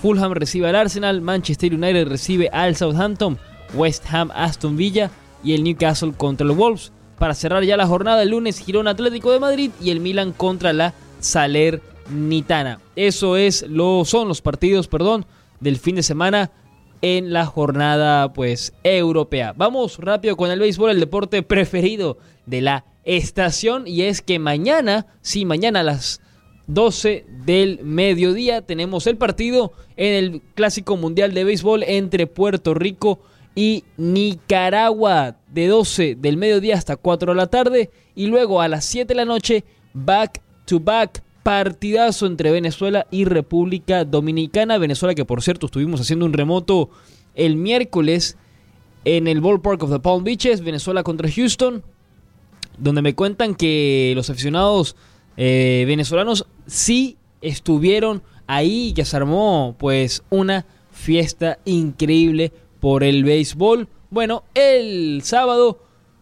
Fulham 0.02 0.34
recibe 0.34 0.70
al 0.70 0.76
Arsenal. 0.76 1.22
Manchester 1.22 1.74
United 1.74 2.08
recibe 2.08 2.50
al 2.52 2.76
Southampton. 2.76 3.38
West 3.74 4.06
Ham 4.12 4.32
Aston 4.34 4.78
Villa 4.78 5.12
y 5.48 5.54
el 5.54 5.64
Newcastle 5.64 6.12
contra 6.12 6.46
los 6.46 6.58
Wolves. 6.58 6.92
Para 7.18 7.34
cerrar 7.34 7.64
ya 7.64 7.78
la 7.78 7.88
jornada, 7.88 8.22
el 8.22 8.32
lunes 8.32 8.60
Girón 8.60 8.86
Atlético 8.86 9.32
de 9.32 9.40
Madrid 9.40 9.72
y 9.82 9.92
el 9.92 10.02
Milan 10.02 10.34
contra 10.34 10.74
la 10.74 10.94
Salernitana. 11.22 12.82
Eso 12.98 13.38
es 13.38 13.66
lo 13.70 14.04
son 14.04 14.28
los 14.28 14.42
partidos, 14.42 14.90
perdón, 14.90 15.26
del 15.62 15.78
fin 15.78 15.96
de 15.96 16.04
semana 16.04 16.52
en 17.02 17.32
la 17.32 17.46
jornada 17.46 18.34
pues 18.34 18.74
europea. 18.84 19.54
Vamos 19.56 20.00
rápido 20.00 20.36
con 20.36 20.52
el 20.52 20.60
béisbol, 20.60 20.92
el 20.92 21.00
deporte 21.00 21.42
preferido 21.44 22.18
de 22.46 22.60
la 22.60 22.84
estación 23.06 23.88
y 23.88 24.02
es 24.02 24.22
que 24.22 24.40
mañana, 24.40 25.08
sí, 25.22 25.46
mañana 25.46 25.80
a 25.80 25.84
las 25.84 26.20
12 26.68 27.26
del 27.46 27.80
mediodía 27.86 28.64
tenemos 28.64 29.08
el 29.08 29.16
partido 29.16 29.72
en 29.96 30.14
el 30.14 30.42
Clásico 30.56 30.98
Mundial 30.98 31.34
de 31.34 31.46
Béisbol 31.46 31.84
entre 31.84 32.28
Puerto 32.28 32.74
Rico 32.74 33.22
y 33.22 33.37
Nicaragua 33.98 35.38
de 35.52 35.68
12 35.68 36.16
del 36.16 36.38
mediodía 36.38 36.76
hasta 36.76 36.96
4 36.96 37.32
de 37.32 37.36
la 37.36 37.48
tarde 37.48 37.90
y 38.14 38.28
luego 38.28 38.62
a 38.62 38.68
las 38.68 38.86
7 38.86 39.08
de 39.08 39.16
la 39.16 39.26
noche 39.26 39.66
back 39.94 40.44
to 40.66 40.80
back 40.80 41.24
partidazo 41.42 42.28
entre 42.28 42.52
Venezuela 42.52 43.08
y 43.10 43.26
República 43.26 44.06
Dominicana. 44.06 44.78
Venezuela 44.78 45.16
que 45.16 45.26
por 45.26 45.42
cierto 45.42 45.66
estuvimos 45.66 46.00
haciendo 46.00 46.26
un 46.26 46.34
remoto 46.34 46.92
el 47.34 47.56
miércoles 47.56 48.38
en 49.06 49.28
el 49.28 49.42
Ballpark 49.42 49.82
of 49.82 49.92
the 49.92 50.00
Palm 50.00 50.24
Beaches, 50.24 50.62
Venezuela 50.62 51.02
contra 51.02 51.32
Houston, 51.32 51.82
donde 52.78 53.02
me 53.02 53.16
cuentan 53.16 53.56
que 53.56 54.14
los 54.16 54.30
aficionados 54.30 54.96
eh, 55.36 55.86
venezolanos 55.88 56.46
sí 56.68 57.18
estuvieron 57.42 58.22
ahí 58.46 58.90
y 58.90 58.94
que 58.94 59.06
se 59.06 59.18
armó 59.18 59.76
pues 59.80 60.24
una 60.30 60.66
fiesta 60.92 61.60
increíble 61.66 62.52
por 62.80 63.04
el 63.04 63.24
béisbol. 63.24 63.88
Bueno, 64.10 64.44
el 64.54 65.22
sábado 65.24 65.80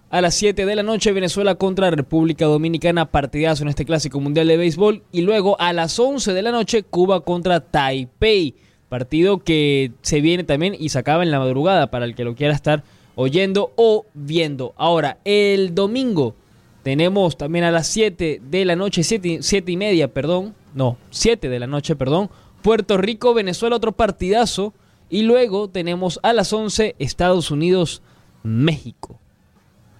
a 0.09 0.21
las 0.21 0.35
7 0.35 0.65
de 0.65 0.75
la 0.75 0.83
noche 0.83 1.11
Venezuela 1.11 1.55
contra 1.55 1.91
República 1.91 2.45
Dominicana, 2.45 3.11
partidazo 3.11 3.63
en 3.63 3.69
este 3.69 3.85
clásico 3.85 4.19
mundial 4.19 4.47
de 4.47 4.57
béisbol. 4.57 5.03
Y 5.11 5.21
luego 5.21 5.59
a 5.59 5.73
las 5.73 5.99
11 5.99 6.33
de 6.33 6.41
la 6.41 6.51
noche 6.51 6.83
Cuba 6.83 7.21
contra 7.21 7.59
Taipei, 7.59 8.55
partido 8.89 9.39
que 9.39 9.91
se 10.01 10.21
viene 10.21 10.43
también 10.43 10.75
y 10.79 10.89
se 10.89 10.99
acaba 10.99 11.23
en 11.23 11.31
la 11.31 11.39
madrugada 11.39 11.91
para 11.91 12.05
el 12.05 12.15
que 12.15 12.23
lo 12.23 12.35
quiera 12.35 12.53
estar 12.53 12.83
oyendo 13.15 13.71
o 13.75 14.05
viendo. 14.13 14.73
Ahora, 14.77 15.17
el 15.25 15.73
domingo 15.75 16.35
tenemos 16.83 17.37
también 17.37 17.65
a 17.65 17.71
las 17.71 17.87
7 17.87 18.41
de 18.47 18.65
la 18.65 18.75
noche, 18.75 19.03
7, 19.03 19.63
y 19.65 19.77
media, 19.77 20.07
perdón. 20.07 20.53
No, 20.75 20.97
7 21.09 21.49
de 21.49 21.59
la 21.59 21.67
noche, 21.67 21.95
perdón. 21.95 22.29
Puerto 22.61 22.97
Rico, 22.97 23.33
Venezuela, 23.33 23.75
otro 23.75 23.91
partidazo. 23.91 24.73
Y 25.09 25.23
luego 25.23 25.69
tenemos 25.69 26.19
a 26.23 26.33
las 26.33 26.51
11 26.51 26.95
Estados 26.99 27.51
Unidos, 27.51 28.01
México. 28.43 29.19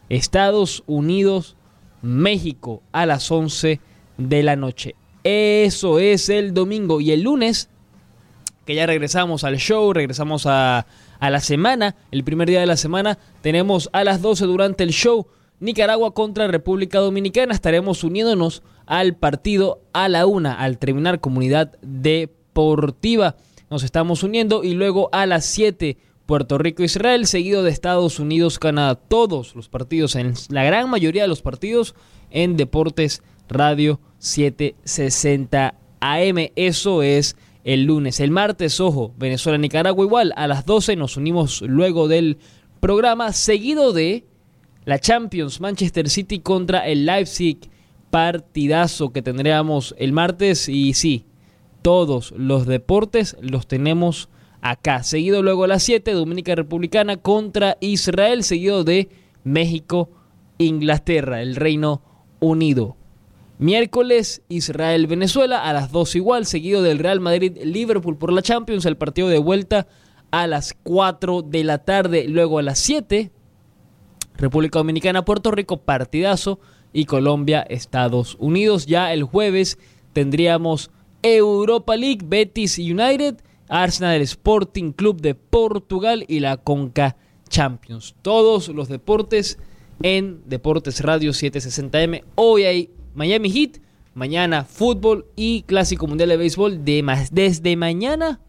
Estados 0.10 0.84
Unidos, 0.86 1.56
México 2.02 2.82
a 2.92 3.06
las 3.06 3.30
11 3.32 3.80
de 4.18 4.44
la 4.44 4.56
noche. 4.56 4.96
Eso 5.24 6.00
es 6.00 6.30
el 6.30 6.54
domingo. 6.54 7.02
Y 7.02 7.12
el 7.12 7.22
lunes, 7.22 7.70
que 8.66 8.76
ya 8.76 8.86
regresamos 8.86 9.44
al 9.44 9.58
show, 9.58 9.94
regresamos 9.94 10.46
a, 10.46 10.86
a 11.20 11.30
la 11.30 11.40
semana, 11.40 11.96
el 12.12 12.24
primer 12.24 12.48
día 12.48 12.60
de 12.60 12.66
la 12.66 12.78
semana, 12.78 13.18
tenemos 13.42 13.90
a 13.94 14.04
las 14.04 14.22
12 14.22 14.46
durante 14.46 14.84
el 14.84 14.92
show 14.92 15.28
Nicaragua 15.60 16.14
contra 16.14 16.48
República 16.48 17.00
Dominicana. 17.00 17.54
Estaremos 17.54 18.04
uniéndonos 18.04 18.62
al 18.86 19.16
partido 19.16 19.82
a 19.94 20.10
la 20.10 20.26
una 20.26 20.54
al 20.54 20.78
terminar 20.78 21.20
comunidad 21.20 21.78
deportiva. 21.82 23.36
Nos 23.76 23.84
estamos 23.84 24.24
uniendo 24.24 24.64
y 24.64 24.74
luego 24.74 25.10
a 25.12 25.26
las 25.26 25.46
7 25.48 25.98
Puerto 26.26 26.58
Rico-Israel, 26.58 27.28
seguido 27.28 27.62
de 27.62 27.72
Estados 27.72 28.22
Unidos-Canadá. 28.22 28.96
Todos 28.96 29.54
los 29.54 29.68
partidos, 29.68 30.16
en 30.16 30.34
la 30.48 30.64
gran 30.64 30.90
mayoría 30.90 31.24
de 31.24 31.28
los 31.28 31.42
partidos 31.42 31.94
en 32.32 32.56
Deportes 32.56 33.22
Radio 33.50 34.00
760 34.20 35.76
AM. 36.00 36.52
Eso 36.56 37.04
es 37.04 37.36
el 37.66 37.84
lunes. 37.84 38.22
El 38.22 38.32
martes, 38.32 38.80
ojo, 38.80 39.14
Venezuela-Nicaragua 39.18 40.06
igual. 40.06 40.32
A 40.38 40.48
las 40.48 40.66
12 40.66 40.96
nos 40.96 41.18
unimos 41.18 41.62
luego 41.62 42.08
del 42.08 42.38
programa, 42.80 43.34
seguido 43.34 43.92
de 43.92 44.24
la 44.86 45.00
Champions, 45.00 45.60
Manchester 45.60 46.10
City 46.10 46.40
contra 46.40 46.88
el 46.88 47.06
Leipzig, 47.06 47.60
partidazo 48.10 49.12
que 49.12 49.22
tendríamos 49.22 49.94
el 49.98 50.14
martes 50.14 50.70
y 50.70 50.94
sí, 50.94 51.26
todos 51.86 52.34
los 52.36 52.66
deportes 52.66 53.38
los 53.42 53.68
tenemos 53.68 54.28
acá. 54.62 55.04
Seguido 55.04 55.44
luego 55.44 55.66
a 55.66 55.68
las 55.68 55.84
7, 55.84 56.14
Dominica 56.14 56.56
Republicana 56.56 57.18
contra 57.18 57.78
Israel, 57.80 58.44
seguido 58.44 58.84
de 58.84 59.10
México, 59.44 60.10
Inglaterra, 60.58 61.44
el 61.44 61.56
Reino 61.56 62.02
Unido. 62.40 62.98
Miércoles, 63.60 64.42
Israel, 64.50 65.06
Venezuela, 65.06 65.64
a 65.64 65.74
las 65.74 65.92
2 65.92 66.16
igual, 66.16 66.48
seguido 66.48 66.82
del 66.82 66.98
Real 66.98 67.20
Madrid, 67.20 67.56
Liverpool 67.64 68.18
por 68.18 68.34
la 68.34 68.42
Champions, 68.42 68.88
el 68.88 68.98
partido 68.98 69.28
de 69.28 69.38
vuelta 69.38 69.86
a 70.32 70.48
las 70.48 70.74
4 70.82 71.44
de 71.44 71.64
la 71.66 71.78
tarde, 71.78 72.28
luego 72.28 72.58
a 72.58 72.64
las 72.64 72.80
7, 72.80 73.30
República 74.38 74.80
Dominicana, 74.80 75.24
Puerto 75.24 75.52
Rico, 75.52 75.78
partidazo. 75.78 76.60
Y 76.98 77.04
Colombia, 77.04 77.62
Estados 77.62 78.38
Unidos. 78.40 78.86
Ya 78.86 79.12
el 79.12 79.24
jueves 79.24 79.78
tendríamos 80.14 80.92
Europa 81.26 81.96
League, 81.96 82.22
Betis 82.24 82.78
United, 82.78 83.38
Arsenal 83.68 84.22
Sporting 84.22 84.92
Club 84.92 85.22
de 85.22 85.34
Portugal 85.34 86.24
y 86.28 86.40
la 86.40 86.58
Conca 86.58 87.18
Champions. 87.50 88.16
Todos 88.22 88.68
los 88.70 88.90
deportes 88.90 89.58
en 90.04 90.44
Deportes 90.46 91.02
Radio 91.02 91.32
760M. 91.32 92.24
Hoy 92.36 92.66
hay 92.66 92.92
Miami 93.16 93.50
Heat, 93.50 93.82
mañana 94.14 94.66
fútbol 94.66 95.26
y 95.36 95.64
Clásico 95.64 96.06
Mundial 96.06 96.30
de 96.30 96.38
Béisbol 96.38 96.86
de 96.86 97.02
más, 97.02 97.34
desde 97.34 97.76
mañana 97.76 98.40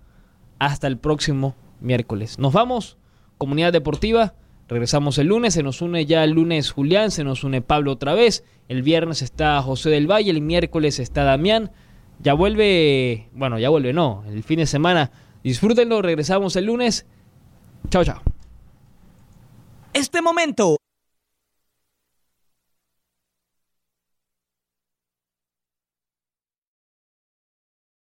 hasta 0.58 0.86
el 0.86 0.98
próximo 0.98 1.56
miércoles. 1.80 2.38
Nos 2.38 2.52
vamos, 2.52 2.98
comunidad 3.38 3.72
deportiva. 3.72 4.34
Regresamos 4.68 5.16
el 5.16 5.28
lunes, 5.28 5.54
se 5.54 5.62
nos 5.62 5.80
une 5.80 6.04
ya 6.04 6.24
el 6.24 6.32
lunes 6.32 6.72
Julián, 6.72 7.10
se 7.10 7.24
nos 7.24 7.42
une 7.42 7.62
Pablo 7.62 7.92
otra 7.92 8.12
vez, 8.12 8.44
el 8.68 8.82
viernes 8.82 9.22
está 9.22 9.62
José 9.62 9.88
del 9.88 10.10
Valle, 10.10 10.30
el 10.30 10.42
miércoles 10.42 10.98
está 10.98 11.22
Damián, 11.22 11.70
ya 12.20 12.34
vuelve, 12.34 13.28
bueno, 13.32 13.58
ya 13.58 13.68
vuelve 13.68 13.92
no, 13.92 14.24
el 14.28 14.42
fin 14.42 14.58
de 14.58 14.66
semana, 14.66 15.10
disfrútenlo, 15.42 16.02
regresamos 16.02 16.56
el 16.56 16.66
lunes, 16.66 17.06
chao 17.90 18.04
chao. 18.04 18.22
Este 19.92 20.20
momento 20.20 20.76